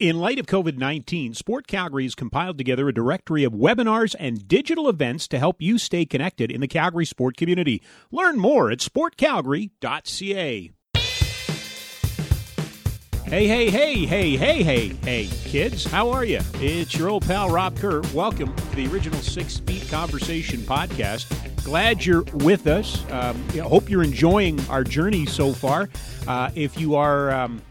[0.00, 4.48] In light of COVID 19, Sport Calgary has compiled together a directory of webinars and
[4.48, 7.80] digital events to help you stay connected in the Calgary sport community.
[8.10, 10.72] Learn more at sportcalgary.ca.
[13.24, 16.40] Hey, hey, hey, hey, hey, hey, hey, kids, how are you?
[16.54, 18.02] It's your old pal Rob Kerr.
[18.12, 21.64] Welcome to the original Six Feet Conversation podcast.
[21.64, 23.08] Glad you're with us.
[23.12, 25.88] Um, hope you're enjoying our journey so far.
[26.26, 27.30] Uh, if you are.
[27.30, 27.62] Um,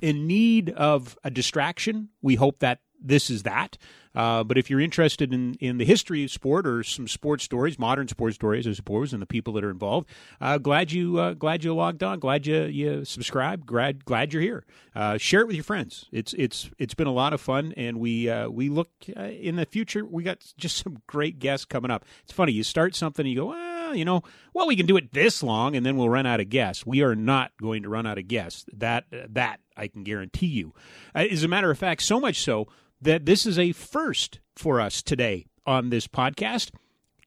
[0.00, 3.78] in need of a distraction, we hope that this is that.
[4.14, 7.78] Uh, but if you're interested in, in the history of sport or some sports stories,
[7.78, 10.08] modern sports stories, I suppose, and the people that are involved,
[10.40, 14.42] uh, glad you uh, glad you logged on, glad you you subscribed, glad glad you're
[14.42, 14.64] here.
[14.96, 16.06] Uh, share it with your friends.
[16.10, 19.56] It's it's it's been a lot of fun, and we uh, we look uh, in
[19.56, 20.04] the future.
[20.04, 22.04] We got just some great guests coming up.
[22.24, 23.52] It's funny you start something, and you go,
[23.90, 24.22] well, you know,
[24.54, 26.86] well we can do it this long, and then we'll run out of guests.
[26.86, 28.64] We are not going to run out of guests.
[28.72, 30.72] That that I can guarantee you.
[31.14, 32.68] as a matter of fact, so much so
[33.00, 36.70] that this is a first for us today on this podcast.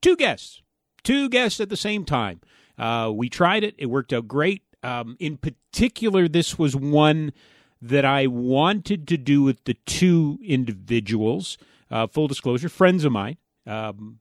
[0.02, 0.62] Two guests,
[1.04, 2.40] two guests at the same time.
[2.78, 4.64] Uh, we tried it, it worked out great.
[4.82, 7.34] Um, in particular, this was one
[7.82, 11.58] that I wanted to do with the two individuals.
[11.92, 13.38] Uh, full disclosure, friends of mine.
[13.68, 14.20] Um,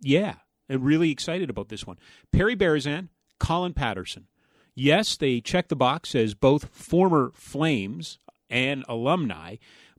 [0.00, 0.34] yeah,
[0.72, 1.98] I'm really excited about this one.
[2.32, 4.26] Perry Berezan, Colin Patterson.
[4.74, 9.56] Yes, they check the box as both former Flames and alumni,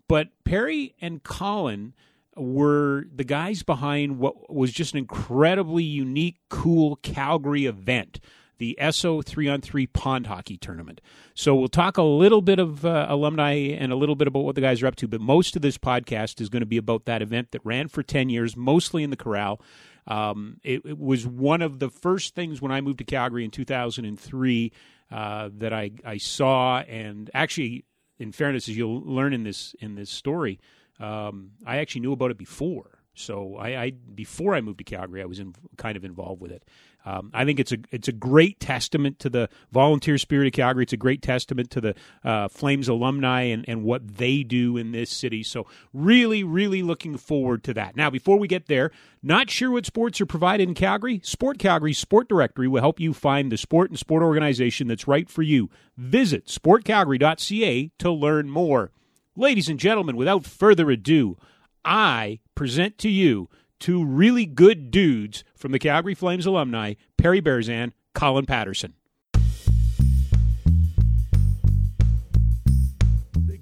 [0.08, 1.94] but Perry and Colin
[2.36, 8.20] were the guys behind what was just an incredibly unique, cool Calgary event
[8.64, 11.02] the Esso 3 on 3 pond hockey tournament.
[11.34, 14.56] So we'll talk a little bit of uh, alumni and a little bit about what
[14.56, 17.04] the guys are up to, but most of this podcast is going to be about
[17.06, 19.60] that event that ran for 10 years, mostly in the Corral.
[20.08, 23.52] Um, it, it, was one of the first things when I moved to Calgary in
[23.52, 24.72] 2003
[25.12, 27.86] uh, that I, I saw, and actually,
[28.20, 30.60] in fairness, as you'll learn in this in this story,
[31.00, 33.00] um, I actually knew about it before.
[33.16, 36.52] So I, I, before I moved to Calgary, I was in, kind of involved with
[36.52, 36.66] it.
[37.06, 40.84] Um, I think it's a it's a great testament to the volunteer spirit of Calgary.
[40.84, 44.92] It's a great testament to the uh, Flames alumni and, and what they do in
[44.92, 45.44] this city.
[45.44, 47.96] So really, really looking forward to that.
[47.96, 48.92] Now, before we get there,
[49.22, 51.20] not sure what sports are provided in Calgary?
[51.24, 55.30] Sport Calgary's Sport Directory will help you find the sport and sport organization that's right
[55.30, 55.70] for you.
[55.98, 58.92] Visit sportcalgary.ca to learn more.
[59.36, 61.38] Ladies and gentlemen, without further ado,
[61.84, 67.94] I present to you two really good dudes from the Calgary Flames alumni, Perry Berezan,
[68.14, 68.96] Colin Patterson.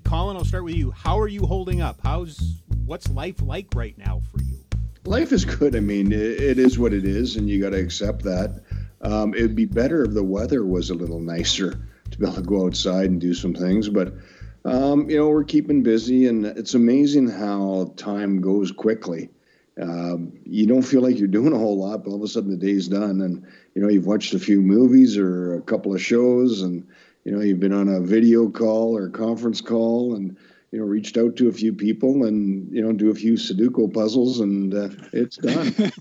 [0.04, 0.90] Colin, I'll start with you.
[0.90, 2.00] How are you holding up?
[2.04, 4.58] How's what's life like right now for you?
[5.06, 5.76] Life is good.
[5.76, 8.64] I mean, it, it is what it is, and you got to accept that.
[9.02, 12.42] Um, it'd be better if the weather was a little nicer to be able to
[12.42, 14.12] go outside and do some things, but
[14.66, 19.30] um, you know, we're keeping busy, and it's amazing how time goes quickly
[19.82, 22.52] um, you don't feel like you're doing a whole lot, but all of a sudden
[22.52, 26.02] the day's done, and you know you've watched a few movies or a couple of
[26.02, 26.88] shows, and
[27.26, 30.38] you know you've been on a video call or a conference call, and
[30.72, 33.92] you know reached out to a few people, and you know do a few Sudoku
[33.92, 35.74] puzzles, and uh, it's done.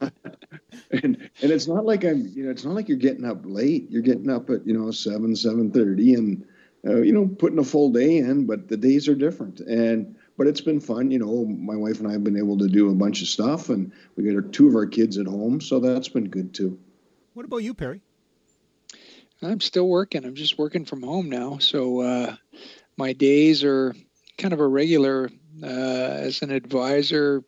[0.90, 3.90] and and it's not like I'm, you know, it's not like you're getting up late.
[3.90, 6.46] You're getting up at you know seven, seven thirty, and
[6.86, 10.46] uh, you know putting a full day in, but the days are different, and but
[10.46, 11.10] it's been fun.
[11.10, 13.68] You know, my wife and I have been able to do a bunch of stuff,
[13.68, 16.78] and we got our, two of our kids at home, so that's been good too.
[17.34, 18.02] What about you, Perry?
[19.42, 20.24] I'm still working.
[20.24, 22.36] I'm just working from home now, so uh,
[22.96, 23.94] my days are
[24.38, 25.30] kind of irregular.
[25.62, 27.44] Uh, as an advisor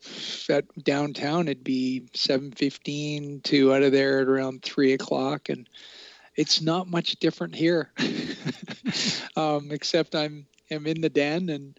[0.50, 5.68] at downtown, it'd be 7:15 to out of there at around three o'clock, and
[6.36, 7.92] it's not much different here,
[9.36, 11.78] um, except I'm am in the den and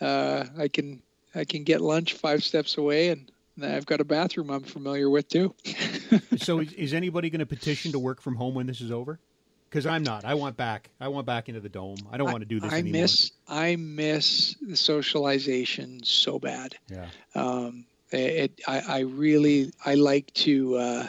[0.00, 1.02] uh, I can
[1.34, 3.30] I can get lunch five steps away, and
[3.62, 5.54] I've got a bathroom I'm familiar with too.
[6.38, 9.18] so, is, is anybody going to petition to work from home when this is over?
[9.68, 10.24] Because I'm not.
[10.24, 10.90] I want back.
[10.98, 11.98] I want back into the dome.
[12.10, 13.02] I don't want to do this I anymore.
[13.02, 13.32] miss.
[13.46, 16.76] I miss the socialization so bad.
[16.88, 17.06] Yeah.
[17.34, 19.70] Um, it, I, I really.
[19.84, 20.76] I like to.
[20.76, 21.06] Uh,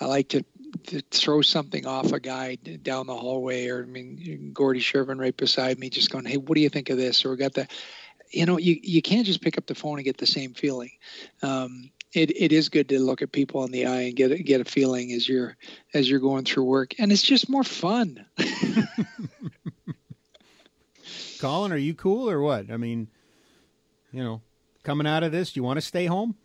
[0.00, 0.44] I like to
[0.88, 5.36] to throw something off a guy down the hallway, or I mean, Gordy Shervin right
[5.36, 7.70] beside me, just going, "Hey, what do you think of this?" Or we got that
[8.34, 10.90] you know, you, you can't just pick up the phone and get the same feeling.
[11.42, 14.38] Um, it, it is good to look at people in the eye and get a,
[14.38, 15.56] get a feeling as you're
[15.94, 18.24] as you're going through work, and it's just more fun.
[21.40, 22.70] Colin, are you cool or what?
[22.70, 23.08] I mean,
[24.12, 24.42] you know,
[24.84, 26.36] coming out of this, do you want to stay home?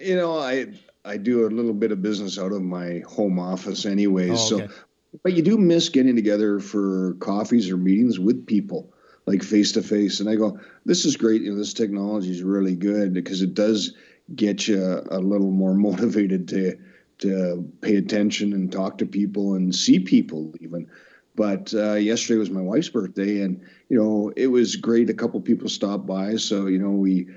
[0.00, 0.66] You know, I
[1.08, 4.66] I do a little bit of business out of my home office anyways, oh, okay.
[4.68, 4.74] so
[5.22, 8.92] but you do miss getting together for coffees or meetings with people
[9.26, 10.20] like face to face.
[10.20, 11.42] And I go, this is great.
[11.42, 13.94] You know, this technology is really good because it does
[14.34, 16.78] get you a little more motivated to
[17.18, 20.88] to pay attention and talk to people and see people even.
[21.34, 25.10] But uh, yesterday was my wife's birthday, and you know it was great.
[25.10, 27.28] A couple people stopped by, so you know we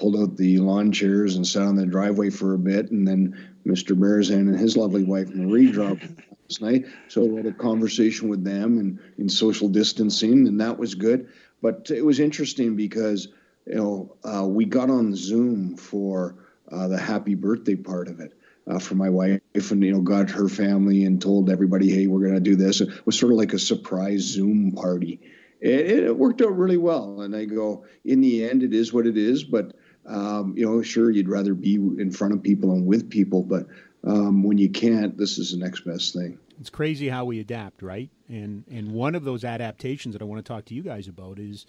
[0.00, 3.36] pulled out the lawn chairs and sat on the driveway for a bit, and then
[3.66, 3.94] Mr.
[3.94, 6.86] Berezan and his lovely wife Marie dropped last night.
[7.08, 11.28] So I had a conversation with them and in social distancing, and that was good.
[11.60, 13.28] But it was interesting because
[13.66, 16.36] you know uh, we got on Zoom for
[16.72, 18.32] uh, the happy birthday part of it.
[18.66, 22.20] Uh, for my wife, and you know, got her family and told everybody, "Hey, we're
[22.20, 25.18] going to do this." It was sort of like a surprise Zoom party.
[25.60, 29.06] It, it worked out really well, and I go, in the end, it is what
[29.06, 29.44] it is.
[29.44, 29.74] But
[30.10, 33.66] um, you know, sure, you'd rather be in front of people and with people, but
[34.04, 36.38] um, when you can't, this is the next best thing.
[36.60, 38.10] It's crazy how we adapt, right?
[38.28, 41.38] And and one of those adaptations that I want to talk to you guys about
[41.38, 41.64] is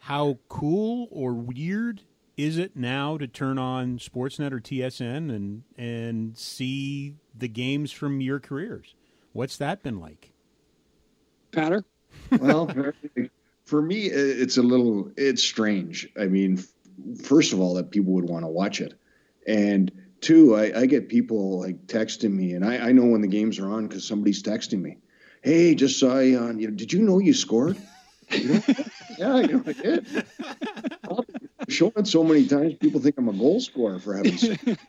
[0.00, 2.02] how cool or weird
[2.36, 8.20] is it now to turn on Sportsnet or TSN and and see the games from
[8.20, 8.94] your careers?
[9.32, 10.32] What's that been like?
[11.52, 11.84] Patter?
[12.38, 12.70] well,
[13.64, 16.10] for me, it's a little it's strange.
[16.18, 16.62] I mean,
[17.22, 18.94] first of all, that people would want to watch it,
[19.46, 19.90] and
[20.20, 23.58] two, I, I get people like texting me, and I, I know when the games
[23.58, 24.98] are on because somebody's texting me.
[25.42, 26.58] Hey, just saw you on.
[26.58, 27.76] You know, did you know you scored?
[29.18, 30.26] Yeah, you know, I did.
[31.68, 34.60] Shown it so many times, people think I'm a goal scorer for heaven's sake.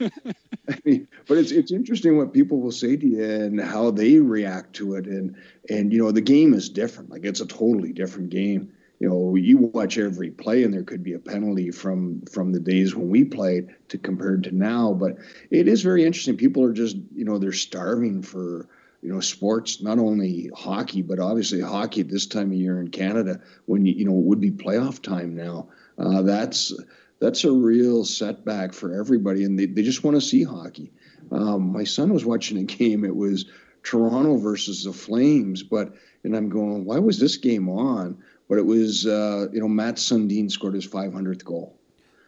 [0.69, 4.19] I mean, but it's it's interesting what people will say to you and how they
[4.19, 5.36] react to it, and
[5.69, 7.10] and you know the game is different.
[7.10, 11.04] Like it's a totally different game you know, you watch every play and there could
[11.04, 14.94] be a penalty from from the days when we played to compared to now.
[14.94, 15.18] But
[15.52, 16.36] it is very interesting.
[16.36, 18.68] People are just, you know, they're starving for
[19.02, 22.90] you know sports, not only hockey, but obviously hockey at this time of year in
[22.90, 25.68] Canada when you, you know it would be playoff time now.
[26.00, 26.74] Uh, that's
[27.20, 30.92] that's a real setback for everybody, and they, they just want to see hockey.
[31.32, 33.06] Um, my son was watching a game.
[33.06, 33.46] It was
[33.84, 38.18] Toronto versus the Flames, but and I'm going, why was this game on?
[38.48, 41.78] But it was uh, you know Mats Sundin scored his 500th goal.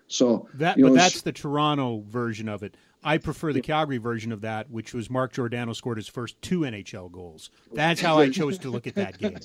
[0.08, 2.76] So that, you know, but that's the Toronto version of it.
[3.04, 6.62] I prefer the Calgary version of that, which was Mark Giordano scored his first two
[6.62, 7.50] NHL goals.
[7.74, 9.38] That's how I chose to look at that game.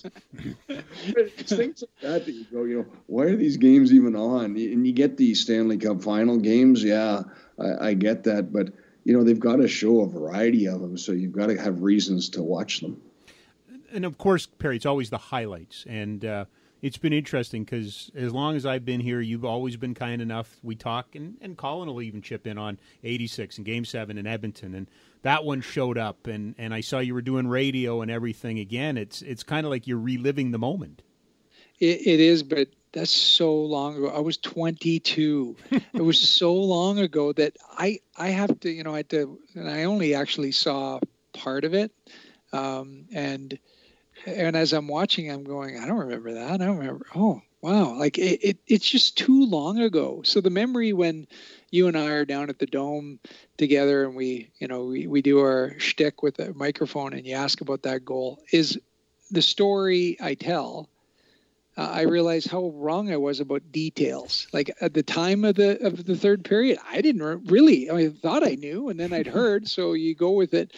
[0.69, 4.57] it's things like that that you go, you know, why are these games even on?
[4.57, 7.23] And you get the Stanley Cup final games, yeah,
[7.61, 8.73] I, I get that, but
[9.05, 11.83] you know they've got to show a variety of them, so you've got to have
[11.83, 13.01] reasons to watch them.
[13.93, 16.47] And of course, Perry, it's always the highlights, and uh,
[16.85, 20.59] it's been interesting because as long as I've been here, you've always been kind enough.
[20.63, 24.27] We talk, and, and Colin will even chip in on 86 and Game 7 in
[24.27, 24.75] Edmonton.
[24.75, 24.91] And
[25.23, 28.99] that one showed up, and, and I saw you were doing radio and everything again.
[28.99, 31.01] It's, it's kind of like you're reliving the moment.
[31.81, 34.09] It, it is, but that's so long ago.
[34.09, 35.57] I was 22.
[35.95, 39.39] it was so long ago that I, I have to, you know, I had to,
[39.55, 41.01] and I only actually saw
[41.33, 41.93] part of it.
[42.53, 43.59] Um, and–
[44.27, 46.61] and as I'm watching, I'm going, I don't remember that.
[46.61, 47.07] I don't remember.
[47.15, 47.97] Oh, wow.
[47.99, 50.23] Like it, it, it's just too long ago.
[50.25, 51.27] So the memory when
[51.71, 53.19] you and I are down at the dome
[53.57, 57.35] together and we, you know, we, we do our shtick with a microphone and you
[57.35, 58.79] ask about that goal is
[59.31, 60.89] the story I tell.
[61.77, 64.47] Uh, I realize how wrong I was about details.
[64.53, 67.91] Like at the time of the of the third period, I didn't really.
[67.91, 69.67] I thought I knew, and then I'd heard.
[69.67, 70.73] So you go with it,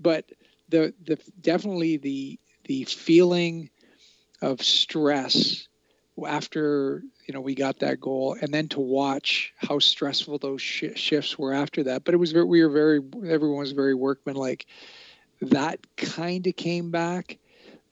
[0.00, 0.32] but
[0.70, 3.70] the the definitely the the feeling
[4.40, 5.66] of stress
[6.26, 10.84] after you know we got that goal and then to watch how stressful those sh-
[10.94, 12.04] shifts were after that.
[12.04, 14.66] But it was we were very everyone was very workmanlike.
[15.40, 17.38] That kind of came back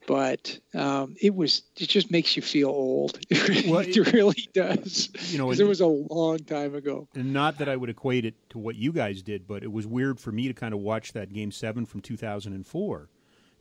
[0.07, 3.19] but um, it was it just makes you feel old.
[3.29, 5.09] It, well, it, really does.
[5.31, 7.07] you know it, it was a long time ago.
[7.13, 9.85] And not that i would equate it to what you guys did but it was
[9.85, 13.09] weird for me to kind of watch that game seven from 2004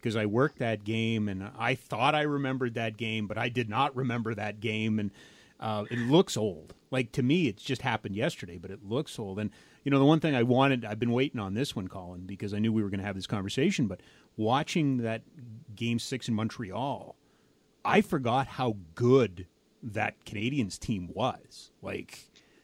[0.07, 3.69] because I worked that game and I thought I remembered that game, but I did
[3.69, 5.01] not remember that game.
[5.01, 5.11] And
[5.59, 6.75] uh, it looks old.
[6.93, 9.41] Like to me, it's just happened yesterday, but it looks old.
[9.41, 9.51] And
[9.83, 12.55] you know, the one thing I wanted, I've been waiting on this one, Colin, because
[12.55, 13.89] I knew we were going to have this conversation.
[13.89, 14.01] But
[14.37, 15.23] watching that
[15.75, 17.17] game six in Montreal,
[17.85, 19.49] I forgot how good
[19.83, 21.73] that Canadiens team was.
[21.83, 22.21] Like,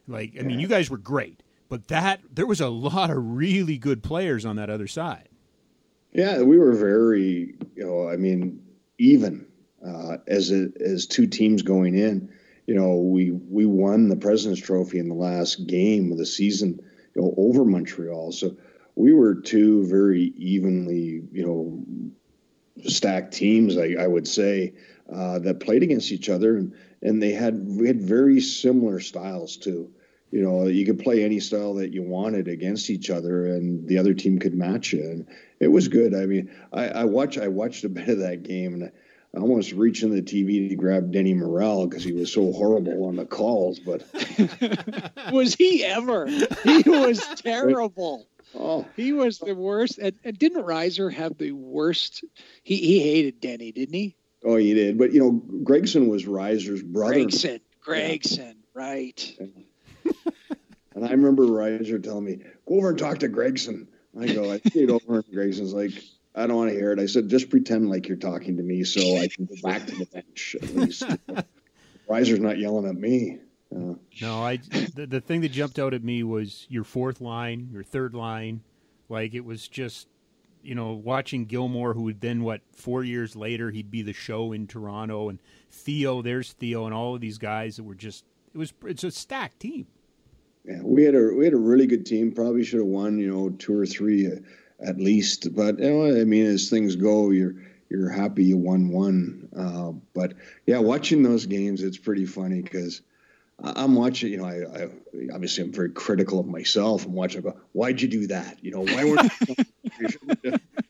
[0.07, 3.77] like I mean, you guys were great, but that there was a lot of really
[3.77, 5.27] good players on that other side.
[6.13, 8.61] Yeah, we were very, you know, I mean,
[8.99, 9.47] even
[9.85, 12.29] uh, as a, as two teams going in.
[12.67, 16.79] You know, we we won the President's Trophy in the last game of the season,
[17.13, 18.31] you know, over Montreal.
[18.31, 18.55] So
[18.95, 21.83] we were two very evenly, you know,
[22.87, 23.77] stacked teams.
[23.77, 24.73] I, I would say
[25.11, 29.57] uh, that played against each other, and and they had we had very similar styles
[29.57, 29.91] too.
[30.33, 33.99] You know, you could play any style that you wanted against each other, and the
[33.99, 35.03] other team could match you.
[35.03, 35.27] And
[35.59, 36.15] it was good.
[36.15, 38.91] I mean, I, I watched I watched a bit of that game, and
[39.35, 43.05] I almost reached in the TV to grab Denny Morel because he was so horrible
[43.05, 43.79] on the calls.
[43.79, 44.05] But
[45.31, 46.27] was he ever?
[46.63, 48.27] He was terrible.
[48.55, 49.99] Oh, he was the worst.
[49.99, 52.23] And, and, didn't Reiser have the worst?
[52.63, 54.15] He he hated Denny, didn't he?
[54.43, 54.97] Oh, he did.
[54.97, 55.31] But you know,
[55.63, 57.13] Gregson was Reiser's brother.
[57.13, 58.81] Gregson, Gregson, yeah.
[58.81, 59.37] right.
[60.95, 63.87] And I remember Reiser telling me, "Go over and talk to Gregson."
[64.19, 65.91] I go, I stayed over, and Gregson's like,
[66.35, 66.99] I don't want to hear it.
[66.99, 69.95] I said, just pretend like you're talking to me so I can go back to
[69.95, 71.03] the bench at least.
[72.09, 73.39] Reiser's not yelling at me.
[73.73, 77.69] Uh, no, I the, the thing that jumped out at me was your fourth line,
[77.71, 78.61] your third line.
[79.09, 80.07] Like it was just,
[80.61, 84.51] you know, watching Gilmour, who would then what four years later he'd be the show
[84.51, 85.39] in Toronto, and
[85.71, 89.11] Theo, there's Theo, and all of these guys that were just it was it's a
[89.11, 89.87] stacked team.
[90.65, 92.31] Yeah, we had a we had a really good team.
[92.31, 94.27] Probably should have won, you know, two or three.
[94.27, 94.39] Uh,
[94.83, 95.55] at least.
[95.55, 97.55] But you know, I mean, as things go, you're
[97.89, 99.49] you're happy you won one.
[99.55, 100.33] Uh, but
[100.65, 103.01] yeah, watching those games, it's pretty funny because
[103.59, 104.31] I'm watching.
[104.31, 104.89] You know, I, I,
[105.33, 107.05] obviously I'm very critical of myself.
[107.05, 107.39] I'm watching.
[107.39, 108.63] I go, why'd you do that?
[108.63, 109.31] You know, why weren't?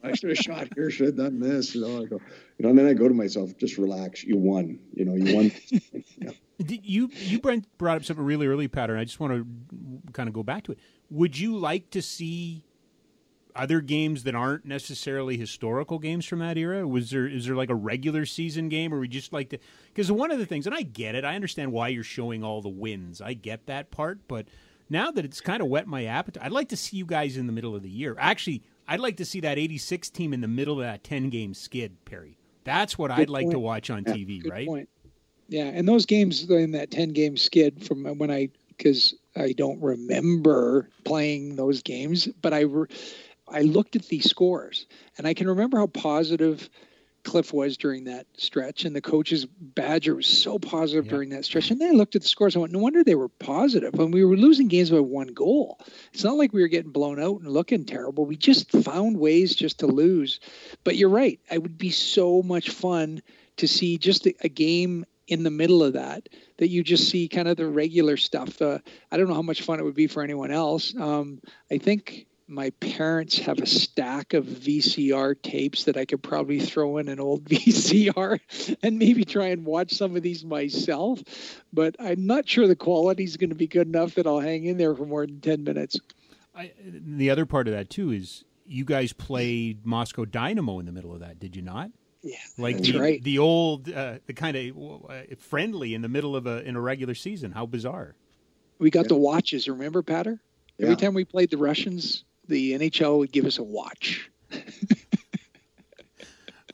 [0.04, 0.90] I should have shot here.
[0.90, 1.76] Should have done this.
[1.76, 2.22] You know, I go.
[2.58, 4.24] You know, and then I go to myself, just relax.
[4.24, 4.80] You won.
[4.94, 5.52] You know, you won.
[6.18, 9.00] You you Brent brought up something really early, pattern.
[9.00, 10.80] I just want to kind of go back to it.
[11.10, 12.66] Would you like to see
[13.56, 16.88] other games that aren't necessarily historical games from that era?
[16.88, 19.60] Was there is there like a regular season game, or we just like to?
[19.88, 22.62] Because one of the things, and I get it, I understand why you're showing all
[22.62, 23.22] the wins.
[23.22, 24.48] I get that part, but
[24.90, 27.48] now that it's kind of wet my appetite, I'd like to see you guys in
[27.48, 28.16] the middle of the year.
[28.20, 31.54] Actually, I'd like to see that '86 team in the middle of that 10 game
[31.54, 32.38] skid, Perry.
[32.64, 34.68] That's what Good I'd like to watch on yeah, TV, right?
[34.68, 34.90] Point.
[35.48, 39.82] Yeah, and those games in that 10 game skid from when I because I don't
[39.82, 42.62] remember playing those games, but I.
[42.62, 42.88] Re-
[43.46, 46.70] I looked at these scores and I can remember how positive
[47.24, 51.12] Cliff was during that stretch, and the coach's Badger was so positive yeah.
[51.12, 51.72] during that stretch.
[51.72, 53.94] And then I looked at the scores and went, no wonder they were positive.
[53.94, 55.80] And we were losing games by one goal.
[56.14, 58.26] It's not like we were getting blown out and looking terrible.
[58.26, 60.40] We just found ways just to lose.
[60.84, 61.40] But you're right.
[61.50, 63.22] It would be so much fun
[63.58, 66.28] to see just a, a game in the middle of that
[66.58, 68.62] that you just see kind of the regular stuff.
[68.62, 68.80] Uh,
[69.12, 70.96] I don't know how much fun it would be for anyone else.
[70.96, 71.40] Um,
[71.72, 76.98] I think my parents have a stack of VCR tapes that I could probably throw
[76.98, 78.40] in an old VCR
[78.84, 81.22] and maybe try and watch some of these myself.
[81.72, 84.66] But I'm not sure the quality is going to be good enough that I'll hang
[84.66, 85.98] in there for more than 10 minutes.
[86.56, 90.92] I, the other part of that, too, is you guys played Moscow Dynamo in the
[90.92, 91.92] middle of that, did you not?
[92.24, 93.22] Yeah, like the, right.
[93.22, 94.78] the old, uh, the kind of
[95.10, 97.52] uh, friendly in the middle of a in a regular season.
[97.52, 98.16] How bizarre!
[98.80, 99.10] We got yeah.
[99.10, 99.68] the watches.
[99.68, 100.40] Remember, Patter?
[100.80, 100.96] Every yeah.
[100.96, 104.30] time we played the Russians, the NHL would give us a watch.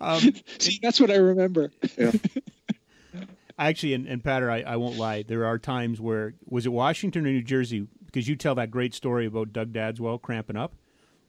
[0.01, 0.21] um,
[0.59, 1.71] See, that's what I remember.
[1.97, 2.11] Yeah.
[3.59, 5.23] Actually, and, and Patter, I, I won't lie.
[5.23, 7.87] There are times where was it Washington or New Jersey?
[8.05, 10.73] Because you tell that great story about Doug Dadswell cramping up.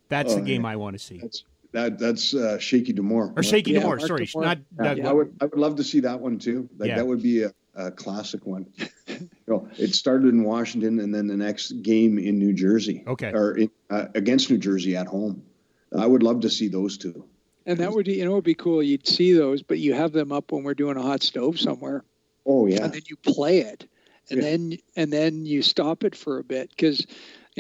[0.08, 0.70] That's oh, the game yeah.
[0.70, 1.18] I want to see.
[1.18, 3.34] That's, that that's uh, Shaky D'Amour.
[3.36, 4.00] Or Shaky yeah, D'Amour.
[4.00, 4.44] Sorry, D'Amour.
[4.44, 4.98] not Doug.
[4.98, 6.68] Yeah, I would I would love to see that one too.
[6.78, 6.96] Like yeah.
[6.96, 8.66] that would be a, a classic one.
[9.46, 13.02] No, it started in Washington, and then the next game in New Jersey.
[13.04, 13.32] Okay.
[13.32, 15.42] Or in, uh, against New Jersey at home.
[15.96, 17.24] I would love to see those two.
[17.66, 18.80] And that would, you know, would be cool.
[18.80, 22.04] You'd see those, but you have them up when we're doing a hot stove somewhere.
[22.46, 22.84] Oh yeah.
[22.84, 23.88] And then you play it,
[24.30, 24.50] and yeah.
[24.50, 27.06] then and then you stop it for a bit because,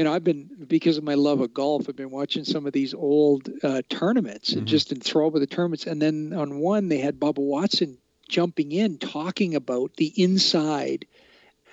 [0.00, 1.84] you know, I've been because of my love of golf.
[1.86, 4.66] I've been watching some of these old uh, tournaments and mm-hmm.
[4.68, 5.86] just enthralled with the tournaments.
[5.86, 11.06] And then on one, they had Bubba Watson jumping in talking about the inside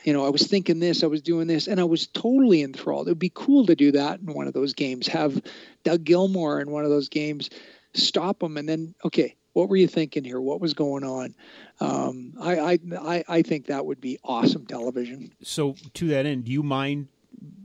[0.03, 3.07] you know, I was thinking this, I was doing this, and I was totally enthralled.
[3.07, 5.07] It would be cool to do that in one of those games.
[5.07, 5.41] Have
[5.85, 7.49] Doug Gilmour in one of those games,
[7.93, 10.39] stop them, and then okay, what were you thinking here?
[10.41, 11.33] What was going on?
[11.79, 15.31] Um, I, I I think that would be awesome television.
[15.43, 17.07] So to that end, do you mind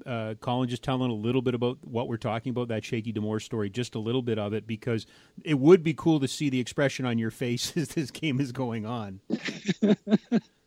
[0.07, 3.41] uh, Colin just telling a little bit about what we're talking about, that Shaky D'Amour
[3.41, 5.07] story, just a little bit of it, because
[5.45, 8.53] it would be cool to see the expression on your face as this game is
[8.53, 9.21] going on.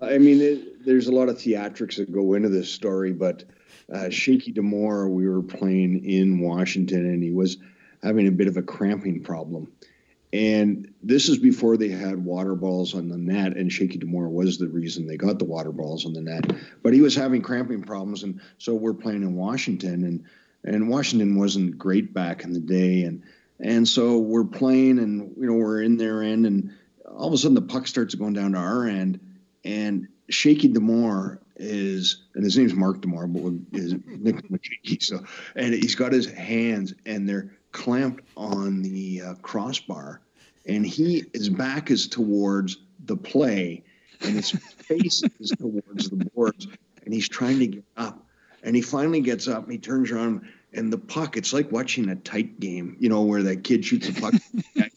[0.02, 3.44] I mean, it, there's a lot of theatrics that go into this story, but
[3.94, 7.58] uh, Shaky D'Amour, we were playing in Washington, and he was
[8.04, 9.72] having a bit of a cramping problem.
[10.36, 14.58] And this is before they had water balls on the net, and Shaky D'Amour was
[14.58, 16.52] the reason they got the water balls on the net.
[16.84, 20.26] But he was having cramping problems, and so we're playing in Washington, and
[20.66, 23.24] and Washington wasn't great back in the day, and
[23.62, 26.72] and so we're playing, and you know we're in their end, and
[27.10, 29.22] all of a sudden the puck starts going down to our end,
[29.64, 35.00] and Shaky D'Amour is, and his name's Mark D'Amour, but his nickname Shaky.
[35.00, 35.24] So,
[35.56, 40.22] and he's got his hands, and they're clamped on the uh, crossbar,
[40.66, 43.84] and he his back is towards the play,
[44.22, 46.68] and his face is towards the boards,
[47.04, 48.26] and he's trying to get up,
[48.64, 51.38] and he finally gets up, and he turns around, and the puck.
[51.38, 54.34] It's like watching a tight game, you know, where that kid shoots a puck.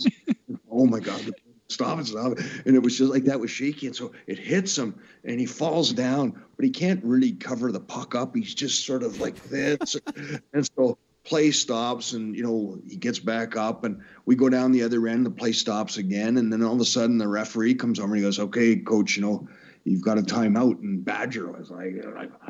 [0.70, 1.32] oh my god,
[1.68, 2.44] stop it, stop it.
[2.66, 3.86] And it was just like that was shaky.
[3.86, 7.80] And so it hits him and he falls down, but he can't really cover the
[7.80, 8.34] puck up.
[8.34, 9.96] He's just sort of like this.
[10.52, 10.98] and so
[11.28, 15.06] play stops and, you know, he gets back up and we go down the other
[15.06, 15.26] end.
[15.26, 16.38] The play stops again.
[16.38, 19.16] And then all of a sudden the referee comes over and he goes, okay, coach,
[19.16, 19.46] you know,
[19.84, 20.80] you've got a timeout.
[20.80, 22.02] And Badger was like,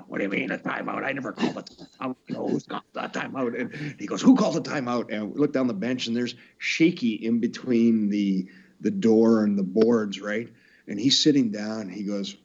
[0.06, 1.04] what do you mean a timeout?
[1.04, 2.16] I never called a timeout.
[2.28, 3.60] You know, who's got that timeout?
[3.60, 5.12] And he goes, who called a timeout?
[5.12, 8.46] And we look down the bench and there's shaky in between the,
[8.80, 10.48] the door and the boards, right?
[10.86, 11.88] And he's sitting down.
[11.88, 12.36] He goes,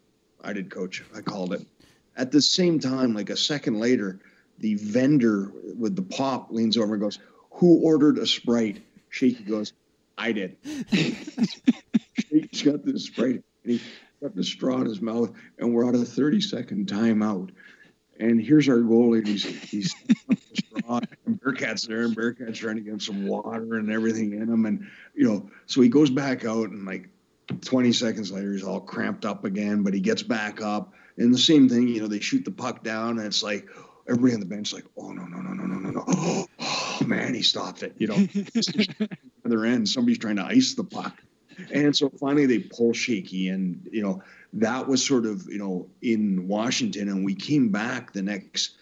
[0.43, 1.03] I did, coach.
[1.15, 1.65] I called it.
[2.17, 4.19] At the same time, like a second later,
[4.63, 7.19] the vendor with the pop leans over and goes,
[7.55, 8.81] Who ordered a Sprite?
[9.09, 9.73] Shaky goes,
[10.17, 10.55] I did.
[10.93, 13.81] Shaky's got the Sprite and he
[14.21, 17.49] got the straw in his mouth, and we're out of 30 second timeout.
[18.17, 19.27] And here's our goalie.
[19.27, 19.93] He's he's
[20.53, 24.65] straw, and Bearcat's there, and Bearcat's trying to get some water and everything in him.
[24.65, 27.09] And you know, so he goes back out, and like
[27.61, 29.83] 20 seconds later, he's all cramped up again.
[29.83, 31.89] But he gets back up, and the same thing.
[31.89, 33.67] You know, they shoot the puck down, and it's like
[34.07, 36.47] everybody on the bench like, oh no no no no no no no, oh,
[37.05, 37.93] man, he stopped it.
[37.97, 39.07] You know,
[39.45, 41.21] other end, somebody's trying to ice the puck.
[41.71, 45.87] And so finally they pull shaky and you know that was sort of you know
[46.01, 48.75] in Washington, and we came back the next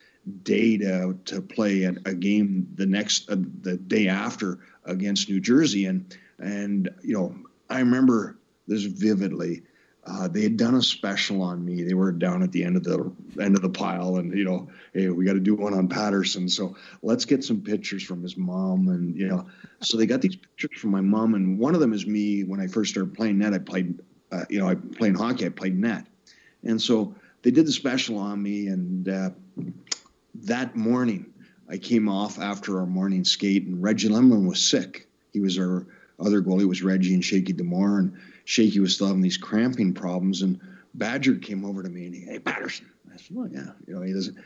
[0.44, 5.40] day to to play a, a game the next uh, the day after against New
[5.40, 7.36] Jersey, and and you know
[7.70, 8.38] I remember
[8.68, 9.64] this vividly.
[10.04, 11.84] Uh, they had done a special on me.
[11.84, 14.68] They were down at the end of the end of the pile, and you know,
[14.94, 16.50] hey, we got to do one on Patterson.
[16.50, 19.46] So let's get some pictures from his mom, and you know,
[19.82, 22.60] so they got these pictures from my mom, and one of them is me when
[22.60, 23.54] I first started playing net.
[23.54, 24.00] I played
[24.32, 26.06] uh, you know, I played hockey, I played net.
[26.64, 28.68] And so they did the special on me.
[28.68, 29.30] And uh,
[30.36, 31.26] that morning,
[31.70, 35.08] I came off after our morning skate, and Reggie Lemelin was sick.
[35.34, 35.86] He was our
[36.22, 40.42] other goalie, was Reggie and Shaky D'Amour, and Shaky was still having these cramping problems.
[40.42, 40.60] And
[40.94, 42.90] Badger came over to me and he, hey, Patterson.
[43.14, 44.38] I said, well, yeah, you know, he doesn't.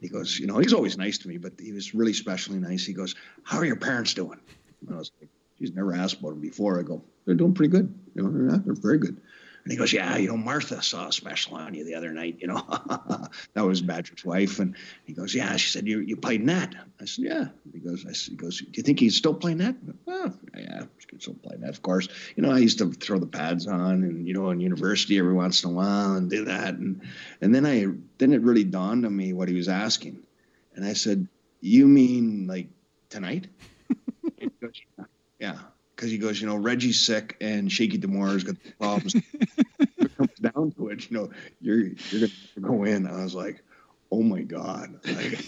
[0.00, 2.84] He goes, you know, he's always nice to me, but he was really specially nice.
[2.84, 3.14] He goes,
[3.44, 4.40] how are your parents doing?
[4.80, 6.80] And I was like, he's never asked about him before.
[6.80, 7.94] I go, they're doing pretty good.
[8.14, 9.20] You know, they're, they're very good.
[9.64, 12.36] And he goes, Yeah, you know, Martha saw a special on you the other night,
[12.40, 12.64] you know.
[13.54, 14.58] that was Badger's wife.
[14.58, 16.74] And he goes, Yeah, she said, You you played net.
[17.00, 17.44] I said, Yeah.
[17.72, 19.76] He goes, I, he goes, Do you think he's still playing net?
[20.04, 22.08] Well, yeah, he can still play net, of course.
[22.34, 25.34] You know, I used to throw the pads on and, you know, in university every
[25.34, 26.74] once in a while and do that.
[26.74, 27.02] And
[27.40, 27.86] and then I
[28.18, 30.22] then it really dawned on me what he was asking.
[30.74, 31.28] And I said,
[31.60, 32.68] You mean like
[33.10, 33.46] tonight?
[34.60, 34.80] goes,
[35.38, 35.58] yeah
[36.02, 39.14] because he goes, you know, Reggie's sick and Shaky D'Amour's got problems.
[39.78, 43.06] it comes down to it, you know, you're you're gonna go in.
[43.06, 43.62] I was like,
[44.10, 45.38] oh my god, I,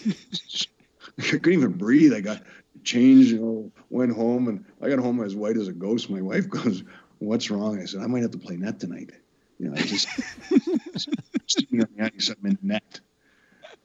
[1.19, 2.15] I couldn't even breathe.
[2.15, 2.41] I got
[2.85, 6.09] changed, you know, went home and I got home as white as a ghost.
[6.09, 6.85] My wife goes,
[7.19, 9.11] "What's wrong?" I said, "I might have to play net tonight."
[9.59, 10.07] You know, I just
[11.49, 13.01] sitting on the ice, I'm in net.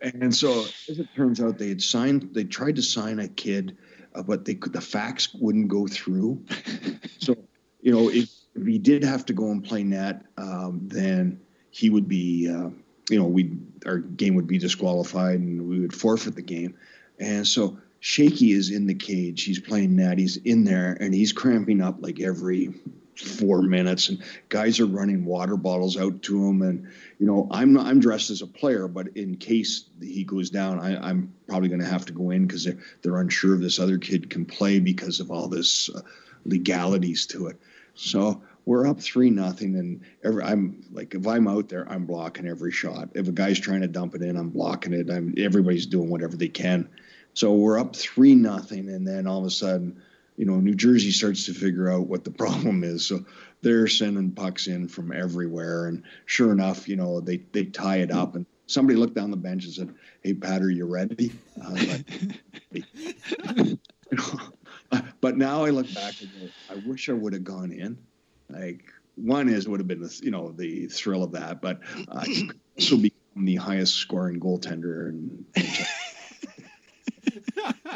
[0.02, 2.30] And so, as it turns out, they had signed.
[2.34, 3.76] They tried to sign a kid
[4.26, 6.44] but they could the facts wouldn't go through.
[7.20, 7.36] so
[7.82, 11.40] you know if, if, he did have to go and play net, um, then
[11.72, 12.70] he would be uh,
[13.10, 16.76] you know we our game would be disqualified and we would forfeit the game.
[17.20, 19.44] And so Shaky is in the cage.
[19.44, 20.18] He's playing net.
[20.18, 22.74] He's in there and he's cramping up like every
[23.20, 26.62] four minutes and guys are running water bottles out to him.
[26.62, 26.88] And
[27.20, 30.80] you know i'm not i'm dressed as a player but in case he goes down
[30.80, 33.80] I, am probably going to have to go in because they're, they're unsure if this
[33.80, 36.02] other kid can play because of all this uh,
[36.46, 37.60] legalities to it.
[37.94, 42.48] So we're up three nothing and every i'm like if i'm out there i'm blocking
[42.48, 43.10] every shot.
[43.14, 45.10] If a guy's trying to dump it in i'm blocking it.
[45.10, 46.90] I'm everybody's doing whatever they can.
[47.34, 50.02] So we're up three nothing and then all of a sudden
[50.40, 53.06] you know, New Jersey starts to figure out what the problem is.
[53.06, 53.26] So
[53.62, 55.88] they're sending pucks in from everywhere.
[55.88, 58.36] And sure enough, you know, they, they tie it up.
[58.36, 61.34] And somebody looked down the bench and said, Hey, Pat, are you ready?
[61.58, 62.06] Like,
[65.22, 67.98] but now I look back and go, I wish I would have gone in.
[68.50, 72.24] Like, one is would have been the you know the thrill of that, but uh,
[72.78, 75.44] also become the highest scoring goaltender and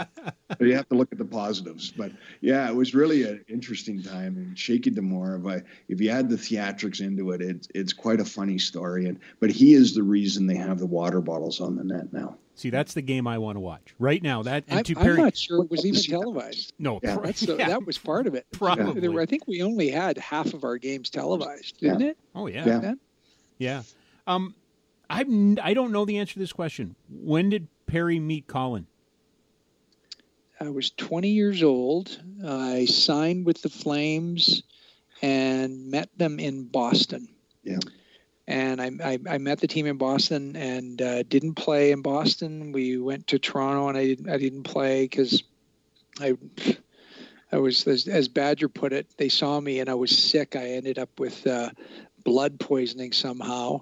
[0.59, 1.91] you have to look at the positives.
[1.91, 4.37] But yeah, it was really an interesting time.
[4.37, 8.19] And Shaky D'Amour, if I if you add the theatrics into it, it's it's quite
[8.19, 9.07] a funny story.
[9.07, 12.37] And but he is the reason they have the water bottles on the net now.
[12.55, 14.43] See, that's the game I want to watch right now.
[14.43, 16.73] That I, am not sure it was even televised.
[16.77, 17.17] No, yeah.
[17.23, 17.67] That's, yeah.
[17.67, 18.45] that was part of it.
[18.51, 19.07] Probably.
[19.07, 22.07] Were, I think we only had half of our games televised, didn't yeah.
[22.09, 22.17] it?
[22.35, 22.93] Oh yeah, yeah.
[23.57, 23.81] yeah.
[24.27, 24.53] Um,
[25.09, 26.95] I'm I don't know the answer to this question.
[27.09, 28.87] When did Perry meet Colin?
[30.59, 32.21] I was 20 years old.
[32.45, 34.63] I signed with the Flames
[35.21, 37.27] and met them in Boston.
[37.63, 37.79] Yeah.
[38.47, 42.73] And I, I, I met the team in Boston and uh, didn't play in Boston.
[42.73, 45.43] We went to Toronto and I didn't I didn't play because
[46.19, 46.37] I
[47.51, 49.07] I was as, as, Badger put it.
[49.17, 50.55] They saw me and I was sick.
[50.57, 51.69] I ended up with uh,
[52.25, 53.81] blood poisoning somehow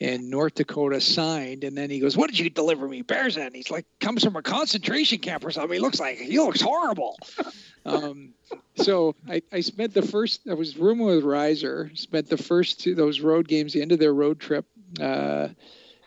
[0.00, 3.54] in North Dakota signed, and then he goes, "What did you deliver me, bears?" And
[3.54, 5.74] He's like, "Comes from a concentration camp or something.
[5.74, 7.18] He looks like he looks horrible."
[7.84, 8.30] um,
[8.76, 10.48] so I, I spent the first.
[10.48, 11.90] I was rooming with Riser.
[11.94, 14.64] Spent the first two those road games, the end of their road trip,
[14.98, 15.48] uh,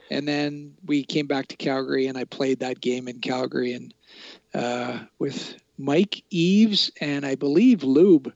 [0.10, 3.93] and then we came back to Calgary, and I played that game in Calgary and
[4.56, 8.34] uh, with Mike Eaves and I believe Lube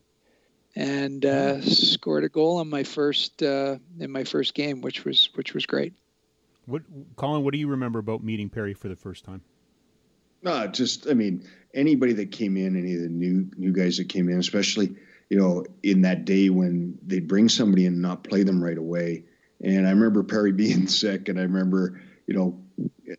[0.77, 5.29] and uh, scored a goal on my first uh, in my first game, which was
[5.33, 5.93] which was great.
[6.67, 6.83] What,
[7.15, 7.43] Colin?
[7.43, 9.41] What do you remember about meeting Perry for the first time?
[10.43, 14.07] No, just I mean anybody that came in, any of the new new guys that
[14.07, 14.95] came in, especially
[15.31, 18.77] you know in that day when they'd bring somebody in and not play them right
[18.77, 19.23] away.
[19.59, 22.59] And I remember Perry being sick, and I remember you know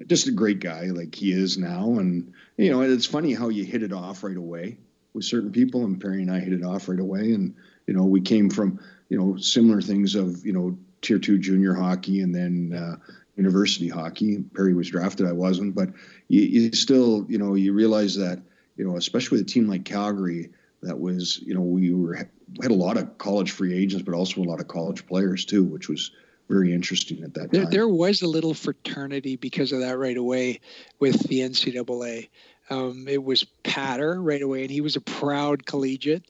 [0.06, 3.64] just a great guy like he is now, and you know it's funny how you
[3.64, 4.78] hit it off right away
[5.18, 7.32] with certain people, and Perry and I hit it off right away.
[7.32, 7.54] And
[7.86, 8.78] you know, we came from
[9.08, 12.96] you know similar things of you know tier two junior hockey and then uh,
[13.36, 14.44] university hockey.
[14.54, 15.90] Perry was drafted, I wasn't, but
[16.28, 18.40] you, you still you know you realize that
[18.76, 20.50] you know especially with a team like Calgary
[20.82, 24.40] that was you know we were had a lot of college free agents, but also
[24.40, 26.12] a lot of college players too, which was
[26.48, 27.62] very interesting at that time.
[27.64, 30.60] There, there was a little fraternity because of that right away
[30.98, 32.28] with the NCAA.
[32.70, 36.26] Um, it was Patter right away, and he was a proud collegiate.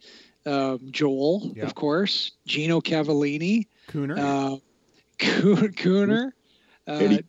[0.46, 1.64] Um, Joel, yeah.
[1.64, 4.57] of course, Gino Cavallini, Cooner, uh,
[5.18, 6.33] Cooner,
[6.88, 7.27] uh, it,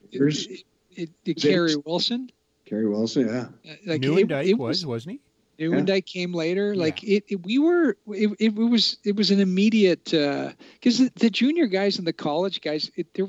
[0.91, 2.29] it, it, Carey Wilson.
[2.65, 3.71] Carey Wilson, yeah.
[3.71, 5.19] Uh, like Nieuwendyk it, it was, was, wasn't
[5.57, 5.65] he?
[5.65, 5.99] Nieuwendyk yeah.
[5.99, 6.75] came later.
[6.75, 7.17] Like yeah.
[7.17, 7.97] it, it, we were.
[8.07, 8.97] It, it was.
[9.03, 12.89] It was an immediate because uh, the, the, junior guys and the college guys.
[12.95, 13.27] It, they're.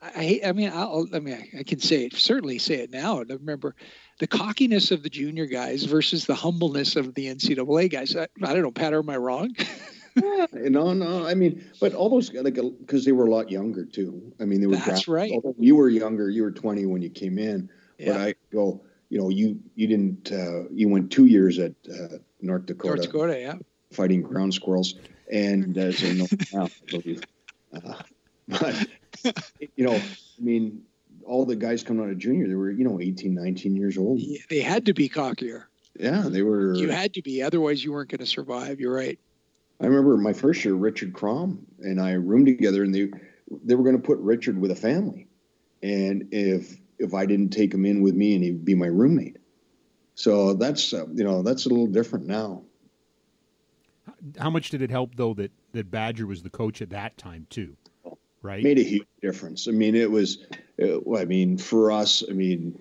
[0.00, 0.40] I.
[0.46, 2.14] I mean, I'll, I mean, I, I can say it.
[2.14, 3.18] Certainly say it now.
[3.18, 3.74] I remember
[4.18, 8.16] the cockiness of the junior guys versus the humbleness of the NCAA guys.
[8.16, 9.54] I, I don't know, Pat, am I wrong?
[10.16, 11.26] yeah, no, no.
[11.26, 14.32] I mean, but all those like because they were a lot younger too.
[14.40, 14.76] I mean, they were.
[14.76, 15.32] That's right.
[15.58, 16.28] You were younger.
[16.30, 17.70] You were 20 when you came in.
[17.98, 18.12] Yeah.
[18.12, 18.82] But I go.
[19.10, 20.32] You know, you you didn't.
[20.32, 22.96] Uh, you went two years at uh, North Dakota.
[22.96, 23.54] North Dakota, yeah.
[23.92, 24.96] Fighting ground squirrels,
[25.32, 26.26] and uh, so no,
[26.64, 27.22] I believe.
[27.72, 27.94] Uh,
[28.48, 28.86] but
[29.76, 30.82] you know, I mean,
[31.28, 34.18] all the guys coming out of junior, they were, you know, 18, 19 years old.
[34.18, 35.64] Yeah, they had to be cockier.
[35.98, 36.74] Yeah, they were.
[36.74, 38.80] You had to be, otherwise you weren't going to survive.
[38.80, 39.18] You're right.
[39.80, 43.10] I remember my first year, Richard Kromm and I roomed together, and they
[43.64, 45.28] they were going to put Richard with a family,
[45.82, 49.36] and if if I didn't take him in with me, and he'd be my roommate.
[50.14, 52.62] So that's uh, you know that's a little different now.
[54.38, 57.46] How much did it help though that that Badger was the coach at that time
[57.50, 57.76] too?
[58.42, 59.68] Right, made a huge difference.
[59.68, 60.38] I mean, it was
[60.80, 62.78] I mean, for us, I mean,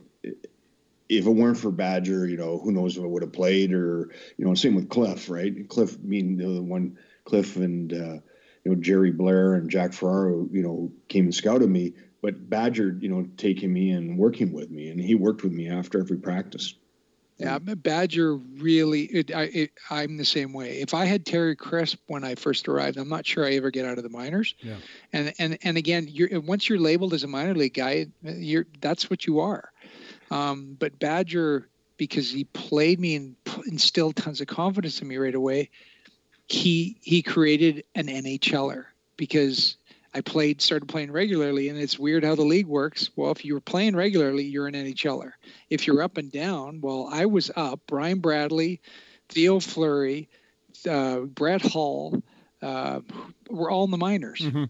[1.10, 4.10] if it weren't for Badger, you know, who knows if I would have played or,
[4.38, 5.68] you know, same with Cliff, right?
[5.70, 8.20] Cliff, I mean, the one Cliff and, uh,
[8.64, 12.98] you know, Jerry Blair and Jack Ferraro, you know, came and scouted me, but Badger,
[13.00, 16.18] you know, taking me and working with me, and he worked with me after every
[16.18, 16.74] practice.
[17.38, 19.04] Yeah, Badger really.
[19.04, 20.80] It, I, it, I'm the same way.
[20.80, 23.86] If I had Terry Crisp when I first arrived, I'm not sure I ever get
[23.86, 24.56] out of the minors.
[24.60, 24.78] Yeah.
[25.14, 29.10] And and and again, you're once you're labeled as a minor league guy, you're that's
[29.10, 29.72] what you are.
[30.32, 33.36] Um, but Badger, because he played me and
[33.68, 35.70] instilled tons of confidence in me right away,
[36.48, 39.78] he he created an NHLer because
[40.18, 43.12] I played, started playing regularly, and it's weird how the league works.
[43.16, 45.34] Well, if you're playing regularly, you're an NHLer.
[45.70, 47.82] If you're up and down, well, I was up.
[47.86, 48.82] Brian Bradley,
[49.30, 50.28] Theo Fleury,
[50.90, 52.24] uh, Brett Hull
[52.64, 53.02] uh,
[53.48, 54.40] were all in the minors.
[54.40, 54.64] Mm-hmm.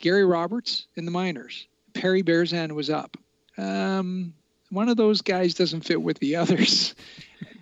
[0.00, 1.66] Gary Roberts in the minors.
[1.94, 3.16] Perry Berezan was up.
[3.56, 4.34] Um,
[4.68, 6.94] one of those guys doesn't fit with the others.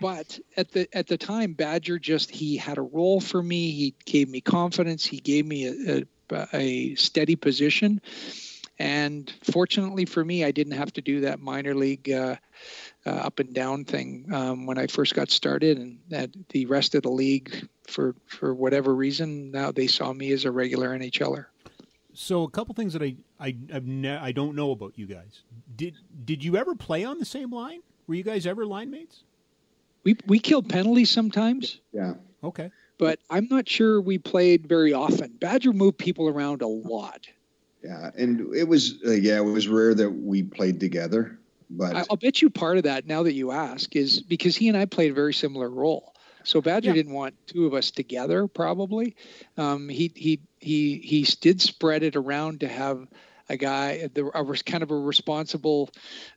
[0.01, 3.71] but at the at the time, Badger just he had a role for me.
[3.71, 5.05] He gave me confidence.
[5.05, 8.01] He gave me a, a a steady position.
[8.79, 12.37] And fortunately for me, I didn't have to do that minor league uh,
[13.07, 16.95] uh, up and down thing um, when I first got started, and that the rest
[16.95, 21.47] of the league, for for whatever reason, now they saw me as a regular NHLer.
[22.13, 25.43] So a couple things that I I ne- I don't know about you guys.
[25.75, 27.81] Did did you ever play on the same line?
[28.07, 29.23] Were you guys ever line mates?
[30.05, 31.81] We we killed penalties sometimes.
[31.93, 32.15] Yeah.
[32.43, 32.71] Okay.
[32.99, 35.37] But I'm not sure we played very often.
[35.39, 37.27] Badger moved people around a lot.
[37.83, 41.39] Yeah, and it was uh, yeah, it was rare that we played together.
[41.69, 44.77] But I'll bet you part of that now that you ask is because he and
[44.77, 46.15] I played a very similar role.
[46.45, 46.95] So Badger yeah.
[46.95, 48.47] didn't want two of us together.
[48.47, 49.17] Probably,
[49.57, 53.07] um, he he he he did spread it around to have
[53.49, 55.91] a guy, the, a was kind of a responsible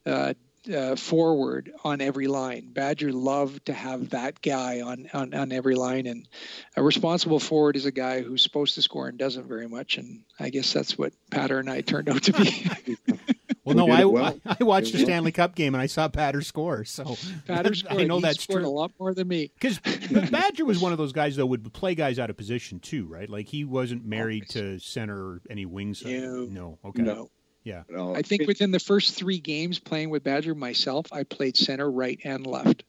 [0.05, 0.33] uh,
[0.73, 2.69] uh, forward on every line.
[2.71, 6.05] Badger loved to have that guy on, on, on every line.
[6.07, 6.27] And
[6.75, 9.97] a responsible forward is a guy who's supposed to score and doesn't very much.
[9.97, 12.69] And I guess that's what Patter and I turned out to be.
[13.63, 14.39] well, no, I, well.
[14.45, 16.85] I, I watched the Stanley Cup game and I saw Patter score.
[16.85, 18.01] So Patter scored.
[18.01, 18.65] I know he that's true.
[18.65, 19.51] a lot more than me.
[19.59, 19.79] Because
[20.29, 23.29] Badger was one of those guys, though, would play guys out of position too, right?
[23.29, 24.83] Like he wasn't married Always.
[24.83, 26.03] to center or any wings.
[26.05, 27.01] No, no, okay.
[27.01, 27.29] No.
[27.69, 28.13] Yeah.
[28.15, 32.19] I think within the first three games playing with Badger myself, I played center, right,
[32.23, 32.83] and left.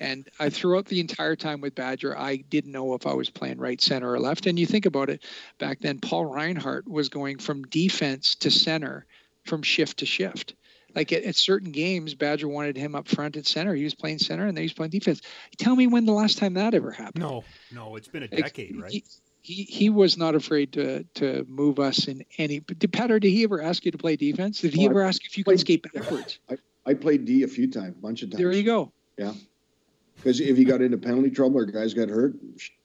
[0.00, 3.58] And I throughout the entire time with Badger, I didn't know if I was playing
[3.58, 4.46] right, center, or left.
[4.46, 5.22] And you think about it,
[5.58, 9.06] back then, Paul Reinhart was going from defense to center,
[9.44, 10.54] from shift to shift.
[10.94, 13.74] Like at, at, certain games, Badger wanted him up front at center.
[13.74, 15.20] He was playing center, and then he was playing defense.
[15.58, 17.22] Tell me when the last time that ever happened.
[17.22, 19.04] No, no, it's been a decade, right?
[19.44, 22.60] He, he, he was not afraid to to move us in any.
[22.60, 23.20] Did Patter?
[23.20, 24.62] Did he ever ask you to play defense?
[24.62, 26.38] Did he ever ask if you could skate backwards?
[26.50, 28.38] I, I played D a few times, a bunch of times.
[28.38, 28.90] There you go.
[29.18, 29.34] Yeah,
[30.16, 32.36] because if you got into penalty trouble or guys got hurt,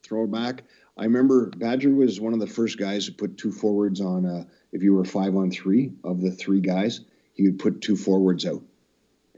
[0.04, 0.64] throw it back.
[0.98, 4.26] I remember Badger was one of the first guys who put two forwards on.
[4.26, 4.44] Uh,
[4.74, 7.00] if you were five on three of the three guys,
[7.36, 8.62] he would put two forwards out.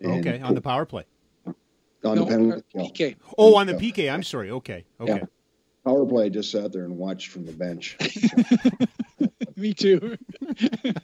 [0.04, 1.06] Okay, on the power play.
[1.46, 1.54] On
[2.04, 2.64] no, the penalty.
[2.76, 3.16] PK.
[3.38, 4.12] Oh, on the PK.
[4.12, 4.50] I'm sorry.
[4.50, 4.86] Okay.
[5.00, 5.18] Okay.
[5.18, 5.26] Yeah
[5.84, 6.30] power play.
[6.30, 7.98] Just sat there and watched from the bench.
[9.56, 10.18] Me too.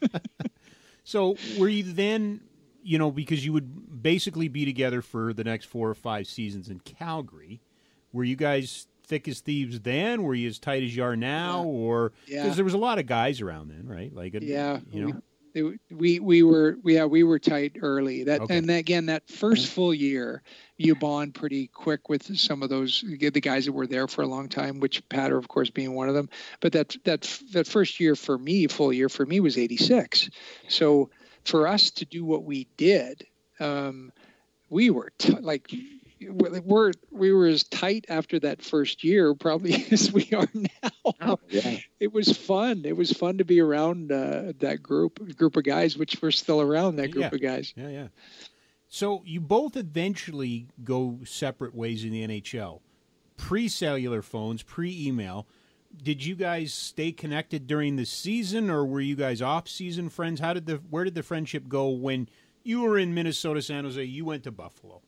[1.04, 2.42] so were you then,
[2.84, 6.70] you know, because you would basically be together for the next four or five seasons
[6.70, 7.62] in Calgary?
[8.14, 10.24] Were you guys thick as thieves then?
[10.24, 11.70] Were you as tight as you are now, yeah.
[11.70, 12.54] or because yeah.
[12.54, 14.14] there was a lot of guys around then, right?
[14.14, 15.22] Like, yeah, you know.
[15.64, 18.58] We, we we were yeah we were tight early that okay.
[18.58, 20.44] and again that first full year
[20.78, 24.28] you bond pretty quick with some of those the guys that were there for a
[24.28, 26.30] long time, which Patter, of course, being one of them.
[26.60, 30.30] But that that that first year for me, full year for me, was '86.
[30.68, 31.10] So
[31.44, 33.26] for us to do what we did,
[33.60, 34.12] um,
[34.70, 35.74] we were t- like
[36.22, 41.14] we're we were as tight after that first year probably as we are now.
[41.22, 41.78] Oh, yeah.
[42.00, 42.84] It was fun.
[42.86, 46.62] It was fun to be around uh, that group group of guys, which we're still
[46.62, 47.36] around that group yeah.
[47.36, 47.74] of guys.
[47.76, 48.08] Yeah, yeah.
[48.88, 52.82] So you both eventually go separate ways in the NHL.
[53.36, 55.48] Pre cellular phones, pre email.
[56.04, 60.40] Did you guys stay connected during the season or were you guys off season friends?
[60.40, 62.30] How did the where did the friendship go when
[62.64, 65.02] you were in Minnesota, San Jose, you went to Buffalo?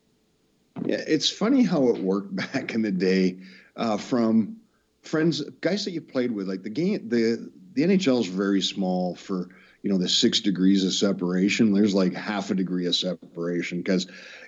[0.89, 3.37] Yeah, it's funny how it worked back in the day
[3.75, 4.57] uh, from
[5.03, 6.47] friends, guys that you played with.
[6.47, 9.49] Like the game, the the NHL is very small for
[9.83, 14.07] you know the six degrees of separation there's like half a degree of separation because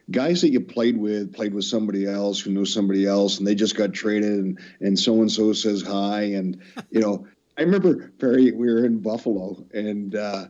[0.10, 3.56] guys that you played with played with somebody else who knows somebody else and they
[3.56, 7.25] just got traded and and so and so says hi and you know
[7.58, 10.47] i remember perry we were in buffalo and uh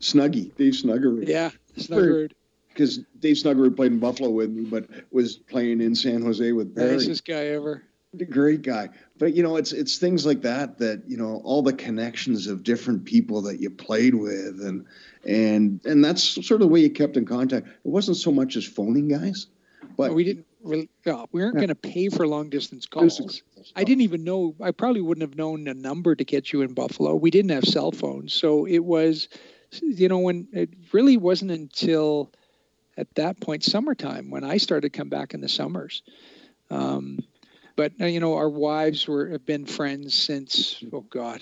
[0.00, 2.32] snuggy dave snuggerud yeah snuggerud
[2.78, 6.74] because dave snuggerud played in buffalo with me but was playing in san jose with
[6.74, 7.82] perry nicest guy ever.
[8.30, 8.88] Great guy.
[9.18, 12.62] But you know it's it's things like that that you know all the connections of
[12.62, 14.86] different people that you played with and
[15.26, 17.66] and and that's sort of the way you kept in contact.
[17.66, 19.48] It wasn't so much as phoning guys
[19.98, 21.60] but we didn't really no, we weren't yeah.
[21.60, 23.42] going to pay for long distance calls.
[23.76, 26.72] i didn't even know i probably wouldn't have known a number to get you in
[26.72, 27.14] buffalo.
[27.14, 29.28] We didn't have cell phones so it was
[29.82, 32.32] you know when it really wasn't until
[32.98, 36.02] at that point summertime when i started to come back in the summers
[36.70, 37.20] um,
[37.78, 41.40] but uh, you know, our wives were have been friends since oh god,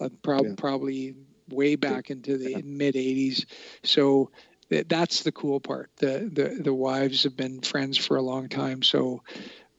[0.00, 0.54] uh, prob- yeah.
[0.56, 1.14] probably
[1.48, 2.60] way back into the yeah.
[2.64, 3.46] mid '80s.
[3.84, 4.30] So
[4.70, 5.90] th- that's the cool part.
[5.98, 8.82] The, the the wives have been friends for a long time.
[8.82, 9.22] So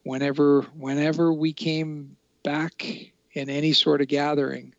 [0.02, 4.74] whenever whenever we came back in any sort of gathering,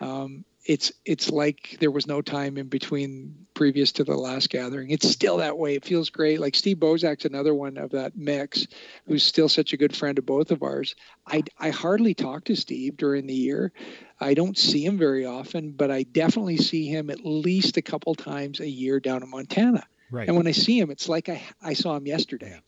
[0.00, 4.90] um, it's it's like there was no time in between previous to the last gathering.
[4.90, 5.74] It's still that way.
[5.74, 6.40] It feels great.
[6.40, 8.66] Like Steve Bozek's another one of that mix,
[9.06, 10.94] who's still such a good friend of both of ours.
[11.26, 13.72] I I hardly talk to Steve during the year.
[14.20, 18.14] I don't see him very often, but I definitely see him at least a couple
[18.14, 19.84] times a year down in Montana.
[20.10, 20.28] Right.
[20.28, 22.60] And when I see him, it's like I I saw him yesterday.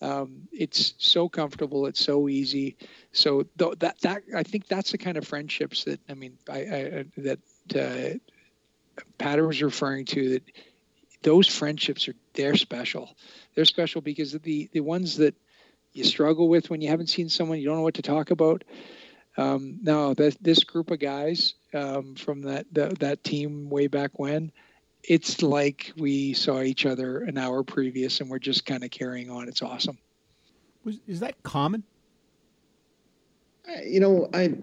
[0.00, 1.86] Um, it's so comfortable.
[1.86, 2.76] It's so easy.
[3.12, 6.58] So th- that that I think that's the kind of friendships that I mean I,
[6.58, 7.38] I that
[7.76, 8.18] uh,
[9.18, 10.30] Patter was referring to.
[10.30, 10.42] That
[11.22, 13.14] those friendships are they're special.
[13.54, 15.34] They're special because the the ones that
[15.92, 18.64] you struggle with when you haven't seen someone, you don't know what to talk about.
[19.36, 24.18] Um, no, that this group of guys um, from that, that that team way back
[24.18, 24.52] when
[25.04, 29.30] it's like we saw each other an hour previous and we're just kind of carrying
[29.30, 29.48] on.
[29.48, 29.98] It's awesome.
[30.84, 31.82] Was, is that common?
[33.84, 34.54] You know, I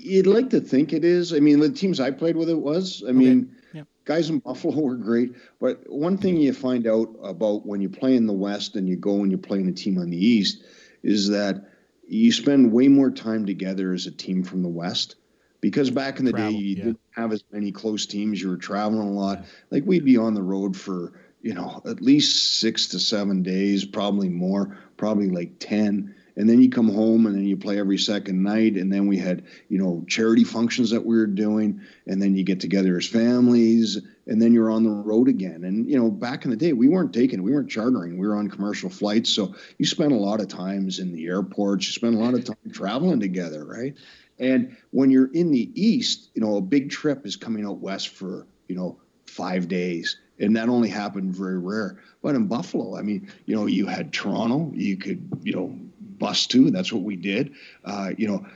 [0.00, 1.32] you'd like to think it is.
[1.32, 3.02] I mean, the teams I played with, it was.
[3.08, 3.82] I mean, yeah.
[4.04, 5.34] guys in Buffalo were great.
[5.60, 8.96] But one thing you find out about when you play in the West and you
[8.96, 10.64] go and you play in a team on the East
[11.02, 11.70] is that
[12.08, 15.16] you spend way more time together as a team from the West
[15.60, 16.84] because back in the Travel, day you yeah.
[16.84, 20.34] didn't have as many close teams you were traveling a lot like we'd be on
[20.34, 25.58] the road for you know at least six to seven days probably more probably like
[25.60, 28.76] 10 and then you come home and then you play every second night.
[28.76, 31.82] And then we had you know charity functions that we were doing.
[32.06, 33.98] And then you get together as families.
[34.26, 35.64] And then you're on the road again.
[35.64, 38.16] And you know back in the day we weren't taking we weren't chartering.
[38.16, 39.28] We were on commercial flights.
[39.28, 41.86] So you spent a lot of times in the airports.
[41.86, 43.94] You spent a lot of time traveling together right?
[44.38, 48.08] And when you're in the east, you know, a big trip is coming out west
[48.08, 50.18] for, you know, five days.
[50.38, 51.98] And that only happened very rare.
[52.22, 55.78] But in Buffalo, I mean, you know, you had Toronto, you could, you know,
[56.20, 56.70] bus to.
[56.70, 57.54] That's what we did.
[57.84, 58.46] Uh, you know,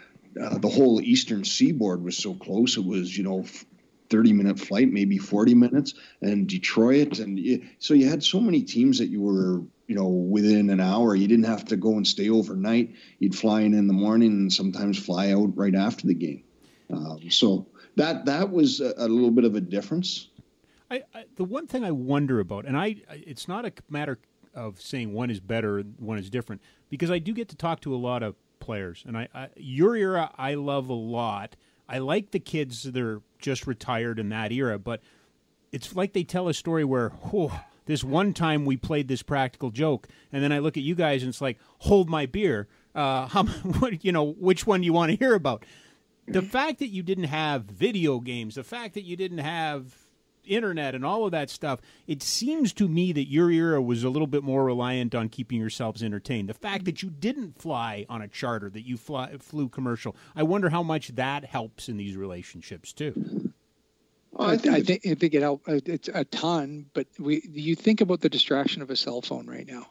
[0.40, 2.76] uh, the whole eastern seaboard was so close.
[2.76, 3.44] It was, you know,
[4.10, 7.18] 30 minute flight, maybe 40 minutes, and Detroit.
[7.18, 11.14] And so you had so many teams that you were you know, within an hour.
[11.14, 12.94] You didn't have to go and stay overnight.
[13.18, 16.44] You'd fly in in the morning and sometimes fly out right after the game.
[16.90, 20.28] Um, so that that was a, a, little bit of a difference.
[20.90, 24.18] I, I, the one thing I wonder about, and I, it's not a matter
[24.54, 27.94] of saying one is better, one is different, because I do get to talk to
[27.94, 31.56] a lot of players, and I, I your era I love a lot.
[31.86, 35.02] I like the kids that are just retired in that era, but
[35.70, 39.70] it's like they tell a story where, oh, this one time we played this practical
[39.70, 42.68] joke, and then I look at you guys and it's like, hold my beer.
[42.94, 45.64] Uh, how, what, you know, which one do you want to hear about?
[46.26, 50.03] The fact that you didn't have video games, the fact that you didn't have
[50.46, 54.10] internet and all of that stuff, it seems to me that your era was a
[54.10, 56.48] little bit more reliant on keeping yourselves entertained.
[56.48, 60.42] The fact that you didn't fly on a charter, that you fly, flew commercial, I
[60.42, 63.52] wonder how much that helps in these relationships too.
[64.36, 65.62] I, think, I think I think it help.
[65.68, 69.46] uh, It's a ton, but we you think about the distraction of a cell phone
[69.46, 69.86] right now.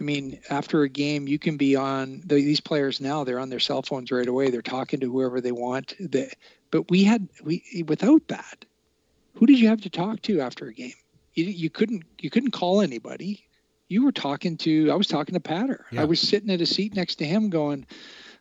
[0.00, 3.24] I mean, after a game, you can be on the, these players now.
[3.24, 4.48] They're on their cell phones right away.
[4.50, 5.94] They're talking to whoever they want.
[5.98, 6.30] The,
[6.70, 8.64] but we had we without that.
[9.40, 10.92] Who did you have to talk to after a game?
[11.32, 13.42] You, you couldn't you couldn't call anybody.
[13.88, 14.90] You were talking to.
[14.90, 15.86] I was talking to Patter.
[15.90, 16.02] Yeah.
[16.02, 17.86] I was sitting at a seat next to him, going,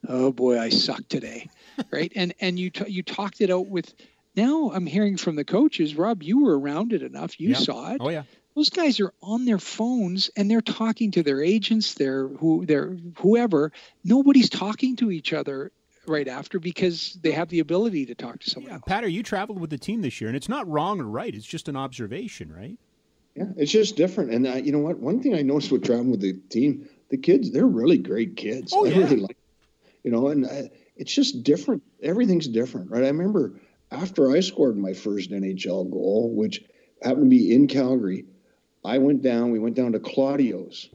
[0.08, 1.50] "Oh boy, I suck today,"
[1.92, 2.12] right?
[2.18, 3.94] And and you t- you talked it out with
[4.36, 7.40] now I'm hearing from the coaches, Rob, you were around it enough.
[7.40, 7.56] You Yeah.
[7.56, 8.02] saw it.
[8.02, 8.24] Oh yeah,
[8.56, 12.98] Those guys are on their phones and they're talking to their agents, their who their
[13.20, 13.72] whoever.
[14.04, 15.72] Nobody's talking to each other
[16.10, 18.76] right after because they have the ability to talk to someone yeah.
[18.76, 18.84] else.
[18.88, 21.34] Patter, you traveled with the team this year, and it's not wrong or right.
[21.34, 22.78] It's just an observation, right?
[23.36, 24.32] Yeah, it's just different.
[24.32, 25.00] And uh, you know what?
[25.00, 28.74] One thing I noticed with traveling with the team, the kids, they're really great kids.
[28.76, 28.98] Oh, I yeah.
[28.98, 29.38] really like,
[30.04, 30.64] you know, and uh,
[30.98, 31.84] it's just different.
[32.02, 33.04] Everything's different, right?
[33.04, 33.60] I remember
[33.92, 36.64] after I scored my first NHL goal, which
[37.02, 38.26] happened to be in Calgary,
[38.84, 39.52] I went down.
[39.52, 40.90] We went down to Claudio's,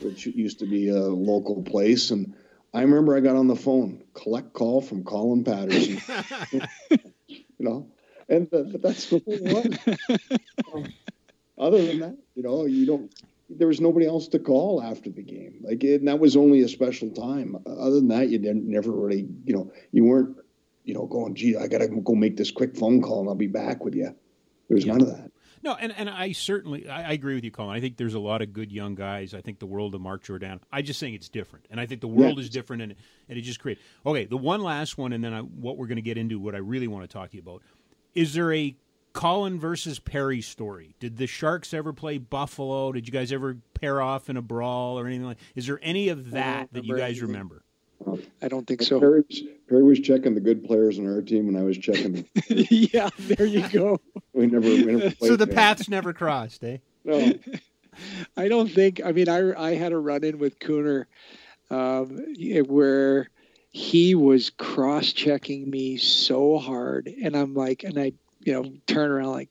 [0.00, 2.34] which used to be a local place, and
[2.72, 6.00] I remember I got on the phone, collect call from Colin Patterson,
[7.28, 7.90] you know,
[8.28, 10.86] and uh, but that's what it was.
[11.58, 13.12] Other than that, you know, you don't.
[13.48, 15.60] There was nobody else to call after the game.
[15.62, 17.56] Like, and that was only a special time.
[17.66, 20.36] Other than that, you didn't never really, you know, you weren't,
[20.84, 23.48] you know, going, gee, I gotta go make this quick phone call and I'll be
[23.48, 24.14] back with you.
[24.68, 24.92] There was Yeah.
[24.92, 25.32] none of that.
[25.62, 27.76] No, and, and I certainly I, I agree with you, Colin.
[27.76, 29.34] I think there's a lot of good young guys.
[29.34, 30.60] I think the world of Mark Giordano.
[30.72, 32.42] I just saying it's different, and I think the world Yeah.
[32.44, 32.94] is different, and
[33.28, 33.80] and it just creates.
[34.06, 36.54] Okay, the one last one, and then I, what we're going to get into, what
[36.54, 37.62] I really want to talk to you about,
[38.14, 38.74] is there a
[39.12, 40.94] Colin versus Perry story?
[41.00, 42.92] Did the Sharks ever play Buffalo?
[42.92, 45.38] Did you guys ever pair off in a brawl or anything like?
[45.54, 47.28] Is there any of that that you guys anything.
[47.28, 47.62] remember?
[48.42, 48.98] I don't think so.
[48.98, 52.12] Perry was, Perry was checking the good players on our team, and I was checking.
[52.12, 54.00] The yeah, there you go.
[54.32, 56.78] we never, we never so the paths never crossed, eh?
[57.04, 57.32] No.
[58.36, 59.00] I don't think.
[59.04, 61.04] I mean, I I had a run in with Cooner,
[61.70, 62.24] um,
[62.66, 63.28] where
[63.70, 69.10] he was cross checking me so hard, and I'm like, and I, you know, turn
[69.10, 69.50] around like,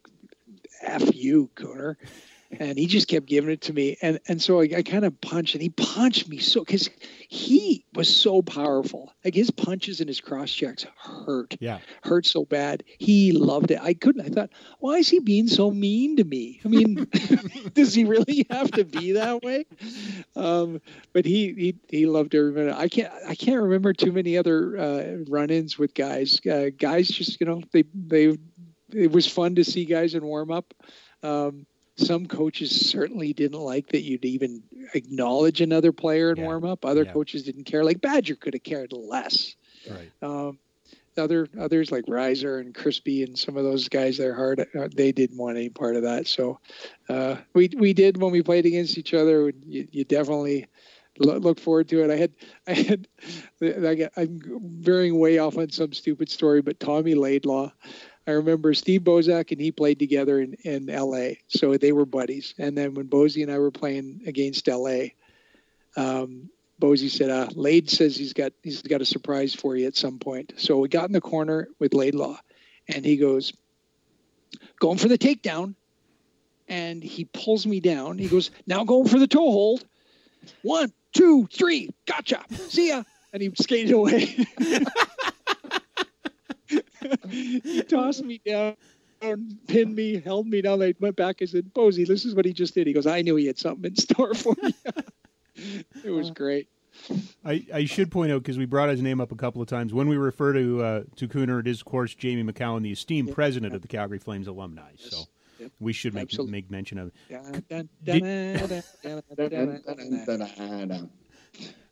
[0.82, 1.96] "F you, Cooner,"
[2.52, 5.20] and he just kept giving it to me, and and so I, I kind of
[5.22, 6.90] punched, and he punched me so because
[7.28, 12.46] he was so powerful, like his punches and his cross checks hurt, yeah, hurt so
[12.46, 12.84] bad.
[12.98, 13.80] He loved it.
[13.82, 14.26] I couldn't.
[14.26, 16.60] I thought, why is he being so mean to me?
[16.66, 17.08] I mean,
[17.74, 19.66] does he really have to be that way?
[20.36, 20.82] Um,
[21.14, 22.76] but he he he loved every minute.
[22.76, 26.40] I can't I can't remember too many other uh, run-ins with guys.
[26.50, 28.38] Uh, guys just you know they they
[28.92, 30.74] it was fun to see guys in warm up.
[31.22, 31.68] Um,
[32.00, 36.46] some coaches certainly didn't like that you'd even acknowledge another player in Yeah.
[36.46, 36.86] warm up.
[36.86, 37.14] Other Yeah.
[37.14, 37.84] coaches didn't care.
[37.84, 39.56] Like Badger could have cared less.
[39.90, 40.12] Right.
[40.22, 40.60] Um,
[41.18, 44.62] other others like Riser and Crispy and some of those guys they're hard.
[44.74, 46.28] uh, They didn't want any part of that.
[46.28, 46.60] So
[47.10, 49.52] uh, we we did when we played against each other.
[49.66, 50.68] You, you definitely
[51.18, 52.10] look forward to it.
[52.12, 52.32] I had
[52.68, 53.08] I had
[53.86, 54.40] I get, I'm
[54.80, 57.74] veering way off on some stupid story, but Tommy Laidlaw.
[58.30, 61.40] I remember Steve Bozek and he played together in, in L.A.
[61.48, 62.54] So they were buddies.
[62.60, 65.16] And then when Bozy and I were playing against L.A.,
[65.98, 66.50] um,
[66.80, 70.20] Bozy said, uh, Lade says he's got he's got a surprise for you at some
[70.20, 70.54] point.
[70.58, 72.38] So we got in the corner with Laidlaw,
[72.88, 73.52] and he goes,
[74.80, 75.76] going for the takedown,
[76.70, 78.18] and he pulls me down.
[78.18, 79.84] He goes, now going for the toe hold.
[80.62, 82.46] One, two, three, gotcha.
[82.50, 83.04] See ya.
[83.34, 84.46] And he skated away.
[87.30, 88.76] he tossed me down,
[89.68, 90.82] pinned me, held me down.
[90.82, 91.38] I went back.
[91.42, 92.88] I said, Bozy, this is what he just did.
[92.88, 94.74] He goes, I knew he had something in store for me.
[96.04, 96.68] it was great.
[97.46, 99.94] I, I should point out because we brought his name up a couple of times
[99.94, 103.30] when we refer to uh, to Cooner, it is of course Jamie Macoun, the esteemed
[103.30, 103.36] Yeah.
[103.36, 104.90] president of the Calgary Flames alumni.
[104.98, 105.12] Yes.
[105.12, 105.24] So
[105.60, 105.72] Yep.
[105.82, 106.52] we should make Absolutely.
[106.54, 107.86] make mention of it.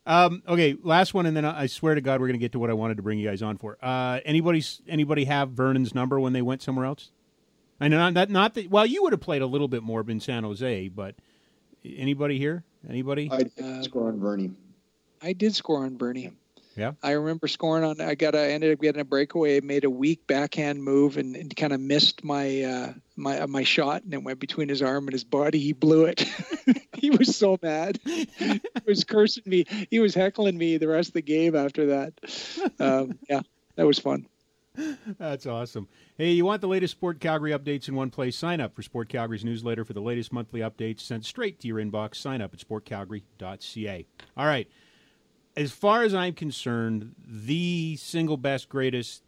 [0.08, 2.54] Um, okay, last one, and then I I swear to God, we're going to get
[2.54, 3.78] to what I wanted to bring you guys on for.
[3.82, 7.12] Uh, anybody anybody have Vernon's number when they went somewhere else?
[7.82, 8.70] I know not that not that.
[8.70, 11.16] Well, you would have played a little bit more in San Jose, but
[11.86, 12.64] anybody here?
[12.90, 13.30] Anybody?
[13.30, 14.52] I did Uh, score on Vernie.
[15.22, 16.32] I did score on Vernie.
[16.78, 16.92] Yeah.
[17.02, 18.00] I remember scoring on.
[18.00, 18.36] I got.
[18.36, 19.60] I ended up getting a breakaway.
[19.62, 23.64] Made a weak backhand move and, and kind of missed my uh, my uh, my
[23.64, 25.58] shot, and it went between his arm and his body.
[25.58, 26.24] He blew it.
[26.94, 28.00] he was so mad.
[28.06, 29.66] he was cursing me.
[29.90, 32.14] He was heckling me the rest of the game after that.
[32.80, 33.42] Um, yeah,
[33.76, 34.28] that was fun.
[35.18, 35.88] That's awesome.
[36.18, 38.38] Hey, you want the latest Sport Calgary updates in one place?
[38.38, 41.78] Sign up for Sport Calgary's newsletter for the latest monthly updates sent straight to your
[41.78, 42.16] inbox.
[42.16, 44.06] Sign up at sportcalgary.ca.
[44.36, 44.68] All right.
[45.58, 49.24] As far as I'm concerned, the single best, greatest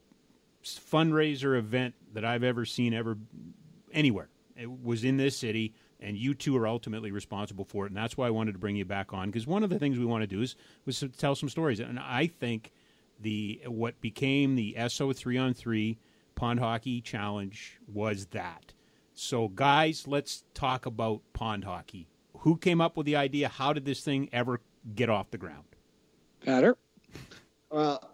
[0.63, 3.17] fundraiser event that I've ever seen ever
[3.91, 7.89] anywhere it was in this city, and you two are ultimately responsible for it.
[7.89, 9.97] And that's why I wanted to bring you back on because one of the things
[9.97, 10.55] we want to do is
[10.85, 11.79] was to tell some stories.
[11.79, 12.73] And I think
[13.19, 15.97] the what became the Esso three on three
[16.35, 18.73] pond hockey challenge was that.
[19.15, 22.07] So, guys, let's talk about pond hockey.
[22.39, 23.49] Who came up with the idea?
[23.49, 24.61] How did this thing ever
[24.93, 25.65] get off the ground?
[26.45, 26.77] Patter.
[27.71, 28.09] Well,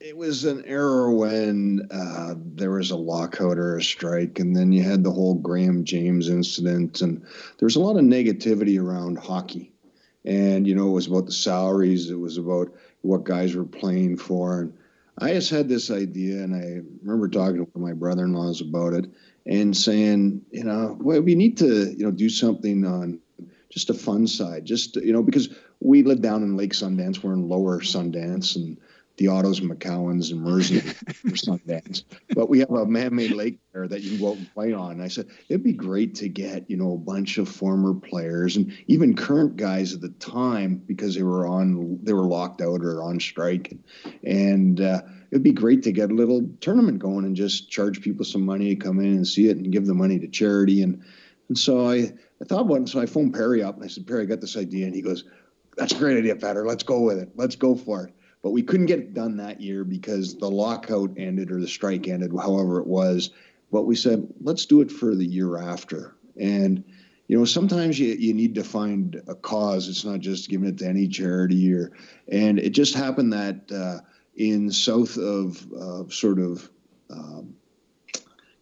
[0.00, 4.72] it was an era when uh, there was a lockout or a strike, and then
[4.72, 9.18] you had the whole Graham James incident, and there was a lot of negativity around
[9.18, 9.72] hockey.
[10.24, 14.18] And you know, it was about the salaries, it was about what guys were playing
[14.18, 14.72] for, and
[15.18, 19.10] I just had this idea, and I remember talking to my brother-in-laws about it,
[19.46, 23.18] and saying, you know, well, we need to, you know, do something on
[23.70, 25.48] just a fun side, just you know, because
[25.80, 28.78] we live down in Lake Sundance, we're in Lower Sundance, and
[29.16, 32.04] the Ottos, and Macouns, and Mersey are Sundance.
[32.34, 34.92] But we have a man-made lake there that you can go out and play on.
[34.92, 38.56] And I said it'd be great to get you know a bunch of former players
[38.56, 42.82] and even current guys at the time because they were on they were locked out
[42.82, 43.76] or on strike,
[44.24, 48.24] and uh, it'd be great to get a little tournament going and just charge people
[48.24, 51.02] some money to come in and see it and give the money to charity and
[51.48, 52.88] and so I I thought about it.
[52.88, 55.02] So I phoned Perry up and I said Perry, I got this idea, and he
[55.02, 55.24] goes,
[55.78, 56.66] "That's a great idea, Patter.
[56.66, 57.30] Let's go with it.
[57.36, 61.10] Let's go for it." But we couldn't get it done that year because the lockout
[61.16, 63.30] ended or the strike ended, however it was.
[63.70, 66.16] But we said, let's do it for the year after.
[66.40, 66.84] And,
[67.26, 69.88] you know, sometimes you, you need to find a cause.
[69.88, 71.90] It's not just giving it to any charity or,
[72.28, 74.00] and it just happened that uh,
[74.36, 76.70] in south of uh, sort of
[77.10, 77.54] um,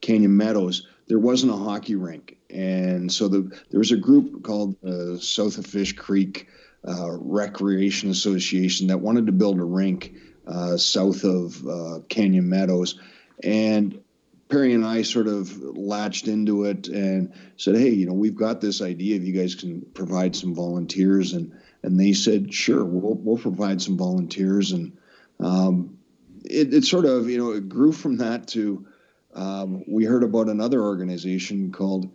[0.01, 2.39] Canyon Meadows, there wasn't a hockey rink.
[2.49, 6.49] And so the, there was a group called uh, South of Fish Creek
[6.87, 10.15] uh, Recreation Association that wanted to build a rink
[10.47, 12.99] uh, south of uh, Canyon Meadows.
[13.43, 14.01] And
[14.49, 18.61] Perry and I sort of latched into it and said, "Hey, you know, we've got
[18.61, 19.17] this idea.
[19.17, 23.83] If you guys can provide some volunteers," and and they said, "Sure, we'll we'll provide
[23.83, 24.97] some volunteers." And
[25.41, 25.99] um,
[26.45, 28.87] it, it sort of you know it grew from that to
[29.35, 32.09] um, we heard about another organization called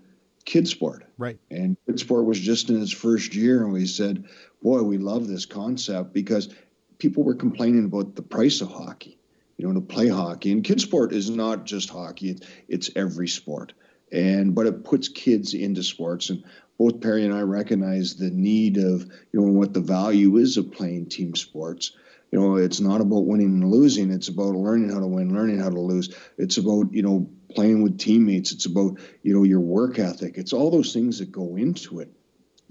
[0.45, 1.01] Kidsport.
[1.17, 1.38] Right.
[1.51, 4.26] And Kidsport was just in its first year, and we said,
[4.62, 6.49] "Boy, we love this concept because
[6.97, 9.18] people were complaining about the price of hockey."
[9.62, 10.51] you know, to play hockey.
[10.51, 13.74] And Kidsport is not just hockey; it's, it's every sport.
[14.12, 16.32] And but it puts kids into sports.
[16.32, 16.43] And
[16.80, 20.72] both Perry and I recognize the need of you know what the value is of
[20.72, 21.91] playing team sports.
[22.32, 24.09] You know, it's not about winning and losing.
[24.09, 26.16] It's about learning how to win, learning how to lose.
[26.39, 28.51] It's about you know playing with teammates.
[28.51, 30.39] It's about you know your work ethic.
[30.39, 32.12] It's all those things that go into it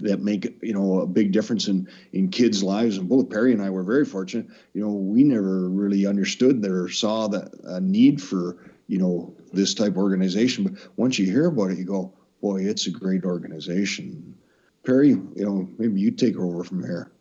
[0.01, 2.97] that make you know a big difference in in kids' lives.
[2.97, 4.47] And both Perry and I were very fortunate.
[4.73, 9.73] You know, we never really understood or saw that a need for you know this
[9.73, 10.63] type of organization.
[10.65, 14.35] But once you hear about it, you go, boy, it's a great organization.
[14.83, 17.11] Perry, you know, maybe you take over from here.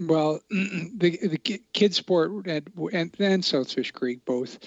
[0.00, 4.58] Well, the the kids sport and and, and South Fish Creek both.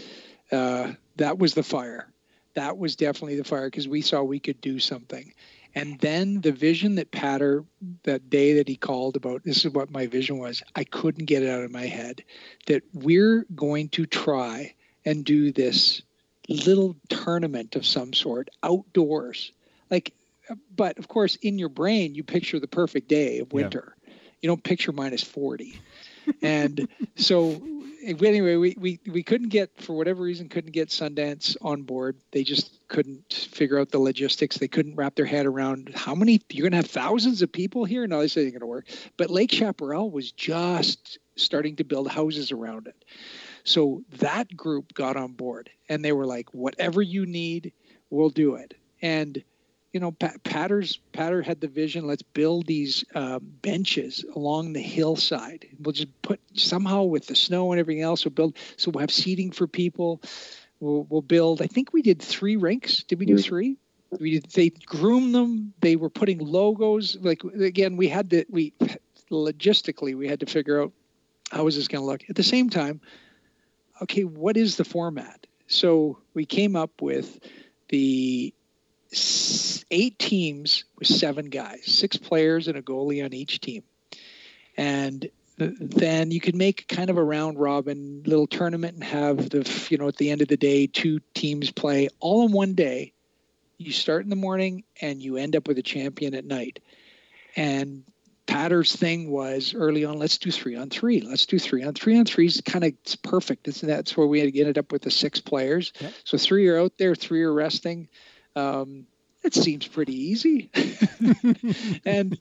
[0.52, 2.12] Uh, that was the fire.
[2.56, 5.34] That was definitely the fire because we saw we could do something.
[5.76, 7.64] And then the vision that Patter,
[8.04, 10.64] that day that he called about, this is what my vision was.
[10.76, 12.24] I couldn't get it out of my head
[12.66, 14.74] that we're going to try
[15.06, 16.02] and do this
[16.48, 19.52] little tournament of some sort outdoors.
[19.92, 20.14] Like,
[20.76, 23.96] but of course, in your brain, you picture the perfect day of winter.
[23.96, 24.14] Yeah.
[24.42, 25.80] You don't picture minus 40.
[26.42, 27.62] And so
[28.04, 32.18] eh, anyway, we, we, we couldn't get, for whatever reason, couldn't get Sundance on board.
[32.32, 34.58] They just couldn't figure out the logistics.
[34.58, 37.86] They couldn't wrap their head around how many, you're going to have thousands of people
[37.86, 38.06] here?
[38.08, 38.88] No, this isn't going to work.
[39.18, 43.06] But Lake Chaparral was just starting to build houses around it.
[43.64, 47.74] So that group got on board and they were like, whatever you need,
[48.10, 48.74] we'll do it.
[49.02, 49.44] And
[49.94, 52.06] you know, Patters Patter had the vision.
[52.06, 55.68] Let's build these uh, benches along the hillside.
[55.80, 58.24] We'll just put somehow with the snow and everything else.
[58.24, 60.22] We'll build so we'll have seating for people.
[60.80, 61.62] We'll, we'll build.
[61.62, 63.04] I think we did three rinks.
[63.04, 63.78] Did we do three?
[64.20, 65.74] We did, they groomed them.
[65.82, 67.18] They were putting logos.
[67.20, 68.74] Like again, we had to we
[69.32, 70.94] logistically we had to figure out
[71.52, 72.22] how is this going to look.
[72.30, 73.02] At the same time,
[74.04, 75.48] okay, what is the format?
[75.66, 77.40] So we came up with
[77.90, 78.54] the
[79.92, 83.84] eight teams with seven guys, six players and a goalie on each team.
[84.78, 89.70] And then you could make kind of a round robin little tournament and have the,
[89.90, 93.14] you know, at the end of the day, two teams play all in one day.
[93.78, 96.80] You start in the morning and you end up with a champion at night.
[97.56, 98.04] And
[98.46, 101.22] Patter's thing was early on, let's do three on three.
[101.22, 103.66] Let's do three on three on three is kind of perfect.
[103.82, 105.94] that's where we ended up with the six players.
[106.00, 106.14] Yep.
[106.24, 108.08] So three are out there, three are resting.
[108.56, 109.06] Um,
[109.44, 110.70] it seems pretty easy.
[112.06, 112.38] and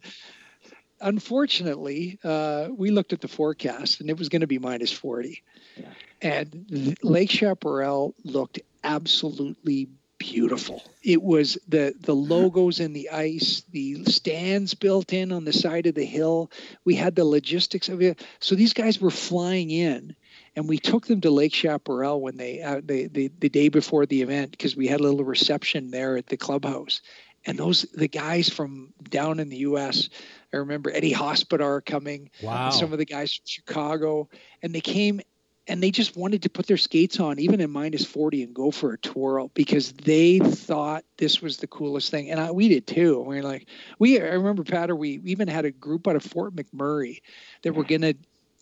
[1.01, 5.43] unfortunately, uh, we looked at the forecast and it was going to be minus 40.
[5.77, 5.87] Yeah.
[6.21, 9.89] And Lake Chaparral looked absolutely
[10.19, 10.83] beautiful.
[11.03, 15.87] It was the the logos in the ice, the stands built in on the side
[15.87, 16.51] of the hill.
[16.85, 18.25] We had the logistics of it.
[18.41, 20.17] So these guys were flying in
[20.59, 24.07] and we took them to Lake Chaparral when they, uh, they, the the day before
[24.07, 27.01] the event because we had a little reception there at the clubhouse,
[27.47, 30.09] and those the guys from down in the U.S.
[30.53, 32.71] I remember Eddie Hospodar coming, wow.
[32.71, 34.29] some of the guys from Chicago,
[34.61, 35.21] and they came
[35.69, 38.73] and they just wanted to put their skates on even in minus 40 and go
[38.73, 42.87] for a twirl because they thought this was the coolest thing and I, we did
[42.87, 46.25] too we were like we i remember patter we even had a group out of
[46.25, 47.21] fort mcmurray
[47.63, 48.15] that were going to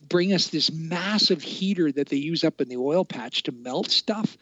[0.08, 3.90] bring us this massive heater that they use up in the oil patch to melt
[3.90, 4.36] stuff.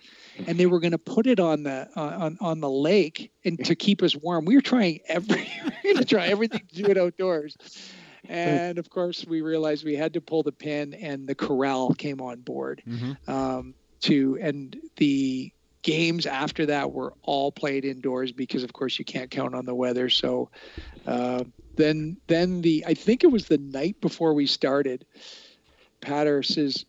[0.46, 3.62] And they were going to put it on the uh, on on the lake and
[3.64, 4.44] to keep us warm.
[4.44, 5.48] We were trying every
[5.84, 7.56] we to try everything to do it outdoors.
[8.28, 12.20] And of course we realized we had to pull the pin and the corral came
[12.20, 12.82] on board.
[12.86, 13.30] Mm-hmm.
[13.30, 15.52] um, to and the
[15.82, 19.74] games after that were all played indoors because of course you can't count on the
[19.74, 20.08] weather.
[20.10, 20.50] So
[21.06, 21.44] uh,
[21.76, 25.04] then then the i think it was the night before we started
[26.04, 26.84] Patter says,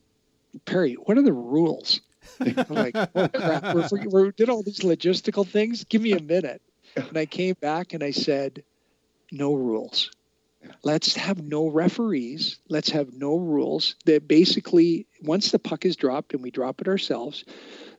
[0.65, 2.01] Perry, what are the rules?
[2.39, 5.83] I'm like, oh crap, we're, we did all these logistical things.
[5.85, 6.61] Give me a minute.
[6.95, 8.63] And I came back and I said,
[9.31, 10.11] no rules.
[10.83, 12.57] Let's have no referees.
[12.69, 13.95] Let's have no rules.
[14.05, 17.45] That basically, once the puck is dropped and we drop it ourselves,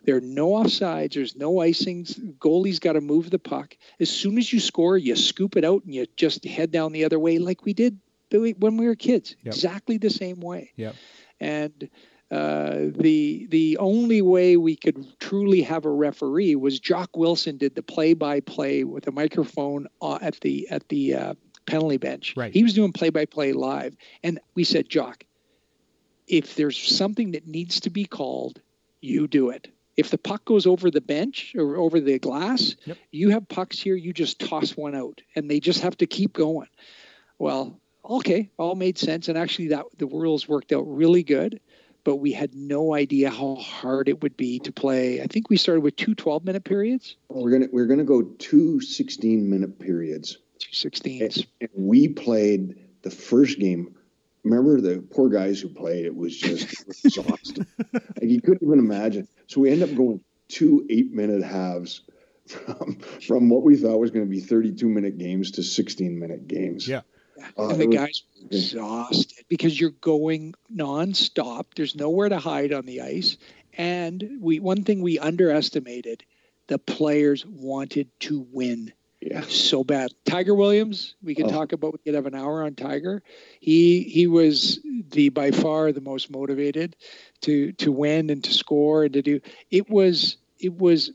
[0.05, 1.15] there are no offsides.
[1.15, 2.19] There's no icings.
[2.39, 3.77] Goalie's got to move the puck.
[4.01, 7.05] As soon as you score, you scoop it out and you just head down the
[7.05, 7.99] other way, like we did
[8.39, 9.55] when we were kids, Yep.
[9.55, 10.73] exactly the same way.
[10.77, 10.95] Yep.
[11.41, 11.89] And
[12.31, 17.75] uh, the the only way we could truly have a referee was Jock Wilson did
[17.75, 21.35] the play by play with a microphone uh, at the at the uh,
[21.67, 22.35] penalty bench.
[22.37, 22.53] Right.
[22.53, 25.25] He was doing play by play live, and we said, Jock,
[26.27, 28.61] if there's something that needs to be called,
[29.01, 29.69] you do it.
[29.97, 32.99] If the puck goes over the bench or over the glass, Yep.
[33.13, 36.33] you have pucks here, you just toss one out and they just have to keep
[36.35, 36.69] going.
[37.39, 39.29] Well, okay, all made sense.
[39.29, 41.61] And actually that the rules worked out really good,
[42.05, 45.21] but we had no idea how hard it would be to play.
[45.21, 48.81] I think we started with two 12 minute periods, We're gonna we're gonna go two
[48.81, 50.39] 16 minute periods.
[50.59, 51.47] two 16s.
[51.61, 53.95] And we played the first game.
[54.45, 56.07] Remember the poor guys who played?
[56.07, 57.67] It was just it exhausting.
[57.93, 59.27] like you couldn't even imagine.
[59.49, 62.03] So we end up going two eight minute halves
[62.47, 66.47] from from what we thought was going to be 32 minute games to 16 minute
[66.47, 66.87] games.
[66.87, 67.01] Yeah.
[67.57, 71.67] Uh, and the guys were exhausted because you're going nonstop.
[71.75, 73.37] There's nowhere to hide on the ice.
[73.75, 76.25] And we one thing we underestimated,
[76.69, 79.43] the players wanted to win Yeah.
[79.49, 80.13] so bad.
[80.25, 81.51] Tiger Williams, we could Oh.
[81.51, 81.93] talk about.
[81.93, 83.23] We could have an hour on Tiger.
[83.61, 84.81] He he was
[85.11, 86.97] the by far the most motivated
[87.43, 89.41] to to win and to score and to do.
[89.71, 91.11] It was it was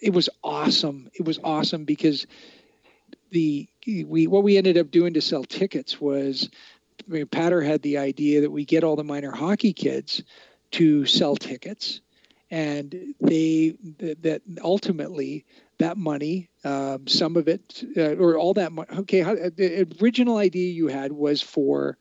[0.00, 1.08] it was awesome.
[1.14, 2.26] It was awesome because
[3.30, 6.48] the we what we ended up doing to sell tickets was
[7.08, 10.22] I mean, Patter had the idea that we get all the minor hockey kids
[10.72, 12.00] to sell tickets,
[12.50, 15.44] and they that, that ultimately
[15.78, 18.88] that money, um, some of it uh, or all that money.
[19.00, 21.98] Okay, how, the original idea you had was for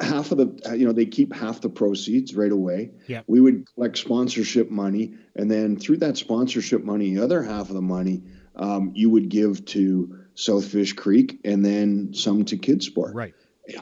[0.00, 3.22] half of the you know they keep half the proceeds right away Yeah.
[3.26, 7.74] we would collect sponsorship money and then through that sponsorship money the other half of
[7.74, 8.22] the money
[8.56, 13.12] um, you would give to South Fish Creek and then some to Kidsport.
[13.12, 13.34] Right.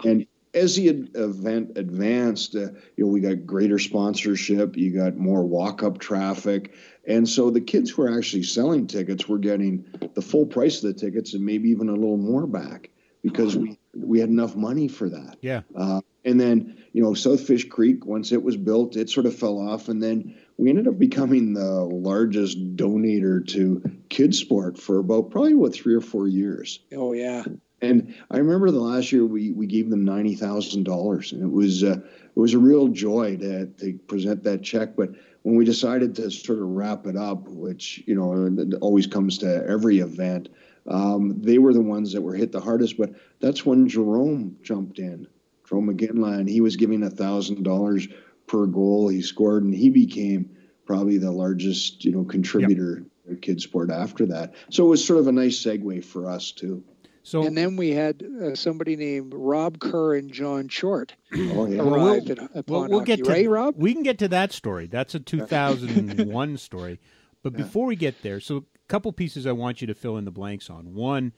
[0.05, 5.17] and as the ad- event advanced uh, you know we got greater sponsorship you got
[5.17, 6.73] more walk-up traffic
[7.07, 9.85] and so the kids who are actually selling tickets were getting
[10.15, 12.89] the full price of the tickets and maybe even a little more back
[13.23, 15.61] because we we had enough money for that Yeah.
[15.75, 19.37] uh, and then, you know, South Fish Creek, once it was built, it sort of
[19.37, 19.89] fell off.
[19.89, 25.55] And then we ended up becoming the largest donator to kids sport for about probably
[25.55, 26.81] what three or four years.
[26.95, 27.45] oh yeah
[27.83, 31.53] And I remember the last year we, we gave them ninety thousand dollars, and it
[31.53, 34.97] was uh, it was a real joy to to present that check.
[34.97, 35.11] But
[35.43, 39.65] when we decided to sort of wrap it up, which you know always comes to
[39.69, 40.49] every event,
[40.89, 42.97] um, they were the ones that were hit the hardest.
[42.97, 45.29] But that's when Jarome jumped in,
[45.69, 48.09] Jarome Iginla, and he was giving a thousand dollars
[48.47, 50.51] per goal he scored, and he became
[50.87, 54.55] probably the largest you know contributor to kids sport after that.
[54.71, 56.85] So it was sort of a nice segue for us too.
[57.23, 61.83] So and then we had uh, somebody named Rob Kerr and John Short Oh yeah.
[61.83, 63.75] Well, arrive we'll- at, at we'll, we'll Hockey, get to right, Rob?
[63.77, 64.87] we can get to that story.
[64.87, 67.01] That's a 2001 story.
[67.43, 70.25] But before we get there, so a couple pieces I want you to fill in
[70.25, 70.95] the blanks on.
[70.95, 71.33] One,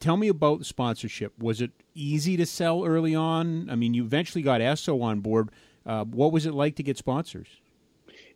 [0.00, 1.32] tell me about the sponsorship.
[1.38, 3.68] Was it easy to sell early on?
[3.70, 5.50] I mean, you eventually got Esso on board.
[5.86, 7.48] Uh, what was it like to get sponsors?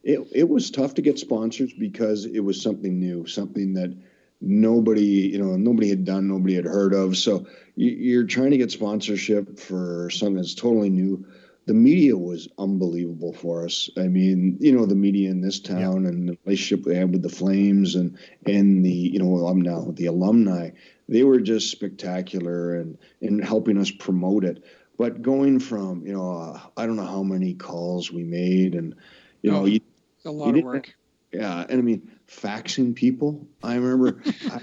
[0.02, 3.94] It, it was tough to get sponsors because it was something new, something that
[4.40, 7.16] nobody, you know, nobody had done, nobody had heard of.
[7.16, 7.46] So
[7.76, 11.26] you, you're trying to get sponsorship for something that's totally new.
[11.66, 13.90] The media was unbelievable for us.
[13.96, 17.22] I mean, you know, the media in this town and the relationship we had with
[17.22, 20.70] the Flames and and the you know alumni, the alumni,
[21.08, 24.64] they were just spectacular and and helping us promote it.
[25.00, 28.94] But going from you know, uh, I don't know how many calls we made and
[29.40, 29.64] you know, Oh.
[29.64, 29.80] you,
[30.26, 30.94] a lot of work.
[31.32, 33.48] yeah, and I mean faxing people.
[33.62, 34.60] I remember I,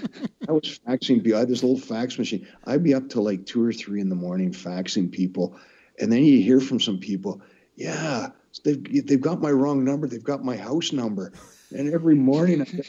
[0.48, 1.34] I was faxing people.
[1.34, 2.46] I had this little fax machine.
[2.64, 5.56] I'd be up till like two or three in the morning faxing people,
[5.98, 7.42] and then you hear from some people,
[7.74, 8.28] yeah,
[8.64, 10.06] they've they've got my wrong number.
[10.06, 11.32] They've got my house number,
[11.72, 12.84] and every morning I get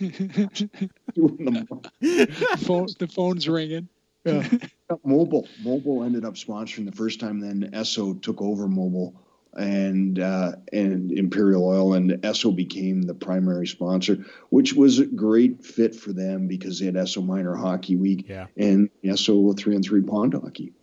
[1.16, 2.28] two in the morning.
[2.60, 3.90] phone, the phone's ringing.
[5.06, 5.48] Mobil.
[5.64, 7.40] Mobil ended up sponsoring the first time.
[7.40, 9.14] Then Esso took over Mobil
[9.58, 15.64] and uh, and Imperial Oil, and Esso became the primary sponsor, which was a great
[15.66, 18.48] fit for them because they had Esso Minor Hockey Week Yeah.
[18.58, 20.74] and Esso three and three pond hockey.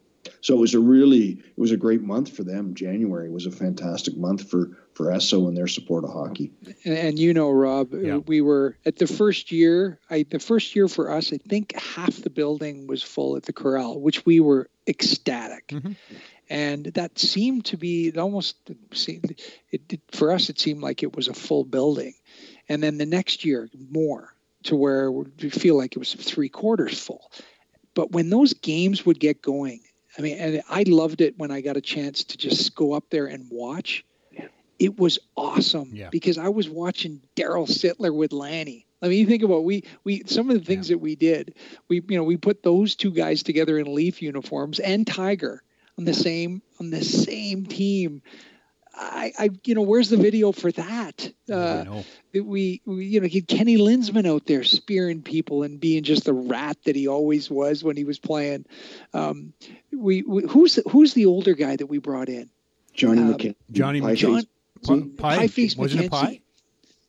[0.47, 2.73] So it was a really it was a great month for them.
[2.73, 6.53] January was a fantastic month for for Esso and their support of hockey.
[6.85, 8.19] And, and you know, Rob, Yeah.
[8.19, 9.99] we were at the first year.
[10.09, 13.53] I the first year for us, I think half the building was full at the
[13.53, 15.67] corral, which we were ecstatic.
[15.67, 15.97] Mhm.
[16.49, 18.55] And that seemed to be it almost
[18.93, 19.35] seemed
[19.73, 20.49] it, it for us.
[20.49, 22.15] It seemed like it was a full building,
[22.69, 24.33] and then the next year more
[24.63, 27.33] to where we feel like it was three quarters full.
[27.95, 29.81] But when those games would get going,
[30.19, 33.05] I mean, and I loved it when I got a chance to just go up
[33.11, 34.05] there and watch.
[34.33, 34.47] Yeah.
[34.79, 36.09] It was awesome Yeah.
[36.11, 38.87] because I was watching Darryl Sittler with Lanny.
[39.03, 41.55] I mean, you think about we we some of the things that we did.
[41.89, 45.63] We you know we put those two guys together in Leaf uniforms and Tiger
[45.99, 48.23] on the same on the same team.
[48.99, 51.31] I, I you know where's the video for that?
[51.51, 52.05] I Uh, know.
[52.33, 56.33] we, we you know get Kenny Linseman out there spearing people and being just the
[56.33, 58.65] rat that he always was when he was playing.
[59.13, 59.53] Um,
[59.93, 62.49] we, we who's who's the older guy that we brought in?
[62.95, 63.55] Johnny Um, McKenzie.
[63.71, 64.47] Johnny Pie John- Face.
[65.19, 65.37] Pie?
[65.37, 66.41] Pie-face Wasn't it pie?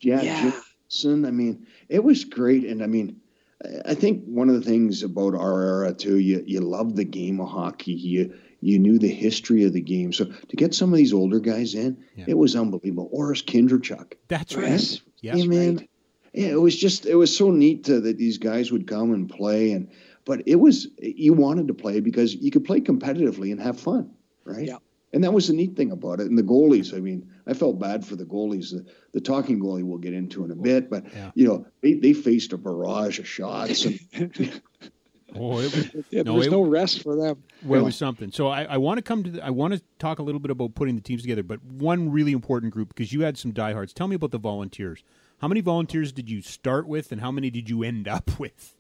[0.02, 0.42] Yeah, Yeah.
[0.42, 0.54] Jim
[0.90, 1.26] Wilson.
[1.26, 3.22] I mean, it was great, and I mean,
[3.64, 7.04] I- I think one of the things about our era too, you you love the
[7.06, 7.94] game of hockey.
[7.94, 11.40] You you knew the history of the game, so to get some of these older
[11.40, 12.26] guys in, Yeah.
[12.30, 13.10] it was unbelievable.
[13.14, 14.14] Orest Kindrachuk.
[14.28, 14.70] That's right.
[14.72, 15.38] Yes, Yes.
[15.38, 15.76] Hey, man.
[15.78, 15.90] right.
[16.34, 19.28] Yeah, it was just it was so neat to, that these guys would come and
[19.30, 19.90] play, and
[20.26, 24.12] but it was you wanted to play because you could play competitively and have fun,
[24.44, 24.68] right?
[24.68, 24.78] Yeah.
[25.14, 26.28] And that was the neat thing about it.
[26.28, 28.72] And the goalies, I mean, I felt bad for the goalies.
[28.72, 31.32] The, the talking goalie we'll get into in a bit, but Yeah.
[31.34, 33.86] you know, they, they faced a barrage of shots.
[33.86, 34.00] And
[35.36, 37.44] Oh, it was, Yeah, there No, was it- no rest for them.
[37.64, 38.32] well, it was something.
[38.32, 39.30] So I, I want to come to.
[39.30, 42.10] The, I want to talk a little bit about putting the teams together, but one
[42.12, 43.94] really important group because you had some diehards.
[43.94, 45.04] Tell me about the volunteers.
[45.40, 48.74] How many volunteers did you start with, and how many did you end up with?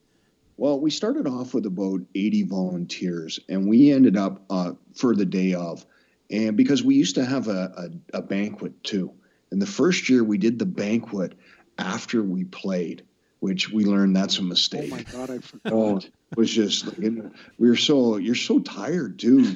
[0.55, 5.25] Well, we started off with about 80 volunteers, and we ended up uh, for the
[5.25, 5.85] day of,
[6.31, 9.11] and because we used to have a, a, a banquet too.
[9.51, 11.33] And the first year we did the banquet
[11.77, 13.03] after we played,
[13.39, 14.91] which we learned that's a mistake.
[14.91, 15.35] Oh my God, I
[15.71, 16.05] Oh, forgot.
[16.05, 16.97] it was just like,
[17.57, 19.55] we were so you're so tired too,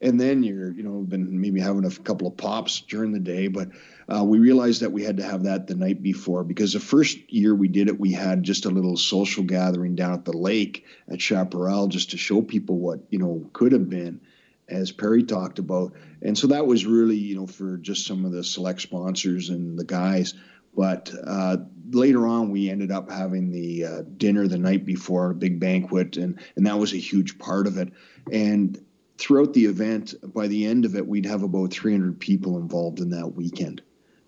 [0.00, 3.48] and then you're you know been maybe having a couple of pops during the day,
[3.48, 3.68] but
[4.08, 7.18] uh, we realized that we had to have that the night before because the first
[7.32, 10.84] year we did it, we had just a little social gathering down at the lake
[11.08, 14.20] at Chaparral just to show people what you know could have been,
[14.68, 15.92] as Perry talked about,
[16.22, 19.78] and so that was really you know for just some of the select sponsors and
[19.78, 20.34] the guys.
[20.74, 21.58] But uh,
[21.90, 26.16] later on, we ended up having the uh, dinner the night before, a big banquet,
[26.16, 27.92] and and that was a huge part of it.
[28.32, 28.82] And
[29.18, 33.10] throughout the event, by the end of it, we'd have about 300 people involved in
[33.10, 33.82] that weekend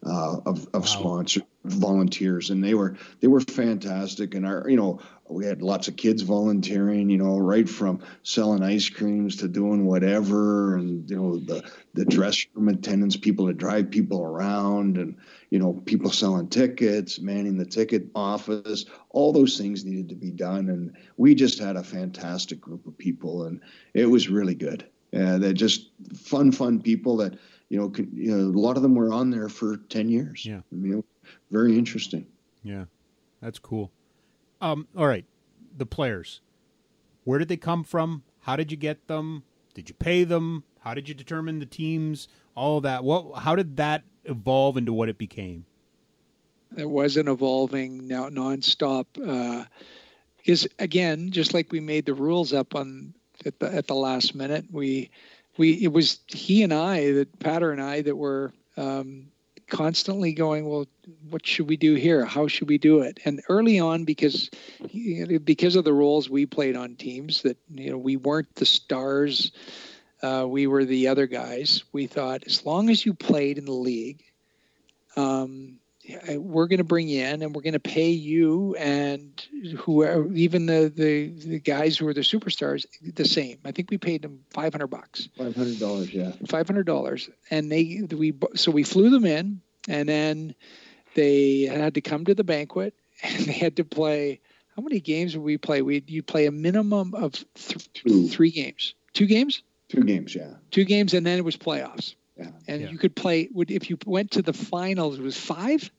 [0.05, 0.87] uh, of of Wow.
[0.87, 4.35] sponsor volunteers, and they were they were fantastic.
[4.35, 5.01] And our you know
[5.33, 9.87] we had lots of kids volunteering, you know, right from selling ice creams to doing
[9.87, 15.17] whatever, and you know the the dress room attendants, people to drive people around, and
[15.51, 18.85] you know people selling tickets, manning the ticket office.
[19.11, 22.97] All those things needed to be done, and we just had a fantastic group of
[22.97, 23.61] people, and
[23.95, 24.87] it was really good.
[25.15, 27.39] Uh, they're just fun, fun people that
[27.73, 30.45] you know, could, you know, a lot of them were on there for ten years.
[30.45, 30.61] Yeah.
[30.71, 31.03] I mean,
[31.51, 32.27] very interesting.
[32.63, 32.85] Yeah,
[33.41, 33.91] that's cool.
[34.63, 35.27] Um, all right,
[35.77, 36.41] the players.
[37.25, 38.23] Where did they come from?
[38.41, 39.43] How did you get them?
[39.75, 40.65] Did you pay them?
[40.81, 42.29] How did you determine the teams?
[42.55, 43.05] All that.
[43.05, 43.41] What?
[43.41, 45.67] How did that evolve into what it became?
[46.77, 49.07] it wasn't evolving now nonstop.
[49.17, 49.65] Uh,
[50.79, 54.67] again, just like we made the rules up on at the at the last minute,
[54.71, 55.11] we
[55.57, 59.32] we it was he and I that Patter and I that were um,
[59.73, 60.87] constantly going, well,
[61.31, 62.27] what should we do here?
[62.27, 63.19] How should we do it?
[63.25, 64.51] And early on, because
[65.45, 69.51] because of the roles we played on teams, that you know we weren't the stars,
[70.23, 71.85] uh, we were the other guys.
[71.91, 74.23] We thought as long as you played in the league.
[75.17, 75.79] Um,
[76.29, 79.41] Uh, we're going to bring you in and we're going to pay you and
[79.79, 83.59] whoever, even the, the, the guys who are the superstars, the same.
[83.65, 86.33] I think we paid them 500 bucks, Five hundred dollars, yeah.
[86.45, 87.31] $500.
[87.51, 90.55] And they, we, so we flew them in and then
[91.15, 94.41] they had to come to the banquet and they had to play.
[94.75, 95.83] How many games would we play?
[95.83, 100.55] We you play a minimum of th- three games, two games, Two games, yeah.
[100.71, 102.15] two games, and then it was playoffs.
[102.43, 102.51] Yeah.
[102.69, 102.91] And Yeah.
[102.91, 103.49] you could play.
[103.53, 105.91] Would if you went to the finals, it was five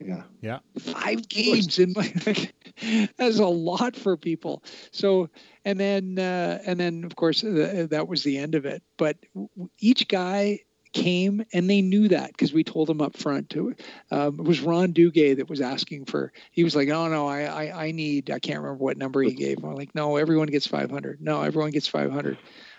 [0.00, 0.24] Yeah.
[0.42, 0.60] Yeah.
[0.78, 2.12] five games in my
[3.18, 5.28] that's a lot for people so
[5.64, 9.16] and then uh, and then of course the, that was the end of it but
[9.34, 10.60] w- each guy
[10.92, 13.74] came and they knew that because we told them up front to
[14.10, 17.42] um, it was ron duguay that was asking for he was like oh no I,
[17.44, 20.66] I i need i can't remember what number he gave i'm like no everyone gets
[20.66, 22.38] 500 no everyone gets 500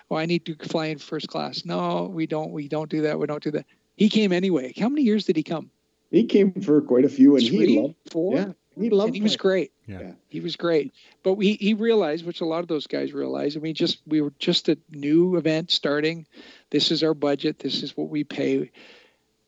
[0.10, 3.18] oh i need to fly in first class no we don't we don't do that
[3.20, 5.70] we don't do that he came anyway how many years did he come
[6.12, 7.96] He came for quite a few, and he loved.
[8.10, 9.08] four Yeah, he loved.
[9.10, 9.72] and he was great.
[9.88, 10.14] Yeah.
[10.30, 10.94] He was great.
[11.24, 14.22] But we he realized, which a lot of those guys realized, I mean, just we
[14.22, 16.26] were just a new event starting.
[16.70, 17.60] This is our budget.
[17.60, 18.72] This is what we pay.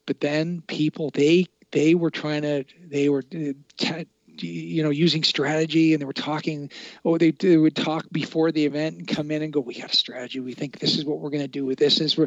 [0.05, 4.07] But then people they they were trying to they were uh, t-
[4.43, 6.69] you know using strategy and they were talking
[7.05, 9.89] oh they, they would talk before the event and come in and go we a
[9.89, 10.39] strategy.
[10.39, 11.99] We think this is what we're going to do with this.
[11.99, 12.17] Is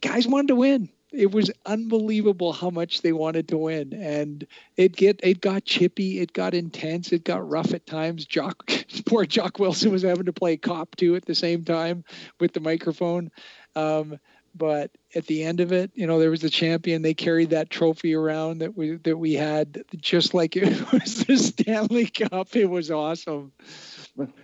[0.00, 0.90] guys wanted to win.
[1.10, 3.94] It was unbelievable how much they wanted to win.
[3.94, 4.46] And
[4.76, 8.26] it get it got chippy it got intense it got rough at times.
[8.26, 8.70] Jock
[9.06, 12.04] poor jock wilson was having to play cop too at the same time
[12.38, 13.30] with the microphone.
[13.74, 14.18] Um,
[14.58, 17.02] but at the end of it, you know, there was the champion.
[17.02, 21.36] They carried that trophy around that we that we had, just like it was the
[21.36, 22.54] Stanley Cup.
[22.54, 23.52] It was awesome.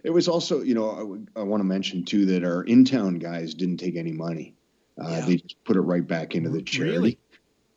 [0.02, 3.54] It was also, you know, I, I want to mention too that our in-town guys
[3.54, 4.54] didn't take any money.
[4.96, 5.26] Uh, yeah.
[5.26, 6.92] They just put it right back into the charity.
[6.92, 7.18] Really?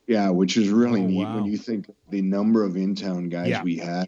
[0.05, 1.35] Yeah, which is really oh, neat wow.
[1.35, 3.63] when you think the number of in-town guys yeah.
[3.63, 4.07] we had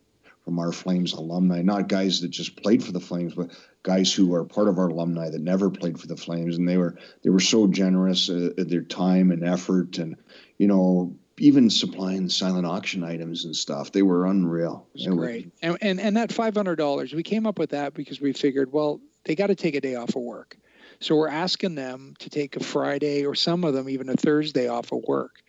[0.50, 3.52] from our Flames alumni, not guys that just played for the Flames, but
[3.84, 6.76] guys who are part of our alumni that never played for the Flames, and they
[6.76, 10.16] were they were so generous uh, their time and effort, and
[10.58, 13.92] you know even supplying silent auction items and stuff.
[13.92, 14.88] They were unreal.
[14.96, 15.52] It was great.
[15.62, 18.74] and, and and that five hundred dollars, we came up with that because we figured,
[18.74, 20.58] well, they got to take a day off of work.
[21.00, 24.68] So we're asking them to take a Friday or some of them even a Thursday
[24.68, 25.44] off of work.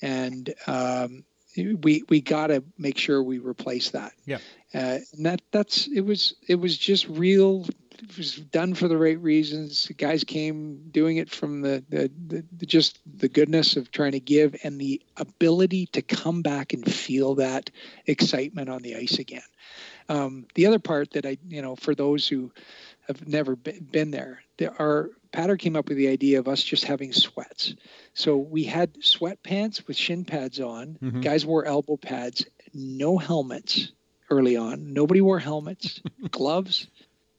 [0.00, 1.24] And um,
[1.56, 4.12] we we got to make sure we replace that.
[4.24, 4.38] Yeah.
[4.74, 7.66] Uh, and that that's it was it was just real.
[7.98, 9.86] It was done for the right reasons.
[9.86, 14.12] The guys came doing it from the, the, the, the just the goodness of trying
[14.12, 17.70] to give and the ability to come back and feel that
[18.06, 19.40] excitement on the ice again.
[20.10, 22.52] Um, the other part that I, you know, for those who
[23.08, 26.84] have never been there, there are Patter came up with the idea of us just
[26.84, 27.74] having sweats.
[28.14, 30.96] So we had sweatpants with shin pads on.
[31.02, 31.20] Mm-hmm.
[31.20, 33.92] Guys wore elbow pads, no helmets
[34.30, 34.94] early on.
[34.94, 36.86] Nobody wore helmets, gloves,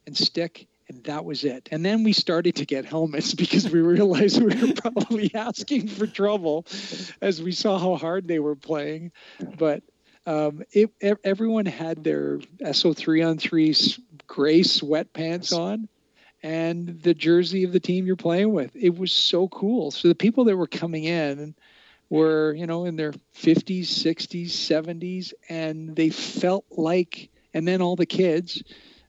[0.06, 1.68] and stick, and that was it.
[1.72, 6.06] And then we started to get helmets because we realized we were probably asking for
[6.06, 6.66] trouble
[7.20, 9.10] as we saw how hard they were playing.
[9.58, 9.82] But
[10.24, 10.92] um, it,
[11.24, 13.74] everyone had their Esso3 on 3
[14.28, 15.88] gray sweatpants on
[16.42, 18.74] and the jersey of the team you're playing with.
[18.74, 19.90] It was so cool.
[19.90, 21.54] So the people that were coming in
[22.10, 27.96] were, you know, in their 50s, 60s, 70s, and they felt like, and then all
[27.96, 28.62] the kids,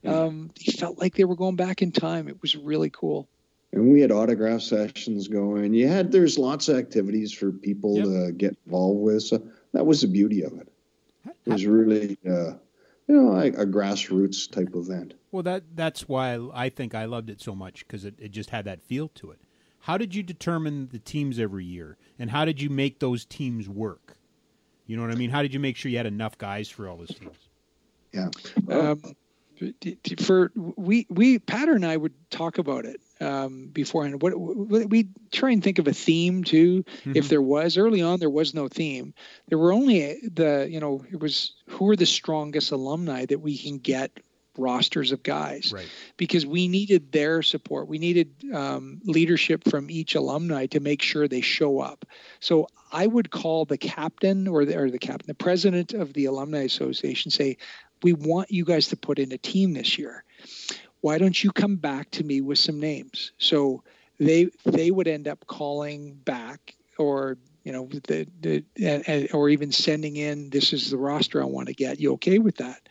[0.06, 2.28] um, they felt like they were going back in time.
[2.28, 3.28] It was really cool.
[3.72, 5.74] And we had autograph sessions going.
[5.74, 8.06] You had there's lots of activities for people yep.
[8.06, 9.24] to get involved with.
[9.24, 10.68] So that was the beauty of it.
[11.46, 12.54] It was really, uh,
[13.08, 15.14] you know, a, a grassroots type event.
[15.32, 18.50] Well, that that's why I think I loved it so much because it, it just
[18.50, 19.40] had that feel to it.
[19.82, 23.70] How did you determine the teams every year, and how did you make those teams
[23.70, 24.18] work?
[24.88, 25.30] You know what I mean?
[25.30, 27.38] How did you make sure you had enough guys for all those teams?
[28.12, 28.30] Yeah.
[28.70, 29.16] Um,
[30.20, 34.22] for we we Patter and I would talk about it um, beforehand.
[34.22, 36.84] What, what we try and think of a theme too.
[36.84, 37.14] Mm-hmm.
[37.16, 39.14] If there was early on, there was no theme.
[39.48, 43.58] There were only the you know it was who are the strongest alumni that we
[43.58, 44.12] can get
[44.58, 45.90] rosters of guys right.
[46.18, 47.88] because we needed their support.
[47.88, 52.06] We needed um, leadership from each alumni to make sure they show up.
[52.40, 56.26] So I would call the captain or the, or the captain, the president of the
[56.26, 57.58] alumni association, say,
[58.04, 60.24] "We want you guys to put in a team this year.
[61.02, 63.84] Why don't you come back to me with some names?" So
[64.20, 70.16] they they would end up calling back or you know the, the or even sending
[70.16, 72.00] in this is the roster I want to get.
[72.00, 72.82] You okay with that?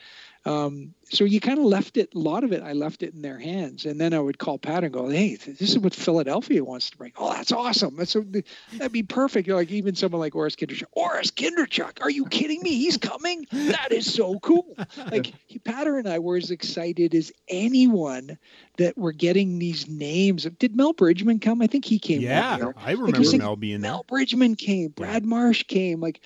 [0.44, 3.22] Um, so you kind of left it, a lot of it, I left it in
[3.22, 3.86] their hands.
[3.86, 6.96] And then I would call Pat and go, hey, this is what Philadelphia wants to
[6.96, 7.12] bring.
[7.16, 7.96] Oh, that's awesome.
[7.96, 8.24] That's a,
[8.72, 9.46] that'd be perfect.
[9.46, 10.84] You're like even someone like Orest Kindrachuk.
[10.96, 12.76] Orest Kindrachuk, are you kidding me?
[12.76, 13.46] He's coming?
[13.52, 14.76] That is so cool.
[15.10, 15.32] Like
[15.64, 18.36] Patter and I were as excited as anyone
[18.76, 20.44] that we're getting these names.
[20.58, 21.62] Did Mel Bridgman come?
[21.62, 22.20] I think he came.
[22.20, 23.92] Yeah, I remember like, Mel being there.
[23.92, 24.90] Mel Bridgman came.
[24.90, 25.24] Brad.
[25.24, 26.00] Marsh came.
[26.00, 26.20] Like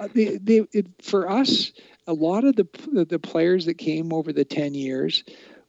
[0.00, 1.72] uh, they, they, it, for us,
[2.08, 2.66] a lot of the
[3.08, 5.22] the players that came over the 10 years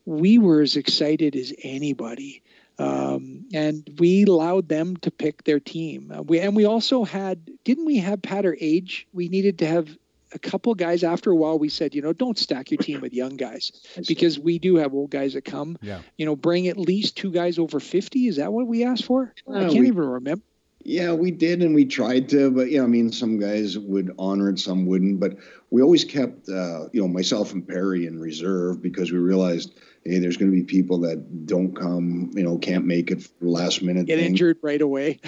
[0.10, 2.42] we were as excited as anybody.
[2.80, 6.12] Um, and we allowed them to pick their team.
[6.12, 9.06] Uh, we and we also had didn't we have patter age?
[9.12, 9.90] We needed to have
[10.32, 13.14] a couple guys after a while we said you know don't stack your team with
[13.14, 13.72] young guys
[14.08, 15.78] because we do have old guys that come.
[15.82, 16.02] Yeah.
[16.18, 19.34] you know bring at least two guys over 50 is that what we asked for?
[19.48, 20.44] Uh, i can't we, even remember
[20.84, 24.50] yeah, we did, and we tried to, but yeah, I mean, some guys would honor
[24.50, 25.20] it, some wouldn't.
[25.20, 25.38] But
[25.70, 30.20] we always kept, uh, you know, myself and Perry in reserve because we realized, hey,
[30.20, 33.82] there's going to be people that don't come, you know, can't make it for last
[33.82, 34.06] minute.
[34.06, 34.28] Get thing.
[34.28, 35.20] injured right away.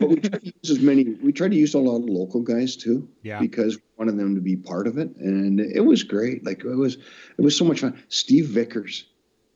[0.00, 1.04] but we tried to use as many.
[1.04, 4.34] We tried to use a lot of local guys too, yeah, because we wanted them
[4.34, 6.44] to be part of it, and it was great.
[6.44, 8.02] Like it was, it was so much fun.
[8.08, 9.04] Steve Vickers,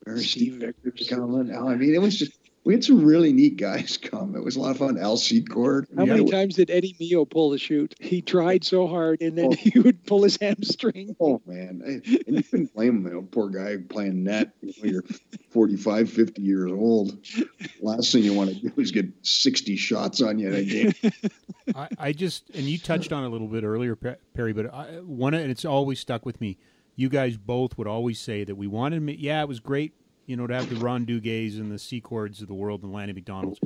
[0.07, 1.55] Steve, Steve Vickers coming.
[1.55, 2.33] I mean, it was just
[2.65, 4.37] we had some really neat guys come.
[4.37, 4.99] It was a lot of fun.
[4.99, 5.89] Al Secord.
[5.97, 7.95] How many times did Eddie Mio pull the shoot?
[7.99, 9.53] He tried so hard, and then oh.
[9.59, 11.17] he would pull his hamstring.
[11.21, 13.07] Oh man, and you couldn't blame him.
[13.07, 14.53] You know, poor guy playing net.
[14.61, 15.05] You know, you're
[15.51, 17.19] 45, 50 years old.
[17.81, 20.93] Last thing you want to do is get 60 shots on you in a game.
[21.77, 25.35] I, I, just and you touched on a little bit earlier, Perry, but I, one
[25.35, 26.59] and it's always stuck with me.
[26.95, 29.07] You guys both would always say that we wanted.
[29.07, 29.95] To Yeah, it was great
[30.27, 33.13] you know, to have the Ron Duguays and the Secords of the world and Lanny
[33.13, 33.61] McDonald's.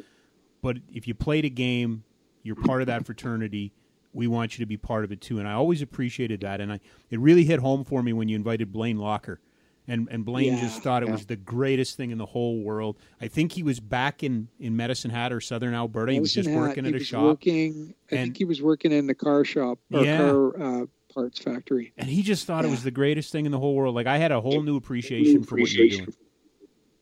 [0.62, 2.04] But if you played a game,
[2.42, 3.72] you're part of that fraternity.
[4.12, 5.38] We want you to be part of it too.
[5.38, 6.60] And I always appreciated that.
[6.60, 6.80] And I,
[7.10, 9.40] it really hit home for me when you invited Blaine Lacher.
[9.88, 11.12] And, and Blaine yeah, just thought it yeah.
[11.12, 12.96] was the greatest thing in the whole world.
[13.20, 16.06] I think he was back in, in Medicine Hat or Southern Alberta.
[16.06, 16.58] Medicine he was just Hat.
[16.58, 17.22] working at a shop.
[17.22, 20.18] Working, I and, think he was working in the car shop or yeah.
[20.18, 21.92] car uh, parts factory.
[21.96, 23.94] And he just thought it was the greatest thing in the whole world.
[23.94, 26.12] Like I had a whole new appreciation for what you're doing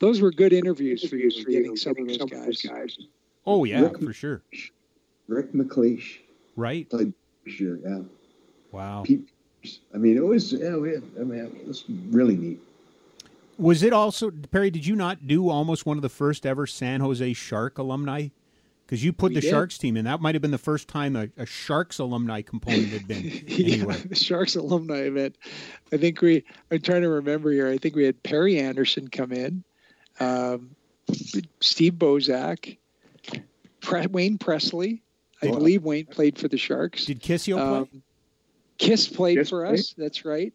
[0.05, 2.63] those were good interviews for you, for getting some, of those, guys.
[2.63, 2.99] guys.
[3.47, 4.43] Oh yeah, Rick, for sure.
[5.29, 6.19] Rick MacLeish,
[6.57, 6.89] right?
[6.91, 7.15] Played
[7.47, 8.01] year, yeah.
[8.71, 9.03] Wow.
[9.07, 9.31] Pete,
[9.95, 10.53] I mean, it was.
[10.53, 12.61] Yeah, we had, I mean, it was really neat.
[13.57, 14.71] Was it also Perry?
[14.71, 18.29] Did you not do almost one of the first ever San Jose Shark alumni?
[18.85, 19.51] Because you put we the did.
[19.51, 20.05] Sharks team in.
[20.05, 23.23] That might have been the first time a, a Sharks alumni component had been.
[23.47, 23.97] yeah, anyway.
[24.05, 25.39] the Sharks alumni event.
[25.93, 26.45] I think we.
[26.71, 27.71] I'm trying to remember here.
[27.71, 29.65] I think we had Perry Anderson come in
[30.21, 30.75] um,
[31.61, 32.79] Steve Bozek,
[33.81, 35.03] Pre- Wayne Presley.
[35.43, 37.05] I oh, believe Wayne played for the Sharks.
[37.05, 38.01] Did Kisio um, play?
[38.79, 39.95] Kiss played Kiss for us.
[39.97, 40.53] That's right.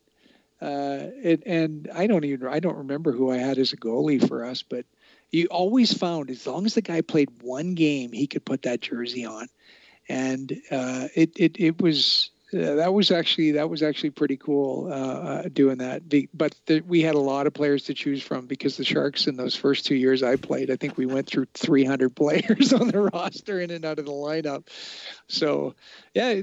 [0.62, 4.26] Uh, it, and I don't even I don't remember who I had as a goalie
[4.26, 4.86] for us, but
[5.32, 8.82] you always found as long as the guy played one game, he could put that
[8.82, 9.48] jersey on,
[10.10, 14.88] and uh, it, it it was yeah, that was actually that was actually pretty cool
[14.92, 16.02] uh, uh doing that.
[16.34, 19.38] But the, we had a lot of players to choose from because the Sharks in
[19.38, 23.02] those first two years I played, I think we went through 300 players on the
[23.02, 24.68] roster in and out of the lineup.
[25.28, 25.76] So,
[26.16, 26.42] yeah,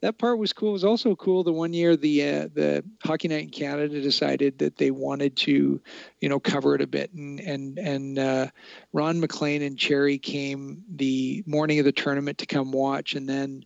[0.00, 0.70] that part was cool.
[0.70, 4.58] It was also cool the one year the uh, the Hockey Night in Canada decided
[4.58, 5.82] that they wanted to,
[6.20, 8.46] you know, cover it a bit, and and and uh,
[8.94, 13.64] Ron MacLean and Cherry came the morning of the tournament to come watch, and then.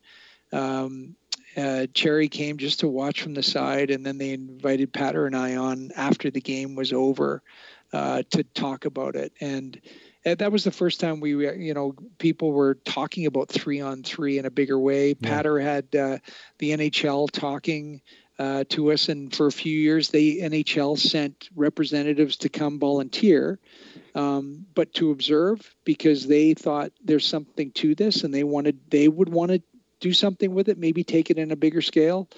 [0.52, 1.16] Um,
[1.56, 5.36] uh, Cherry came just to watch from the side, and then they invited Patter and
[5.36, 7.42] I on after the game was over
[7.92, 9.32] uh, to talk about it.
[9.40, 9.80] And
[10.26, 14.02] uh, that was the first time we, you know, people were talking about three on
[14.02, 15.08] three in a bigger way.
[15.08, 15.28] Yeah.
[15.28, 16.18] Patter had uh,
[16.58, 18.02] the NHL talking
[18.38, 23.58] uh, to us, and for a few years, the NHL sent representatives to come volunteer.
[24.14, 29.08] Um, but to observe because they thought there's something to this and they wanted they
[29.08, 29.62] would want to
[30.00, 32.28] do something with it, maybe take it in a bigger scale.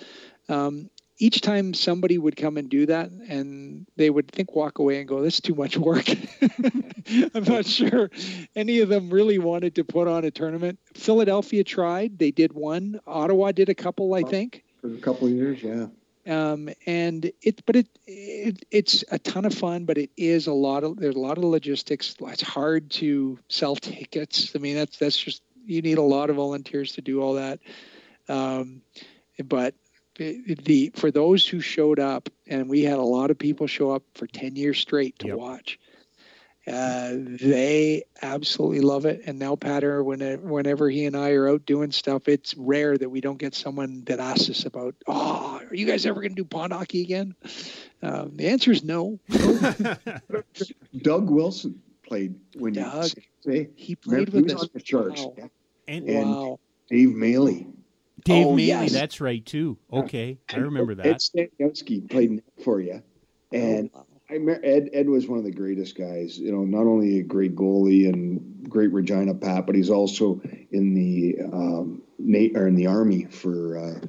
[0.48, 5.00] Um, each time somebody would come and do that and they would think walk away
[5.00, 6.08] and go this is too much work.
[7.34, 8.10] I'm not sure
[8.54, 10.78] any of them really wanted to put on a tournament.
[10.94, 12.18] Philadelphia tried.
[12.18, 13.00] They did one.
[13.06, 14.64] Ottawa did a couple i think.
[14.80, 15.86] For a couple of years yeah.
[16.26, 20.52] Um, and it but it, it it's a ton of fun but it is a
[20.52, 22.14] lot of there's a lot of logistics.
[22.20, 24.52] It's hard to sell tickets.
[24.54, 27.60] I mean that's that's just you need a lot of volunteers to do all that.
[28.28, 28.82] Um,
[29.44, 29.74] but
[30.16, 34.02] the for those who showed up, and we had a lot of people show up
[34.14, 35.36] for ten years straight to yep.
[35.36, 35.78] watch.
[36.66, 39.22] Uh, they absolutely love it.
[39.24, 43.08] And now Patter, whenever, whenever he and I are out doing stuff, it's rare that
[43.08, 46.42] we don't get someone that asks us about, oh, are you guys ever going to
[46.42, 47.34] do pond hockey again?
[48.02, 49.18] Um, the answer is no.
[50.98, 53.08] Doug Wilson played when Doug,
[53.44, 54.62] you he played with us.
[54.62, 55.22] on the Sharks.
[55.22, 55.50] Wow.
[55.88, 56.60] And, and wow.
[56.90, 57.66] Dave Maley.
[58.24, 58.92] Dave oh, Maley, yes.
[58.92, 59.78] that's right too.
[59.92, 61.06] Okay, I remember that.
[61.06, 63.02] Ed Staniowski played for you,
[63.52, 64.06] and oh, wow.
[64.28, 64.90] I remember Ed.
[64.92, 66.38] Ed was one of the greatest guys.
[66.38, 70.94] You know, not only a great goalie and great Regina Pat, but he's also in
[70.94, 72.02] the um,
[72.54, 74.00] or in the army for uh,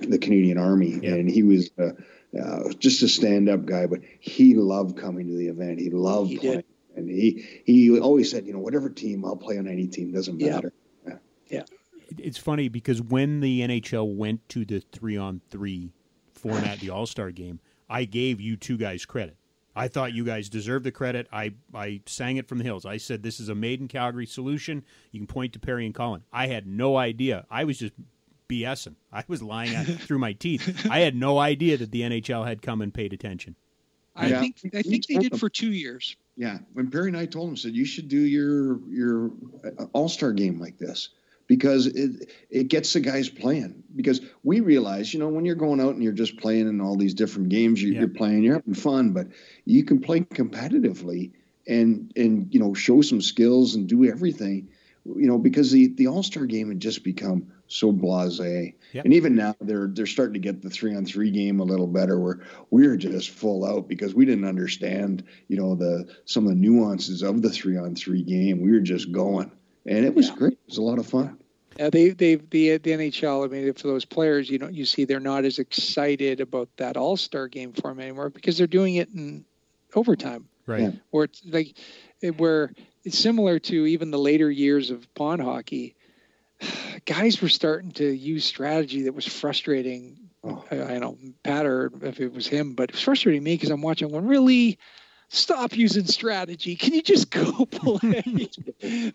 [0.00, 1.14] the Canadian Army, yeah.
[1.14, 1.70] and he was.
[1.78, 1.90] Uh,
[2.36, 5.78] uh, just a stand-up guy, but he loved coming to the event.
[5.78, 6.64] He loved he playing, did.
[6.96, 10.36] and he he always said, you know, whatever team I'll play on any team doesn't
[10.36, 10.72] matter.
[10.74, 10.85] Yeah.
[11.48, 11.64] Yeah.
[12.18, 15.92] It's funny because when the NHL went to the three on three
[16.32, 19.36] format, the All Star game, I gave you two guys credit.
[19.74, 21.28] I thought you guys deserved the credit.
[21.30, 22.86] I, I sang it from the hills.
[22.86, 24.82] I said, This is a made in Calgary solution.
[25.12, 26.22] You can point to Perry and Colin.
[26.32, 27.44] I had no idea.
[27.50, 27.92] I was just
[28.48, 28.94] BSing.
[29.12, 30.86] I was lying through my teeth.
[30.90, 33.54] I had no idea that the NHL had come and paid attention.
[34.14, 34.40] I yeah.
[34.40, 36.16] think I think they did for two years.
[36.36, 39.30] Yeah, when Perry and I told him, said you should do your your
[39.62, 41.10] uh, All Star game like this
[41.46, 43.82] because it it gets the guys playing.
[43.94, 46.96] Because we realize, you know, when you're going out and you're just playing in all
[46.96, 48.00] these different games, you're, yeah.
[48.00, 49.28] you're playing, you're having fun, but
[49.64, 51.32] you can play competitively
[51.66, 54.68] and and you know show some skills and do everything
[55.04, 59.04] you know because the the all-star game had just become so blasé yep.
[59.04, 61.86] and even now they're they're starting to get the three on three game a little
[61.86, 62.40] better where
[62.70, 67.22] we're just full out because we didn't understand you know the some of the nuances
[67.22, 69.50] of the three on three game we were just going
[69.86, 70.36] and it was yeah.
[70.36, 71.38] great it was a lot of fun
[71.78, 73.44] yeah, they they the the NHL.
[73.44, 76.96] I mean, for those players, you know, you see they're not as excited about that
[76.96, 79.44] All Star game form anymore because they're doing it in
[79.94, 80.82] overtime right?
[80.82, 80.90] Yeah.
[81.10, 81.76] Where it's like
[82.36, 82.72] where
[83.04, 85.96] it's similar to even the later years of pond hockey.
[87.04, 90.18] Guys were starting to use strategy that was frustrating.
[90.42, 90.64] Oh.
[90.70, 93.70] I, I know Pat or if it was him, but it was frustrating me because
[93.70, 94.78] I'm watching one really
[95.28, 96.76] stop using strategy.
[96.76, 98.50] Can you just go play?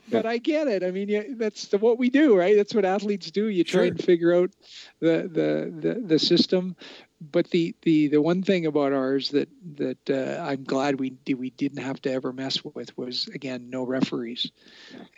[0.09, 0.83] but I get it.
[0.83, 2.55] I mean, yeah, that's the, what we do, right?
[2.55, 3.47] That's what athletes do.
[3.47, 3.87] You try sure.
[3.87, 4.51] and figure out
[4.99, 6.75] the, the, the, the system
[7.21, 11.35] but the, the the one thing about ours that that uh, I'm glad we did,
[11.35, 14.51] we didn't have to ever mess with was again no referees,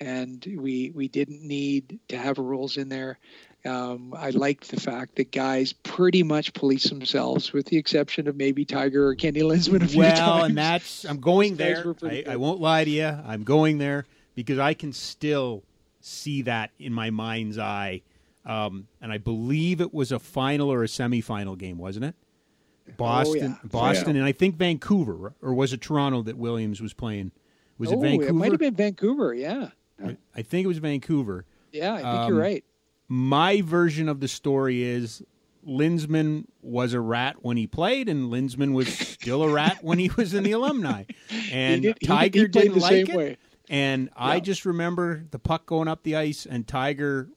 [0.02, 3.20] and we we didn't need to have rules in there.
[3.66, 8.36] Um, I like the fact that guys pretty much police themselves, with the exception of
[8.36, 9.84] maybe Tiger or Kenny Linseman.
[9.84, 10.50] A few well, times.
[10.50, 11.96] and that's I'm going there.
[12.04, 13.06] I, I won't lie to you.
[13.06, 14.06] I'm going there
[14.36, 15.64] because I can still
[16.02, 18.02] see that in my mind's eye
[18.46, 22.16] um, and I believe it was a final or a semifinal game, wasn't it?
[22.98, 23.70] Boston, oh, yeah.
[23.70, 24.22] Boston, yeah.
[24.22, 27.32] and I think Vancouver, or was it Toronto that Williams was playing?
[27.78, 28.30] Was oh, it Vancouver?
[28.30, 29.34] It might have been Vancouver.
[29.34, 29.70] Yeah,
[30.36, 31.46] I think it was Vancouver.
[31.72, 32.64] Yeah, I think um, you're right.
[33.08, 35.24] My version of the story is
[35.66, 40.10] Linseman was a rat when he played, and Linseman was still a rat when he
[40.16, 41.04] was in the alumni.
[41.52, 43.16] And did, Tiger he, he didn't like it.
[43.16, 43.38] Way.
[43.70, 44.12] And yeah.
[44.16, 47.30] I just remember the puck going up the ice, and Tiger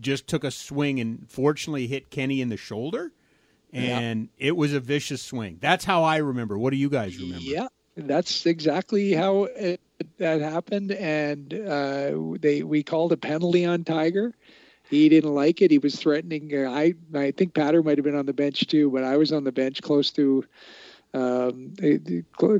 [0.00, 3.12] just took a swing and fortunately hit Kenny in the shoulder.
[3.72, 4.48] And yeah.
[4.48, 5.58] it was a vicious swing.
[5.60, 6.58] That's how I remember.
[6.58, 7.42] What do you guys remember?
[7.42, 9.80] Yeah, that's exactly how it,
[10.18, 10.92] that happened.
[10.92, 14.34] And uh, they we called a penalty on Tiger.
[14.92, 15.70] He didn't like it.
[15.70, 16.52] He was threatening.
[16.54, 19.32] Uh, I I think Patter might have been on the bench too, but I was
[19.32, 20.44] on the bench close to
[21.14, 21.74] um,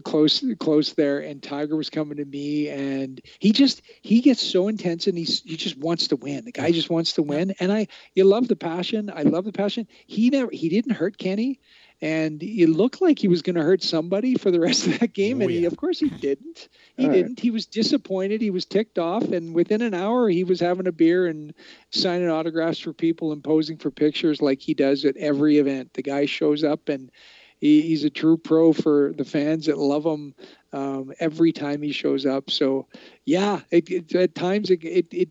[0.02, 4.68] close close there and tiger was coming to me and he just he gets so
[4.68, 6.46] intense and he's he just wants to win.
[6.46, 9.10] The guy just wants to win and i you love the passion.
[9.14, 9.86] I love the passion.
[10.06, 11.60] He never he didn't hurt kenny
[12.03, 15.14] and it looked like he was going to hurt somebody for the rest of that
[15.14, 17.40] game oh, and he, of course he didn't he All didn't right.
[17.40, 20.92] he was disappointed he was ticked off and within an hour he was having a
[20.92, 21.55] beer and
[21.90, 26.03] signing autographs for people and posing for pictures like he does at every event the
[26.03, 27.11] guy shows up and
[27.62, 30.34] he, he's a true pro for the fans that love him
[30.72, 32.50] um, every time he shows up.
[32.50, 32.88] So,
[33.24, 35.28] yeah, it, it, at times it, it, it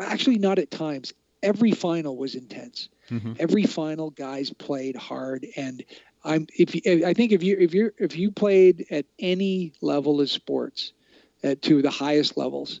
[0.00, 1.12] actually not at times.
[1.40, 2.88] Every final was intense.
[3.10, 3.34] Mm-hmm.
[3.38, 5.84] Every final, guys played hard, and
[6.28, 10.20] I'm if you, I think if you if you if you played at any level
[10.20, 10.92] of sports,
[11.42, 12.80] at, to the highest levels,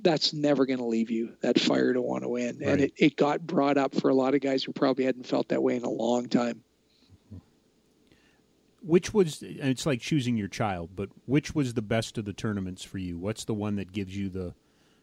[0.00, 2.58] that's never going to leave you that fire to want to win.
[2.58, 2.68] Right.
[2.68, 5.48] And it, it got brought up for a lot of guys who probably hadn't felt
[5.48, 6.62] that way in a long time
[8.86, 12.84] which was it's like choosing your child, but which was the best of the tournaments
[12.84, 13.16] for you?
[13.16, 14.54] What's the one that gives you the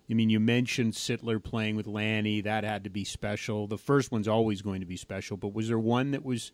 [0.09, 2.41] I mean, you mentioned Sittler playing with Lanny.
[2.41, 3.65] That had to be special.
[3.67, 6.51] The first one's always going to be special, but was there one that was,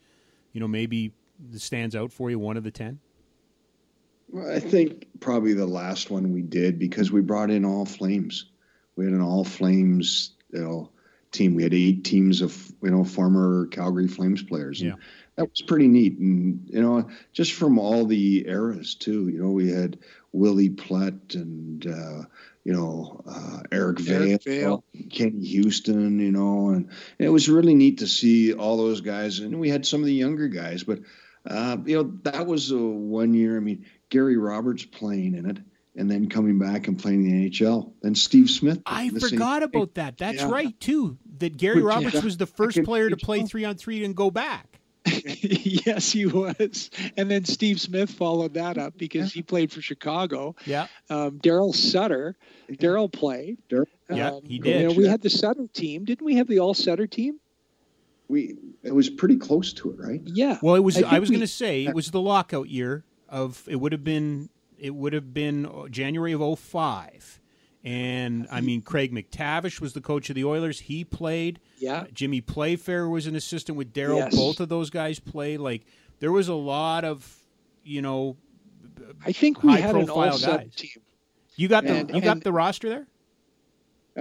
[0.58, 1.14] you know, maybe
[1.56, 3.00] stands out for you, one of the 10?
[4.30, 8.50] Well, I think probably the last one we did because we brought in all Flames.
[8.96, 10.90] We had an all Flames, you know,
[11.32, 11.54] team.
[11.54, 14.82] We had eight teams of, you know, former Calgary Flames players.
[14.82, 14.96] Yeah
[15.38, 16.18] that was pretty neat.
[16.18, 19.30] And, you know, just from all the eras, too.
[19.30, 20.00] You know, we had
[20.32, 22.24] Willie Plett and, uh,
[22.68, 27.74] you know, uh, Eric, Eric Vail, Kenny Houston, you know, and, and, it was really
[27.74, 29.40] neat to see all those guys.
[29.40, 31.00] And we had some of the younger guys, but,
[31.50, 33.56] uh, you know, that was a one year.
[33.56, 35.60] I mean, Gary Roberts playing in it
[35.96, 37.94] and then coming back and playing in the NHL.
[38.02, 38.82] Then Steve Smith.
[38.86, 40.18] I forgot about that.
[40.18, 40.52] That's yeah.
[40.52, 41.18] right, too.
[41.38, 44.77] That Gary Roberts was the first player to play three on three and go back.
[45.86, 46.90] yes, he was.
[47.16, 50.56] And then Steve Smith followed that up because he played for Chicago.
[50.66, 50.88] Yeah.
[51.10, 52.36] Um, Daryl Sutter.
[52.70, 53.58] Daryl played.
[53.72, 54.82] Um, yeah, he did.
[54.82, 56.06] You know, we had the Sutter team.
[56.06, 57.40] Didn't we have the all Sutter team?
[58.28, 60.22] We it was pretty close to it, right?
[60.26, 60.58] Yeah.
[60.62, 61.02] Well, it was.
[61.02, 63.64] I, I was going to say it was the lockout year of.
[63.68, 64.50] It would have been.
[64.78, 67.40] It would have been January of 05.
[67.88, 70.78] And I mean, Craig MacTavish was the coach of the Oilers.
[70.78, 71.62] He played.
[71.78, 72.04] Yeah.
[72.14, 74.18] Jimmy Playfair was an assistant with Daryl.
[74.18, 74.36] Yes.
[74.36, 75.62] Both of those guys played.
[75.62, 75.86] Like
[76.20, 77.26] there was a lot of,
[77.86, 78.36] you know,
[79.26, 80.76] I think we had an all guys.
[80.76, 80.90] team.
[81.56, 83.08] You got the and, you got the roster there.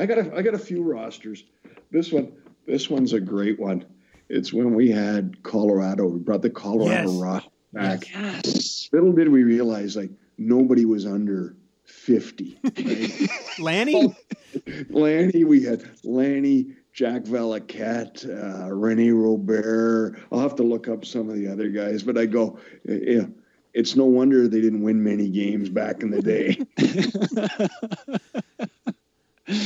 [0.01, 1.43] I got a I got a few rosters.
[1.91, 2.31] This one
[2.69, 3.85] this one's a great one.
[4.29, 6.07] It's when we had Colorado.
[6.07, 7.21] We brought the Colorado yes.
[7.21, 8.15] roster back.
[8.15, 8.89] Yes.
[8.93, 11.57] Little did we realize, like nobody was under
[11.87, 12.59] 50.
[12.63, 13.29] Right?
[13.59, 14.15] Lanny?
[14.91, 20.19] Lanny, we had Lanny, Jack Valiquette, uh, Rene Robert.
[20.31, 23.27] I'll have to look up some of the other guys, but I go, yeah,
[23.75, 26.59] it's no wonder they didn't win many games back in the day.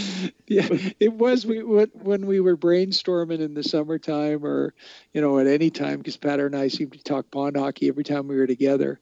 [0.48, 0.66] yeah,
[0.98, 4.74] it was we when we were brainstorming in the summertime, or
[5.14, 8.04] you know, at any time, because Pat and I seemed to talk pond hockey every
[8.04, 8.98] time we were together.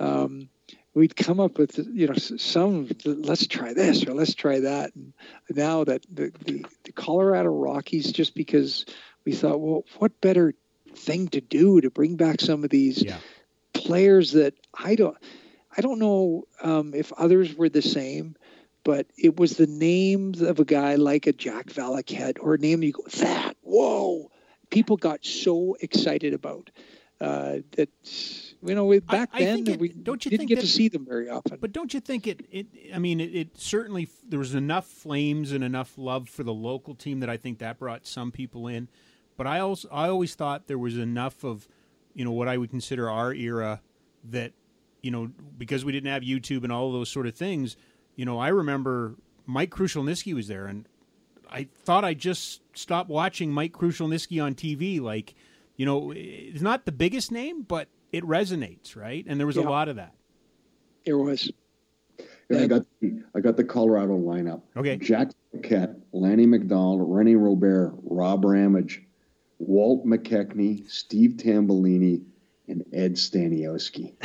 [0.00, 0.48] Um,
[0.96, 5.12] we'd come up with you know some let's try this or let's try that and
[5.50, 8.86] now that the, the, the, colorado rockies just because
[9.24, 10.54] we thought well what better
[10.94, 13.18] thing to do to bring back some of these yeah.
[13.74, 15.16] players that i don't
[15.76, 18.34] i don't know um, if others were the same
[18.82, 22.82] but it was the names of a guy like a jack Valiquette or a name
[22.82, 24.30] you go that whoa
[24.70, 26.70] people got so excited about
[27.20, 27.88] uh, that
[28.62, 30.88] you know, back I, I then it, we don't you didn't get that, to see
[30.88, 31.58] them very often.
[31.60, 32.46] But don't you think it?
[32.50, 32.66] It.
[32.94, 36.94] I mean, it, it, certainly there was enough flames and enough love for the local
[36.94, 38.88] team that I think that brought some people in.
[39.36, 41.68] But I also I always thought there was enough of,
[42.14, 43.82] you know, what I would consider our era
[44.30, 44.52] that,
[45.02, 47.76] you know, because we didn't have YouTube and all of those sort of things.
[48.14, 50.88] You know, I remember Mike Krushelnyski was there, and
[51.50, 55.00] I thought I just stopped watching Mike Krushelnyski on TV.
[55.00, 55.34] Like,
[55.76, 59.24] you know, it's not the biggest name, but it resonates, right?
[59.26, 59.62] And there was yeah.
[59.62, 60.14] a lot of that.
[61.04, 61.50] There was.
[62.48, 62.86] Yeah, I got
[63.34, 64.62] I got the Colorado lineup.
[64.76, 64.96] Okay.
[64.96, 69.02] Jack Paquette, Lanny McDonald, Rene Robert, Rob Ramage,
[69.58, 72.22] Walt McKechnie, Steve Tambellini,
[72.68, 74.14] and Ed Staniowski.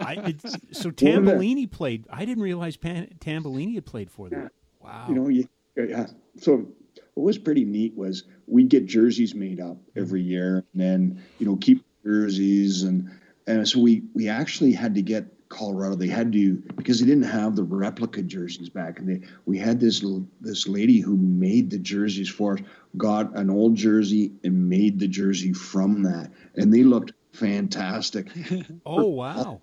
[0.00, 0.34] I,
[0.70, 2.06] so Tambellini played.
[2.10, 4.42] I didn't realize Pan, Tambellini had played for them.
[4.42, 4.48] Yeah.
[4.80, 5.06] Wow.
[5.08, 6.06] You know, you, yeah.
[6.38, 6.68] So
[7.14, 10.00] what was pretty neat was we'd get jerseys made up mm-hmm.
[10.00, 13.10] every year, and then you know keep jerseys and
[13.46, 15.94] and so we we actually had to get Colorado.
[15.94, 19.78] They had to because they didn't have the replica jerseys back, and they we had
[19.78, 20.04] this
[20.40, 22.60] this lady who made the jerseys for us.
[22.96, 28.28] Got an old jersey and made the jersey from that, and they looked fantastic.
[28.86, 29.34] oh wow!
[29.36, 29.62] All,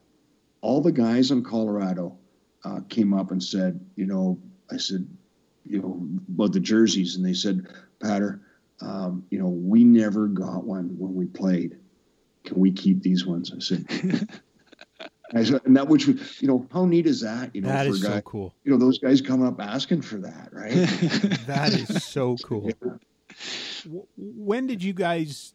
[0.62, 2.18] all, the guys in Colorado
[2.64, 4.40] uh, came up and said, you know,
[4.72, 5.08] I said,
[5.66, 7.68] you know, about the jerseys, and they said,
[8.00, 8.42] Patter,
[8.82, 11.78] um, you know, we never got one when we played
[12.44, 13.52] can we keep these ones?
[13.56, 13.86] I said,
[15.34, 17.54] I said, and that which was, you know, how neat is that?
[17.54, 18.56] You know, that for is a guy, so cool.
[18.64, 20.72] You know, those guys coming up asking for that, right?
[21.48, 22.72] that is so cool.
[22.82, 24.00] Yeah.
[24.18, 25.54] When did you guys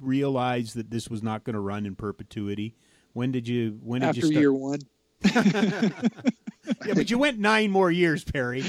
[0.00, 2.74] realize that this was not going to run in perpetuity?
[3.12, 3.78] When did you?
[3.82, 4.40] When did After you start?
[4.40, 4.80] year one.
[6.84, 8.62] yeah, but you went nine more years, Perry.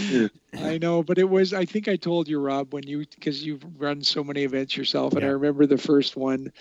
[0.54, 1.54] I know, but it was.
[1.54, 5.14] I think I told you, Rob, when you because you've run so many events yourself,
[5.14, 5.30] and yeah.
[5.30, 6.54] I remember the first one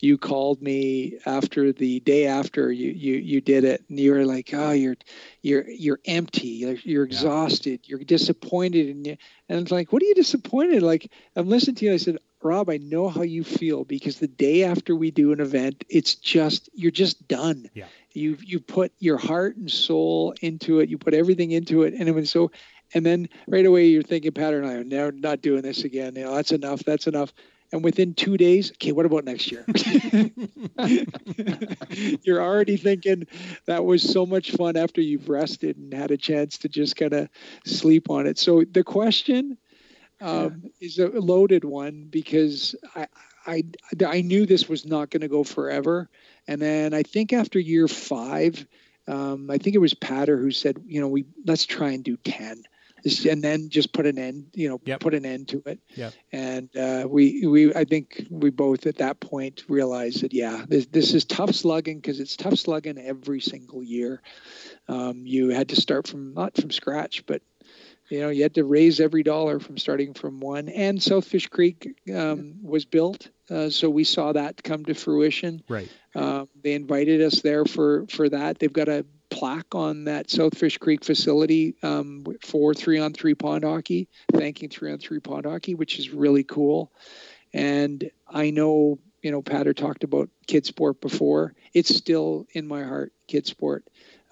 [0.00, 4.24] you called me after the day after you you you did it and you were
[4.24, 4.96] like oh you're
[5.42, 6.48] you're you're empty.
[6.48, 7.80] You're, you're exhausted.
[7.82, 7.96] Yeah.
[7.96, 9.16] you're disappointed and you,
[9.48, 10.82] and it's like what are you disappointed?
[10.82, 14.28] Like i'm listening to you i said rob i know how you feel because the
[14.28, 17.68] day after we do an event it's just you're just done.
[17.74, 17.86] Yeah.
[18.12, 20.88] You you put your heart and soul into it.
[20.88, 22.50] You put everything into it and it was so
[22.94, 26.14] and then right away you're thinking pattern i am never not doing this again.
[26.16, 26.82] You know that's enough.
[26.84, 27.32] That's enough
[27.76, 29.62] and within two days, okay, what about next year?
[32.22, 33.26] You're already thinking
[33.66, 37.12] that was so much fun after you've rested and had a chance to just kind
[37.12, 37.28] of
[37.66, 38.38] sleep on it.
[38.38, 39.58] So the question
[40.22, 40.86] um, yeah.
[40.86, 43.08] is a loaded one because I,
[43.46, 43.62] I,
[44.06, 46.08] I knew this was not going to go forever.
[46.48, 48.66] And then I think after year five,
[49.06, 52.16] um, I think it was Patter who said, you know, we let's try and do
[52.16, 52.62] 10
[53.24, 55.00] and then just put an end, you know, yep.
[55.00, 55.78] put an end to it.
[55.94, 56.10] Yeah.
[56.32, 60.86] And uh, we, we, I think we both at that point realized that, yeah, this,
[60.86, 64.22] this is tough slugging because it's tough slugging every single year.
[64.88, 67.42] Um, you had to start from not from scratch, but
[68.08, 70.68] you know, you had to raise every dollar from starting from one.
[70.68, 75.62] And South Fish Creek um, was built, uh, so we saw that come to fruition.
[75.68, 75.88] Right.
[76.14, 78.58] Um, they invited us there for for that.
[78.58, 83.34] They've got a plaque on that South Fish Creek facility um, for three on three
[83.34, 86.92] pond hockey, thanking three on three pond hockey, which is really cool.
[87.52, 91.54] And I know, you know, Patter talked about Kidsport before.
[91.72, 93.80] It's still in my heart, Kidsport.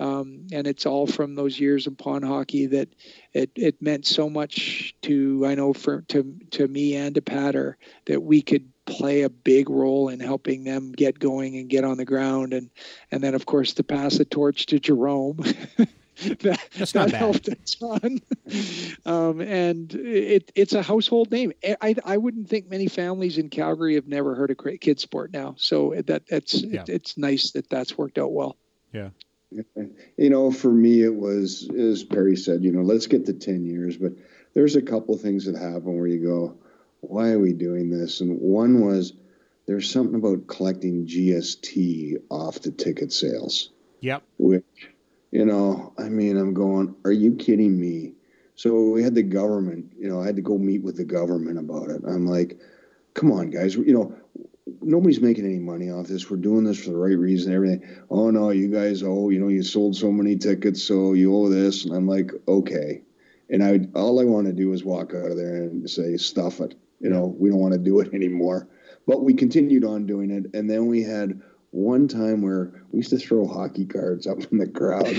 [0.01, 2.89] Um, and it's all from those years of pond hockey that
[3.33, 7.79] it, it meant so much to I know for to to me and to Patter
[8.07, 11.97] that we could play a big role in helping them get going and get on
[11.97, 12.53] the ground.
[12.53, 12.71] And
[13.11, 15.57] and then of course to pass the torch to Jarome.
[16.43, 18.21] That, That's that helped a ton.
[19.05, 21.53] Um, and it, it's a household name.
[21.81, 25.57] I, I wouldn't think many families in Calgary have never heard of Kidsport now.
[25.59, 26.83] So that that's yeah.
[26.83, 28.57] it, it's nice that that's worked out well.
[28.93, 29.09] Yeah.
[30.17, 33.65] You know, for me, it was, as Perry said, you know, let's get to 10
[33.65, 33.97] years.
[33.97, 34.13] But
[34.55, 36.57] there's a couple of things that happen where you go,
[37.09, 38.21] why are we doing this?
[38.21, 39.13] And one was
[39.67, 43.71] there's something about collecting GST off the ticket sales.
[44.01, 44.23] Yep.
[44.39, 44.65] Which,
[45.31, 48.13] you know, I mean, I'm going, are you kidding me?
[48.57, 51.59] So we had the government, you know, I had to go meet with the government
[51.59, 52.03] about it.
[52.07, 52.59] I'm like,
[53.15, 54.15] come on, guys, you know,
[54.81, 56.31] nobody's making any money off this.
[56.31, 57.53] We're doing this for the right reason.
[57.53, 57.83] Everything.
[58.11, 61.49] Oh no, you guys oh, You know, you sold so many tickets, so you owe
[61.49, 61.85] this.
[61.85, 63.03] And I'm like, okay.
[63.51, 66.61] And I all I want to do is walk out of there and say, stuff
[66.61, 66.75] it.
[67.05, 68.67] You know, we don't want to do it anymore.
[69.07, 73.11] But we continued on doing it, and then we had one time where we used
[73.11, 75.15] to throw hockey cards up in the crowd.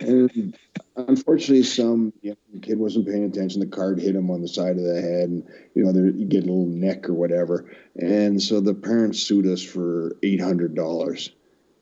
[0.00, 0.58] and
[0.96, 3.60] unfortunately, some young kid wasn't paying attention.
[3.60, 5.46] The card hit him on the side of the head, and
[5.76, 7.70] you know, there, you get a little neck or whatever.
[7.94, 11.30] And so the parents sued us for eight hundred dollars.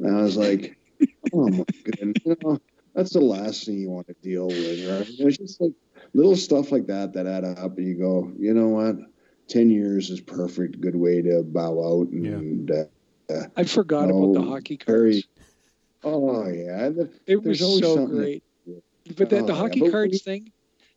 [0.00, 0.76] And I was like,
[1.32, 2.60] "Oh my goodness, you know,
[2.94, 5.08] that's the last thing you want to deal with." Right?
[5.18, 5.72] It's just like
[6.14, 8.96] little stuff like that that add up, and you go, "You know what?
[9.48, 10.80] Ten years is perfect.
[10.80, 13.36] Good way to bow out." And yeah.
[13.36, 14.88] uh, I forgot about the hockey cards.
[14.92, 15.24] Very,
[16.04, 18.42] oh yeah, the, it was so great.
[19.16, 20.52] But the, the oh, hockey yeah, cards we, thing,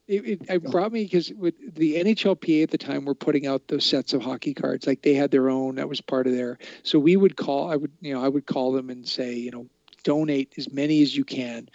[0.08, 3.68] it, it, it, brought me because with the NHLPA at the time were putting out
[3.68, 4.86] those sets of hockey cards.
[4.86, 5.76] Like they had their own.
[5.76, 6.60] That was part of their.
[6.84, 7.72] So we would call.
[7.72, 9.66] I would you know I would call them and say you know
[10.06, 11.68] donate as many as you can,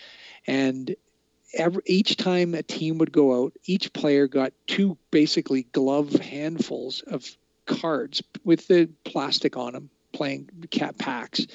[0.46, 0.96] and
[1.52, 7.02] every, each time a team would go out, each player got two basically glove handfuls
[7.08, 7.36] of
[7.66, 11.46] cards with the plastic on them, playing cat packs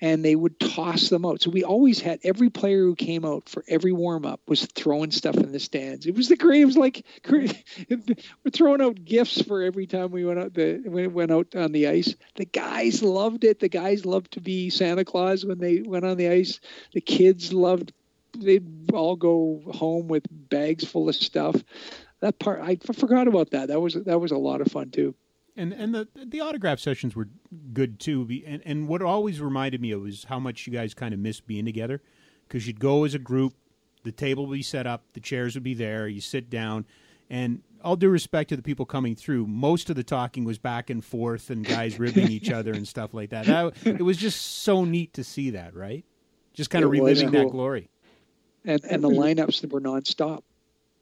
[0.00, 1.42] and they would toss them out.
[1.42, 5.10] So we always had every player who came out for every warm up was throwing
[5.10, 6.06] stuff in the stands.
[6.06, 6.62] It was the great.
[6.62, 11.12] It was like we're throwing out gifts for every time we went out the when
[11.12, 12.14] went out on the ice.
[12.36, 13.60] The guys loved it.
[13.60, 16.60] The guys loved to be Santa Claus when they went on the ice.
[16.92, 17.92] The kids loved.
[18.36, 21.62] They'd all go home with bags full of stuff.
[22.20, 23.68] That part I forgot about that.
[23.68, 25.14] That was that was a lot of fun too
[25.56, 27.28] and and the the autograph sessions were
[27.72, 28.28] good too.
[28.46, 31.46] And and what always reminded me of was how much you guys kind of missed
[31.46, 32.02] being together,
[32.48, 33.54] because you'd go as a group,
[34.02, 36.86] the table would be set up, the chairs would be there, you sit down,
[37.30, 40.88] and all due respect to the people coming through, most of the talking was back
[40.88, 43.46] and forth and guys ribbing each other and stuff like that.
[43.46, 43.74] that.
[43.84, 46.04] It was just so neat to see that, right?
[46.54, 47.44] Just kind of reliving cool.
[47.44, 47.90] that glory.
[48.64, 50.42] And and the lineups that were nonstop.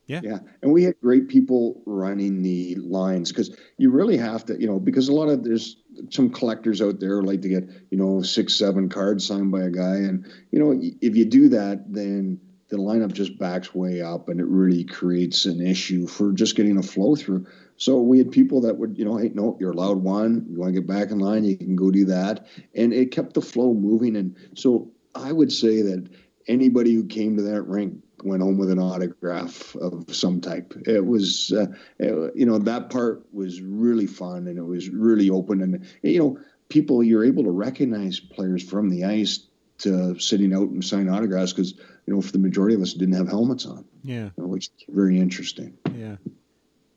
[0.07, 0.21] Yeah.
[0.23, 0.39] Yeah.
[0.63, 4.81] And we had great people running the lines because you really have to, you know,
[4.81, 5.77] because a lot of there's
[6.11, 9.71] some collectors out there like to get, you know, six, seven cards signed by a
[9.71, 9.97] guy.
[9.97, 14.41] And, you know, if you do that, then the lineup just backs way up and
[14.41, 17.47] it really creates an issue for just getting a flow through.
[17.77, 20.47] So we had people that would, you know, hey, no, you're allowed one.
[20.51, 22.47] You want to get back in line, you can go do that.
[22.75, 24.17] And it kept the flow moving.
[24.17, 26.09] And so I would say that
[26.47, 30.75] anybody who came to that rink went home with an autograph of some type.
[30.87, 31.67] It was, uh,
[31.99, 35.63] it, you know, that part was really fun and it was really open.
[35.63, 36.39] And, you know,
[36.69, 39.49] people, you're able to recognize players from the ice
[39.79, 41.75] to sitting out and sign autographs because,
[42.07, 43.85] you know, for the majority of us didn't have helmets on.
[44.05, 44.25] Yeah.
[44.25, 45.77] You know, which is very interesting.
[45.97, 46.17] Yeah.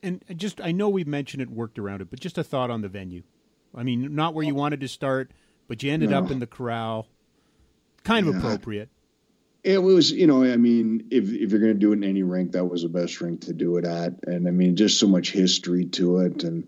[0.04, 2.82] And just, I know we've mentioned it, worked around it, but just a thought on
[2.82, 3.24] the venue.
[3.74, 5.32] I mean, not where you wanted to start,
[5.68, 6.20] but you ended no.
[6.20, 7.08] up in the corral.
[8.04, 8.40] Kind of yeah.
[8.42, 8.90] appropriate.
[9.66, 12.22] It was, you know, I mean, if if you're going to do it in any
[12.22, 15.08] rink, that was the best rink to do it at, and I mean, just so
[15.08, 16.68] much history to it, and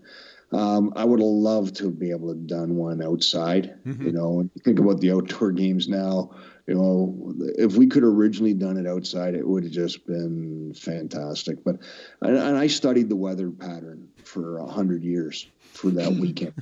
[0.50, 3.78] um, I would have loved to be able to have done one outside.
[3.86, 4.04] Mm-hmm.
[4.04, 6.32] You know, think about the outdoor games now.
[6.66, 11.62] You know, if we could originally done it outside, it would have just been fantastic.
[11.62, 11.76] But
[12.20, 16.54] and, and I studied the weather pattern for a hundred years for that weekend.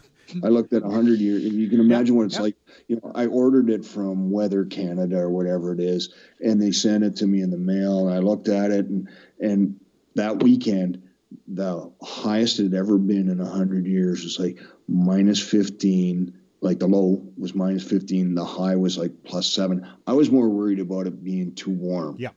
[0.42, 1.42] I looked at 100 years.
[1.42, 2.56] You can imagine what it's like.
[2.88, 7.04] You know, I ordered it from Weather Canada or whatever it is, and they sent
[7.04, 8.08] it to me in the mail.
[8.08, 9.08] And I looked at it, and
[9.40, 9.78] and
[10.14, 11.02] that weekend,
[11.48, 14.58] the highest it had ever been in 100 years was like
[14.88, 16.32] minus 15.
[16.60, 19.86] Like the low was minus 15, the high was like plus seven.
[20.06, 22.16] I was more worried about it being too warm.
[22.18, 22.30] Yeah.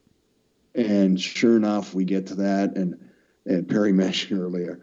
[0.74, 3.10] And sure enough, we get to that, and
[3.46, 4.80] and Perry mentioned earlier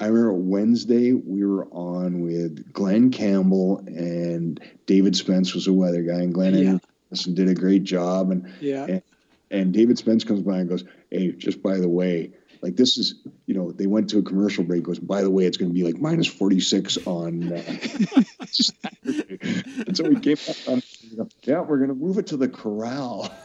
[0.00, 6.02] I remember Wednesday we were on with Glenn Campbell and David Spence was a weather
[6.02, 6.78] guy, and Glenn yeah.
[7.10, 8.30] and did a great job.
[8.30, 9.02] And yeah, and,
[9.50, 12.32] and, David Spence comes by and goes, "Hey, just by the way."
[12.62, 13.14] Like this is,
[13.46, 14.82] you know, they went to a commercial break.
[14.82, 17.52] Goes, by the way, it's going to be like minus forty six on.
[17.52, 17.62] Uh,
[19.04, 22.36] and so we came up on, you know, yeah, we're going to move it to
[22.36, 23.32] the corral.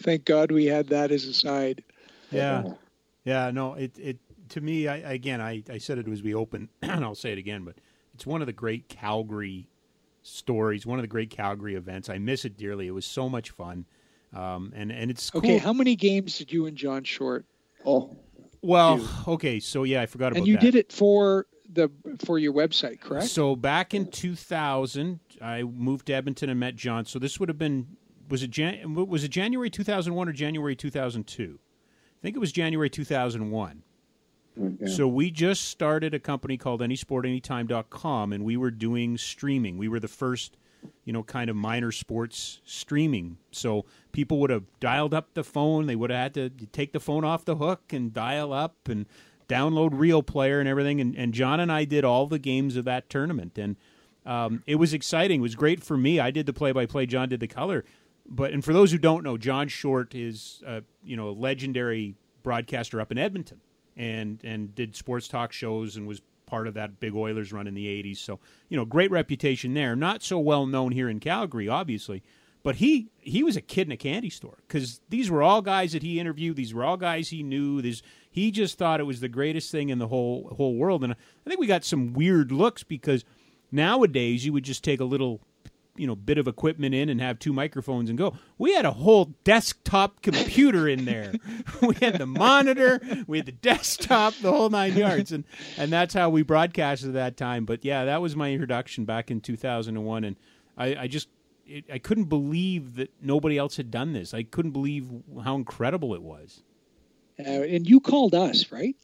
[0.00, 1.84] Thank God we had that as a side.
[2.30, 2.62] Yeah.
[2.64, 2.74] Yeah,
[3.24, 4.18] no, it it
[4.50, 7.38] to me, I again, I, I said it was be open, and I'll say it
[7.38, 7.76] again, but
[8.14, 9.68] it's one of the great Calgary
[10.22, 12.08] stories, one of the great Calgary events.
[12.08, 12.86] I miss it dearly.
[12.86, 13.86] It was so much fun.
[14.32, 15.38] Um, and and it's cool.
[15.38, 17.46] Okay, how many games did you and John Short?
[17.86, 18.16] Oh,
[18.62, 19.08] well, do?
[19.32, 20.62] okay, so yeah, I forgot about And you that.
[20.62, 21.90] did it for the
[22.24, 23.26] for your website, correct?
[23.28, 27.04] So back in 2000, I moved to Edmonton and met John.
[27.04, 27.96] So this would have been
[28.28, 31.58] was it Jan, was it January 2001 or January 2002?
[32.24, 33.82] I think it was January 2001.
[34.58, 34.86] okay.
[34.86, 39.76] So we just started a company called AnySportAnytime.com, and we were doing streaming.
[39.76, 40.56] We were the first,
[41.04, 43.36] you know, kind of minor sports streaming.
[43.50, 45.84] So people would have dialed up the phone.
[45.86, 49.04] They would have had to take the phone off the hook and dial up and
[49.46, 51.02] download Real Player and everything.
[51.02, 53.76] And, and John and I did all the games of that tournament, and
[54.24, 55.40] um, it was exciting.
[55.40, 56.20] It was great for me.
[56.20, 57.04] I did the play-by-play.
[57.04, 57.84] John did the color.
[58.26, 62.14] But and for those who don't know, John Short is uh, you know a legendary
[62.42, 63.60] broadcaster up in Edmonton
[63.96, 67.74] and and did sports talk shows and was part of that big Oilers run in
[67.74, 68.18] the 80s.
[68.18, 68.38] So,
[68.68, 69.96] you know, great reputation there.
[69.96, 72.22] Not so well known here in Calgary, obviously.
[72.62, 75.92] But he he was a kid in a candy store cuz these were all guys
[75.92, 77.82] that he interviewed, these were all guys he knew.
[77.82, 81.12] These he just thought it was the greatest thing in the whole whole world and
[81.12, 81.16] I
[81.48, 83.22] think we got some weird looks because
[83.70, 85.42] nowadays you would just take a little
[85.96, 88.36] you know bit of equipment in and have two microphones and go.
[88.58, 91.32] We had a whole desktop computer in there.
[91.82, 95.44] we had the monitor, we had the desktop, the whole nine yards, and
[95.76, 97.64] and that's how we broadcasted at that time.
[97.64, 100.36] But yeah, that was my introduction back in two thousand and one, and
[100.76, 101.28] I, I just.
[101.66, 104.34] It, I couldn't believe that nobody else had done this.
[104.34, 105.08] I couldn't believe
[105.44, 106.62] how incredible it was.
[107.38, 108.94] Uh, and you called us, right?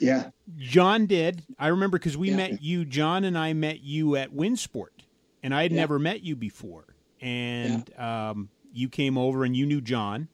[0.00, 0.30] yeah.
[0.56, 1.44] John did.
[1.56, 2.36] I remember because we Yeah.
[2.36, 2.84] met you.
[2.84, 4.97] John and I met you at Winsport,
[5.42, 5.80] and I had Yeah.
[5.80, 6.84] never met you before.
[7.20, 10.28] And um, you came over, and you knew John,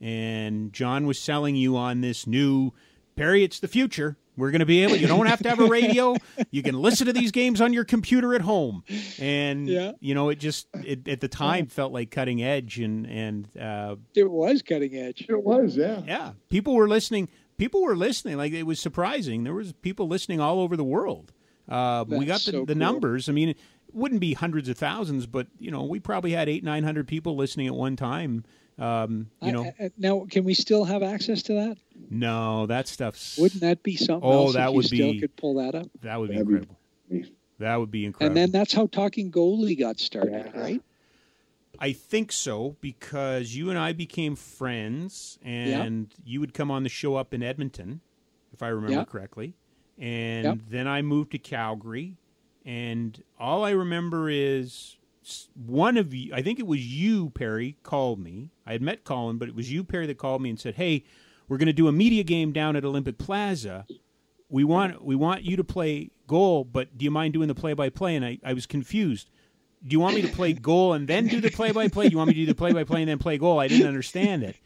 [0.00, 2.72] and John was selling you on this new
[3.16, 3.44] Perry.
[3.44, 4.16] It's the future.
[4.36, 4.96] We're going to be able.
[4.96, 6.16] You don't have to have a radio.
[6.50, 8.82] You can listen to these games on your computer at home,
[9.20, 9.92] and Yeah.
[10.00, 13.94] you know it just it, at the time felt like cutting edge, and and uh,
[14.16, 15.24] It was cutting edge.
[15.28, 16.02] It was, yeah.
[16.04, 17.28] yeah, people were listening.
[17.58, 18.36] People were listening.
[18.36, 19.44] Like it was surprising.
[19.44, 21.32] There was people listening all over the world.
[21.68, 22.74] Uh, we got the, so the cool.
[22.74, 23.28] numbers.
[23.28, 23.58] I mean, it
[23.94, 27.36] wouldn't be hundreds of thousands, but you know, we probably had eight, nine hundred people
[27.36, 28.44] listening at one time.
[28.78, 31.78] Um, you I- know, I- now, can we still have access to that?
[32.10, 35.20] no, that stuff's Wouldn't that be something Oh, else if that you would still be-
[35.20, 35.88] could pull that up?
[36.02, 36.78] that would be That'd be- incredible.
[37.60, 38.26] That would be incredible.
[38.26, 40.60] And then that's how Talking Goalie got started, Yeah.
[40.60, 40.82] right?
[41.78, 46.88] I think so because you and I became friends, and you would come on the
[46.88, 48.00] show up in Edmonton,
[48.52, 49.04] if I remember Yeah.
[49.04, 49.54] correctly.
[49.98, 50.58] And Yep.
[50.68, 52.16] then I moved to Calgary,
[52.64, 54.96] and all I remember is
[55.54, 56.34] one of you.
[56.34, 58.50] I think it was you, Perry, called me.
[58.66, 61.04] I had met Colin, but it was you, Perry, that called me and said, "Hey,
[61.48, 63.86] we're going to do a media game down at Olympic Plaza.
[64.48, 67.72] We want we want you to play goal, but do you mind doing the play
[67.72, 69.30] by play?" And I, I was confused
[69.86, 72.08] do you want me to play goal and then do the play by play?
[72.08, 73.60] Do you want me to do the play by play and then play goal?
[73.60, 74.56] I didn't understand it.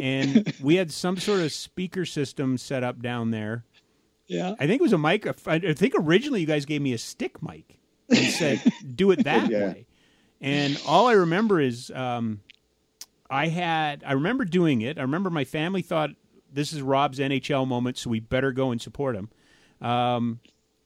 [0.00, 3.64] And we had some sort of speaker system set up down there.
[4.26, 4.54] Yeah.
[4.58, 5.26] I think it was a mic.
[5.46, 7.78] I think originally you guys gave me a stick mic
[8.08, 8.62] and said,
[8.94, 9.58] do it that Yeah.
[9.72, 9.86] way.
[10.40, 12.40] And all I remember is um,
[13.30, 14.98] I had, I remember doing it.
[14.98, 16.10] I remember my family thought
[16.52, 19.30] this is Rob's NHL moment, so we better go and support him.
[19.86, 20.40] Um,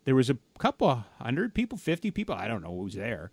[0.04, 3.30] there was a couple hundred people, 50 people, I don't know who was there.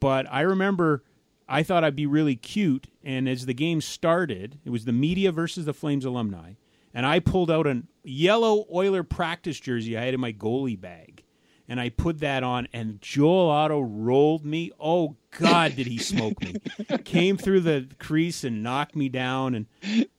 [0.00, 1.02] But I remember
[1.48, 2.88] I thought I'd be really cute.
[3.04, 6.54] And as the game started, it was the media versus the Flames alumni.
[6.94, 11.24] And I pulled out a yellow Oiler practice jersey I had in my goalie bag.
[11.68, 14.72] And I put that on, and Joel Otto rolled me.
[14.78, 16.56] Oh, God, did he smoke me.
[17.04, 19.54] Came through the crease and knocked me down.
[19.54, 19.66] And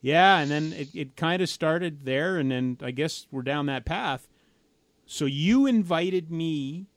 [0.02, 2.38] yeah, and then it, it kind of started there.
[2.38, 4.28] And then I guess we're down that path.
[5.06, 6.88] So you invited me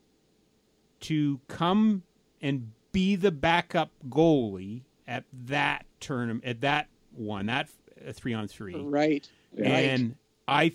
[1.00, 2.04] to come
[2.40, 7.68] and be the backup goalie at that tournament, at that one, that
[8.06, 8.74] uh, three on three.
[8.74, 9.28] Right.
[9.56, 10.16] And
[10.46, 10.72] I,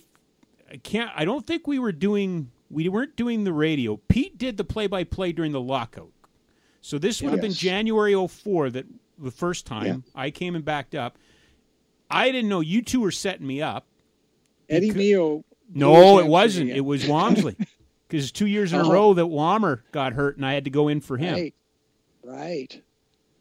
[0.71, 1.11] I can't.
[1.15, 2.51] I don't think we were doing.
[2.69, 3.97] We weren't doing the radio.
[4.07, 6.11] Pete did the play-by-play during the lockout.
[6.81, 8.85] So this would have been January 04 that
[9.19, 11.17] the first time I came and backed up.
[12.09, 13.85] I didn't know you two were setting me up.
[14.69, 15.45] Eddie Because- Mio.
[15.73, 16.69] No, it wasn't.
[16.71, 17.55] It was Wamsley.
[18.07, 18.91] Because two years in a Oh.
[18.91, 21.33] row that Wammer got hurt and I had to go in for him.
[21.33, 21.53] Right.
[22.25, 22.81] Right.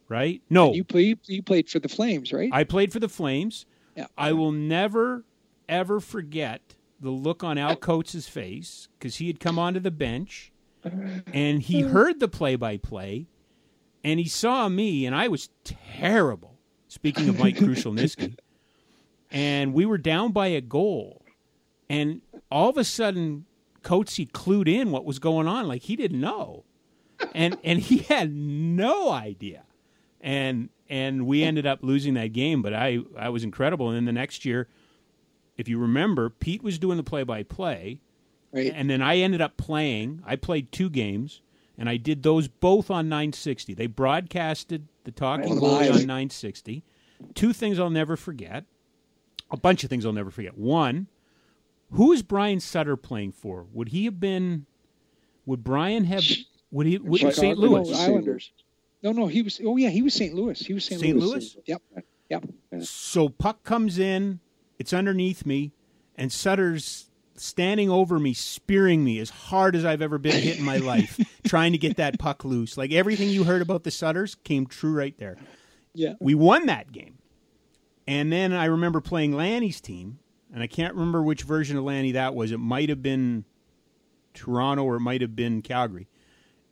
[0.09, 0.43] Right?
[0.49, 2.51] No, You play, you played for the Flames, right?
[2.53, 3.67] I played for the Flames.
[3.97, 4.07] Yeah.
[4.17, 5.25] I will never,
[5.71, 10.53] ever forget the look on Al Coates' face because he had come onto the bench
[11.33, 13.27] and he heard the play by play
[14.05, 16.59] and he saw me and I was terrible.
[16.89, 18.37] Speaking of Mike Krushelnyski.
[19.31, 21.23] And we were down by a goal.
[21.89, 22.21] And
[22.51, 23.47] all of a sudden,
[23.83, 25.69] Coates, he clued in what was going on.
[25.69, 26.65] Like he didn't know.
[27.35, 29.65] and and he had no idea,
[30.21, 32.63] and and we ended up losing that game.
[32.63, 33.89] But I I was incredible.
[33.89, 34.69] And then the next year,
[35.61, 38.01] if you remember, Pete was doing the play by play,
[38.53, 40.23] and then I ended up playing.
[40.27, 41.41] I played two games,
[41.78, 43.74] and I did those both on 960.
[43.74, 45.57] They broadcasted the Talking.
[45.61, 46.82] Goalie on 960.
[47.35, 48.65] Two things I'll never forget.
[49.51, 50.57] A bunch of things I'll never forget.
[50.57, 51.09] One,
[51.93, 53.66] who is Brian Sutter playing for?
[53.73, 54.66] Would he have been?
[55.47, 56.24] Would Brian have?
[56.70, 56.99] Would he?
[56.99, 57.59] Would Chicago- St.
[57.59, 57.99] Uh, no, Louis?
[58.01, 58.53] Islanders.
[59.03, 59.61] No, no, he was.
[59.65, 60.35] Oh yeah, he was St.
[60.35, 60.59] Louis.
[60.59, 61.01] He was St.
[61.01, 61.16] St.
[61.16, 61.31] Louis.
[61.31, 61.57] Louis?
[61.66, 61.82] Yep.
[62.28, 62.45] Yep.
[62.82, 64.39] So puck comes in,
[64.81, 65.73] it's underneath me,
[66.16, 70.65] and Sutter's standing over me, spearing me as hard as I've ever been hit in
[70.65, 72.78] my life, trying to get that puck loose.
[72.78, 75.36] Like everything you heard about the Sutters came true right there.
[75.93, 76.15] Yeah.
[76.19, 77.19] We won that game.
[78.07, 80.19] And then I remember playing Lanny's team,
[80.52, 82.51] and I can't remember which version of Lanny that was.
[82.51, 83.44] It might have been
[84.32, 86.09] Toronto or it might have been Calgary.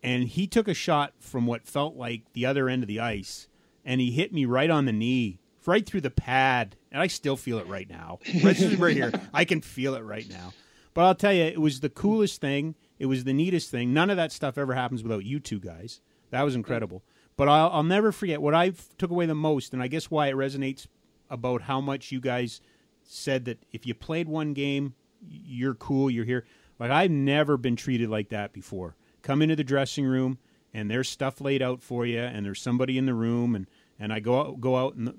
[0.02, 3.48] And he took a shot from what felt like the other end of the ice,
[3.84, 6.76] and he hit me right on the knee, right through the pad.
[6.90, 8.18] And I still feel it right now.
[8.42, 9.12] Right, right here.
[9.34, 10.52] I can feel it right now.
[10.94, 12.74] But I'll tell you, it was the coolest thing.
[12.98, 13.92] It was the neatest thing.
[13.92, 16.00] None of that stuff ever happens without you two guys.
[16.30, 17.04] That was incredible.
[17.36, 20.26] But I'll, I'll never forget what I took away the most, and I guess why
[20.26, 20.88] it resonates
[21.30, 22.60] about how much you guys
[23.04, 26.44] said that if you played one game, you're cool, you're here.
[26.80, 28.96] Like I've never been treated like that before.
[29.22, 30.38] Come into the dressing room
[30.72, 33.66] and there's stuff laid out for you, and there's somebody in the room, and
[33.98, 35.14] and I go out, go out and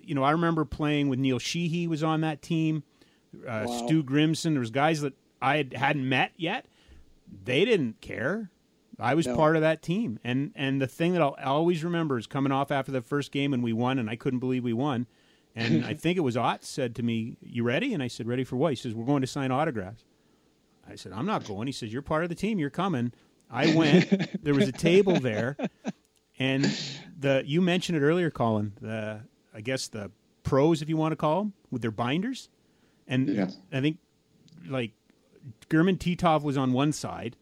[0.00, 2.82] you know I remember playing with Neil Sheehy was on that team,
[3.46, 3.86] uh, Wow.
[3.86, 4.52] Stu Grimson.
[4.54, 6.66] There was guys that I had, hadn't met yet.
[7.44, 8.50] They didn't care.
[9.00, 9.36] I was No.
[9.36, 12.70] part of that team, and and the thing that I'll always remember is coming off
[12.72, 15.06] after the first game and we won, and I couldn't believe we won.
[15.54, 18.42] And I think it was Ott said to me, "You ready?" And I said, "Ready
[18.44, 20.04] for what?" He says, "We're going to sign autographs."
[20.90, 22.58] I said, "I'm not going." He says, "You're part of the team.
[22.58, 23.12] You're coming."
[23.50, 24.42] I went.
[24.42, 25.56] there was a table there,
[26.38, 26.64] and
[27.18, 28.72] the you mentioned it earlier, Colin.
[28.80, 29.20] The
[29.58, 30.12] I guess the
[30.44, 32.48] pros, if you want to call them, with their binders,
[33.08, 33.50] and Yeah.
[33.72, 33.98] I think
[34.68, 34.92] like
[35.68, 37.36] German Titov was on one side,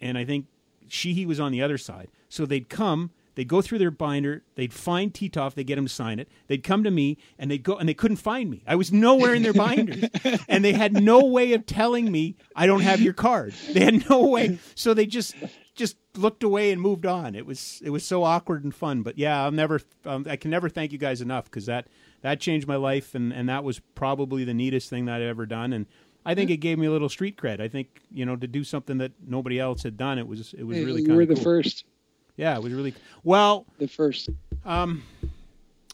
[0.00, 0.46] and I think
[0.88, 2.08] Sheehy was on the other side.
[2.30, 5.92] So they'd come, they'd go through their binder, they'd find Titov, they'd get him to
[5.92, 6.28] sign it.
[6.46, 8.62] They'd come to me, and they'd go, and they couldn't find me.
[8.66, 10.04] I was nowhere in their binders,
[10.48, 13.52] and they had no way of telling me I don't have your card.
[13.74, 15.34] They had no way, so they just
[15.78, 17.34] just looked away and moved on.
[17.34, 19.02] It was it was so awkward and fun.
[19.02, 21.86] But yeah, I'll never, um, I can never thank you guys enough because that
[22.20, 25.46] that changed my life, and and that was probably the neatest thing that I've ever
[25.46, 25.86] done, and.
[26.26, 27.58] I think it gave me a little street cred.
[27.58, 30.18] I think you know to do something that nobody else had done.
[30.18, 31.42] It was it was Hey, really you were the cool.
[31.44, 31.84] first.
[32.36, 32.92] Yeah, it was really
[33.24, 33.64] well.
[33.78, 34.28] The first.
[34.66, 35.04] Um,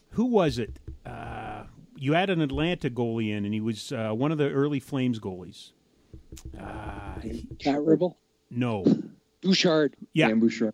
[0.09, 0.77] who was it?
[1.05, 1.63] Uh,
[1.95, 5.19] you had an Atlanta goalie in, and he was uh, one of the early Flames
[5.21, 5.71] goalies.
[6.59, 7.21] Uh,
[7.61, 8.17] Pat Ribble.
[8.51, 8.83] no,
[9.45, 9.95] Bouchard.
[10.13, 10.73] yeah, Dan Bouchard.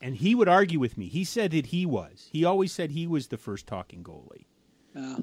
[0.00, 1.06] and he would argue with me.
[1.06, 2.28] He said that he was.
[2.32, 4.46] He always said he was the first talking goalie.
[4.96, 5.22] Uh,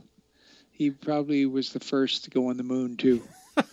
[0.72, 3.22] he probably was the first to go on the moon too.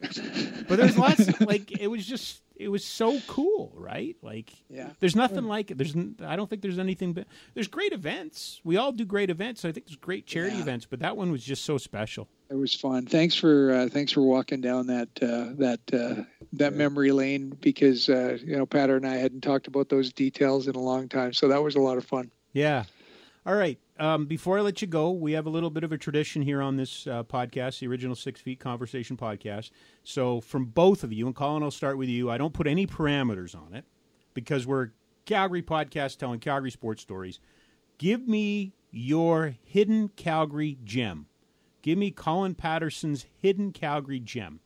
[0.00, 4.16] But there's lots like it was just it was so cool, right?
[4.22, 4.90] Like Yeah.
[5.00, 5.78] There's nothing like it.
[5.78, 8.60] There's I don't think there's anything but there's great events.
[8.64, 9.64] We all do great events.
[9.64, 10.62] I think there's great charity Yeah.
[10.62, 12.28] events, but that one was just so special.
[12.50, 13.06] It was fun.
[13.06, 16.22] Thanks for uh, thanks for walking down that uh, that uh,
[16.54, 20.66] that memory lane because uh, you know Pat and I hadn't talked about those details
[20.68, 22.30] in a long time, so that was a lot of fun.
[22.52, 22.84] Yeah.
[23.46, 23.78] All right.
[23.98, 26.60] Um, before I let you go, we have a little bit of a tradition here
[26.60, 29.70] on this uh, podcast, the original Six Feet Conversation podcast.
[30.04, 32.30] So, from both of you, and Colin, I'll start with you.
[32.30, 33.84] I don't put any parameters on it
[34.34, 34.90] because we're a
[35.24, 37.40] Calgary podcast telling Calgary sports stories.
[37.98, 41.26] Give me your hidden Calgary gem.
[41.82, 44.60] Give me Colin Patterson's hidden Calgary gem.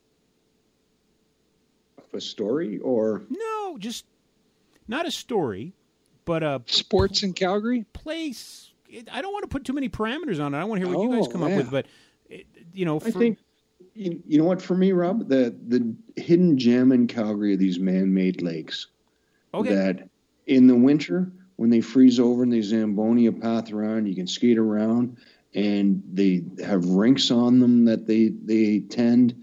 [2.12, 4.04] A story or No, just
[4.86, 5.74] not a story,
[6.24, 7.84] but a Sports in Calgary.
[7.92, 8.70] place.
[9.12, 10.58] I don't want to put too many parameters on it.
[10.58, 11.86] I want to hear what you guys Oh, come up with, but
[12.28, 13.38] it, you know, I think
[13.94, 17.78] you, you know what for me, Rob, the the hidden gem in Calgary are these
[17.78, 18.86] man-made lakes.
[19.52, 20.08] okay, That
[20.46, 24.26] in the winter when they freeze over and they zamboni a path around, you can
[24.26, 25.16] skate around,
[25.54, 29.42] and they have rinks on them that they they tend.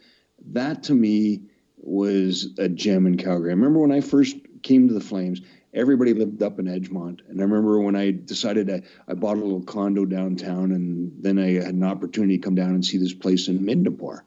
[0.54, 1.42] That to me
[1.78, 3.50] was a gem in Calgary.
[3.50, 5.42] I remember when I first came to the Flames,
[5.74, 7.22] everybody lived up in Edgemont.
[7.30, 11.40] And I remember when I decided I, I bought a little condo downtown and then
[11.40, 14.22] I had an opportunity to come down and see this place in Midnapore.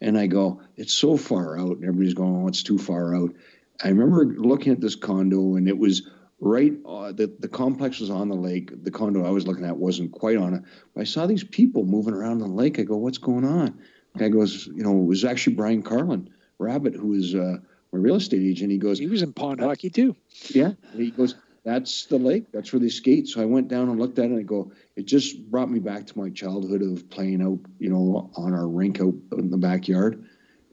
[0.00, 1.76] And I go, it's so far out.
[1.76, 3.34] And everybody's going, oh, it's too far out.
[3.82, 6.08] I remember looking at this condo and it was
[6.40, 8.82] right, uh, the, the complex was on the lake.
[8.82, 10.62] The condo I was looking at wasn't quite on it.
[10.94, 12.78] But I saw these people moving around the lake.
[12.78, 13.78] I go, what's going on?
[14.14, 16.28] The guy goes, you know, it was actually Brian Carlin,
[16.58, 17.58] Rabbit, who was uh,
[17.92, 18.70] my real estate agent.
[18.70, 20.16] He goes, he was in pond hockey too.
[20.48, 22.50] Yeah, he goes, that's the lake.
[22.52, 23.28] That's where they skate.
[23.28, 25.78] So I went down and looked at it and I go, it just brought me
[25.78, 29.58] back to my childhood of playing out, you know, on our rink out in the
[29.58, 30.24] backyard.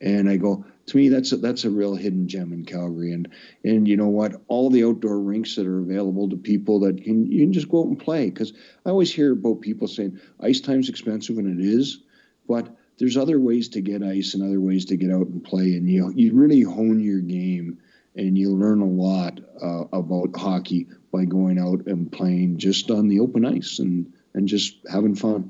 [0.02, 3.12] And I go, to me, that's a, that's a real hidden gem in Calgary.
[3.12, 3.28] And
[3.64, 4.42] and you know what?
[4.48, 7.82] All the outdoor rinks that are available to people that can you can just go
[7.82, 8.30] out and play.
[8.30, 8.54] Because
[8.86, 12.00] I always hear about people saying ice time's expensive, and it is,
[12.48, 15.74] but there's other ways to get ice and other ways to get out and play,
[15.76, 17.80] and you you really hone your game
[18.16, 23.08] and you learn a lot uh, about hockey by going out and playing just on
[23.08, 25.50] the open ice and and just having fun.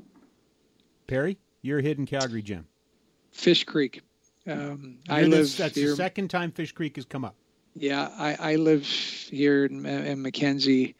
[1.06, 2.66] Perry, you're a hidden Calgary gem.
[3.32, 4.02] Fish Creek.
[4.46, 5.56] Um, I live.
[5.56, 7.34] That's here, the second time Fish Creek has come up.
[7.74, 10.94] Yeah, I, I live here in, in McKenzie,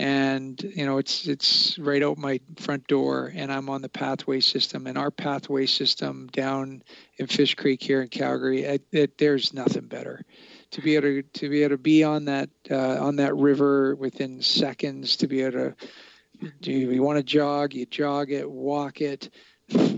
[0.00, 4.40] and you know it's it's right out my front door, and I'm on the pathway
[4.40, 4.86] system.
[4.86, 6.82] And our pathway system down
[7.18, 10.24] in Fish Creek here in Calgary, it, it, there's nothing better
[10.70, 13.94] to be able to to be able to be on that uh, on that river
[13.94, 15.16] within seconds.
[15.16, 15.76] To be able to
[16.62, 19.28] do you want to jog, you jog it, walk it,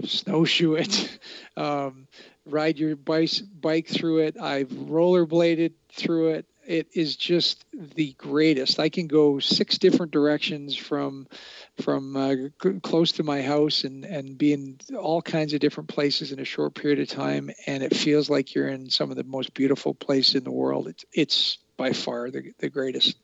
[0.04, 1.18] snowshoe it.
[1.54, 2.08] Um,
[2.46, 3.30] ride your bike
[3.60, 4.40] bike through it.
[4.40, 6.46] I've rollerbladed through it.
[6.72, 8.80] It is just the greatest.
[8.80, 11.26] I can go six different directions from
[11.82, 12.34] from uh,
[12.82, 16.46] close to my house and and be in all kinds of different places in a
[16.46, 19.92] short period of time, and it feels like you're in some of the most beautiful
[19.92, 20.88] places in the world.
[20.88, 23.18] It's it's by far the the greatest.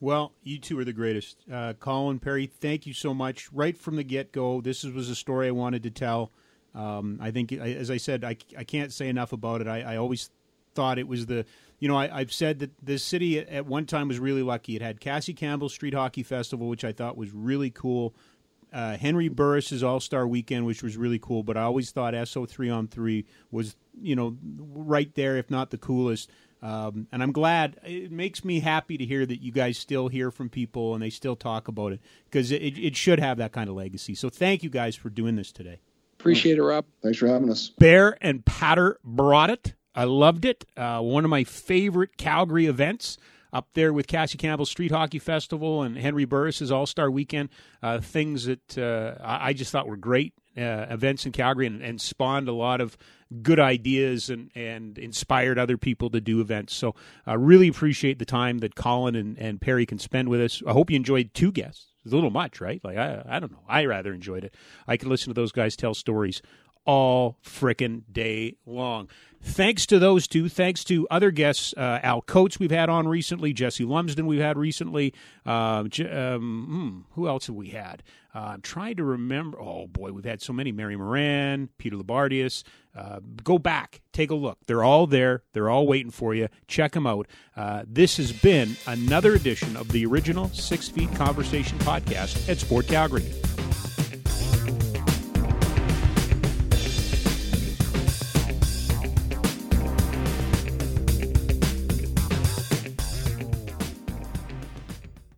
[0.00, 1.36] Well, you two are the greatest.
[1.52, 3.52] Uh, Colin Perry, thank you so much.
[3.52, 6.30] Right from the get go, this was a story I wanted to tell.
[6.74, 9.66] Um, I think, as I said, I, I can't say enough about it.
[9.66, 10.30] I, I always
[10.74, 11.44] thought it was the,
[11.80, 14.76] you know, I, have said that this city at one time was really lucky.
[14.76, 18.14] It had Cassie Campbell Street Hockey Festival, which I thought was really cool.
[18.72, 21.42] Uh, Henry Burris's All Star Weekend, which was really cool.
[21.42, 25.70] But I always thought Esso three on three was, you know, right there, if not
[25.70, 26.30] the coolest.
[26.62, 27.80] Um, and I'm glad.
[27.82, 31.08] It makes me happy to hear that you guys still hear from people and they
[31.08, 34.14] still talk about it because it, it should have that kind of legacy.
[34.14, 35.80] So thank you guys for doing this today.
[36.18, 36.84] Appreciate it, Rob.
[37.02, 37.70] Thanks for having us.
[37.70, 39.72] Bear and Patter brought it.
[39.94, 40.64] I loved it.
[40.76, 43.18] Uh, one of my favorite Calgary events
[43.52, 47.48] up there with Cassie Campbell Street Hockey Festival and Henry Burris's All Star Weekend.
[47.82, 52.00] Uh, things that uh, I just thought were great uh, events in Calgary and, and,
[52.00, 52.98] spawned a lot of
[53.40, 56.74] good ideas and, and inspired other people to do events.
[56.74, 60.62] So I really appreciate the time that Colin and, and Perry can spend with us.
[60.66, 61.86] I hope you enjoyed two guests.
[62.04, 62.82] It's a little much, right?
[62.82, 63.62] Like I, I don't know.
[63.68, 64.54] I rather enjoyed it.
[64.88, 66.42] I could listen to those guys tell stories
[66.84, 69.08] all frickin' day long.
[69.42, 70.48] Thanks to those two.
[70.50, 74.58] Thanks to other guests, uh, Al Coates we've had on recently, Jesse Lumsden we've had
[74.58, 75.14] recently.
[75.46, 78.02] Uh, um, hmm, who else have we had?
[78.34, 79.58] Uh, I'm trying to remember.
[79.60, 80.72] Oh boy, we've had so many.
[80.72, 82.64] Mary Moran, Peter Labardius.
[82.94, 84.58] Uh, go back, take a look.
[84.66, 85.42] They're all there.
[85.52, 86.48] They're all waiting for you.
[86.68, 87.26] Check them out.
[87.56, 92.88] Uh, this has been another edition of the original Six Feet Conversation podcast at Sport
[92.88, 93.24] Calgary.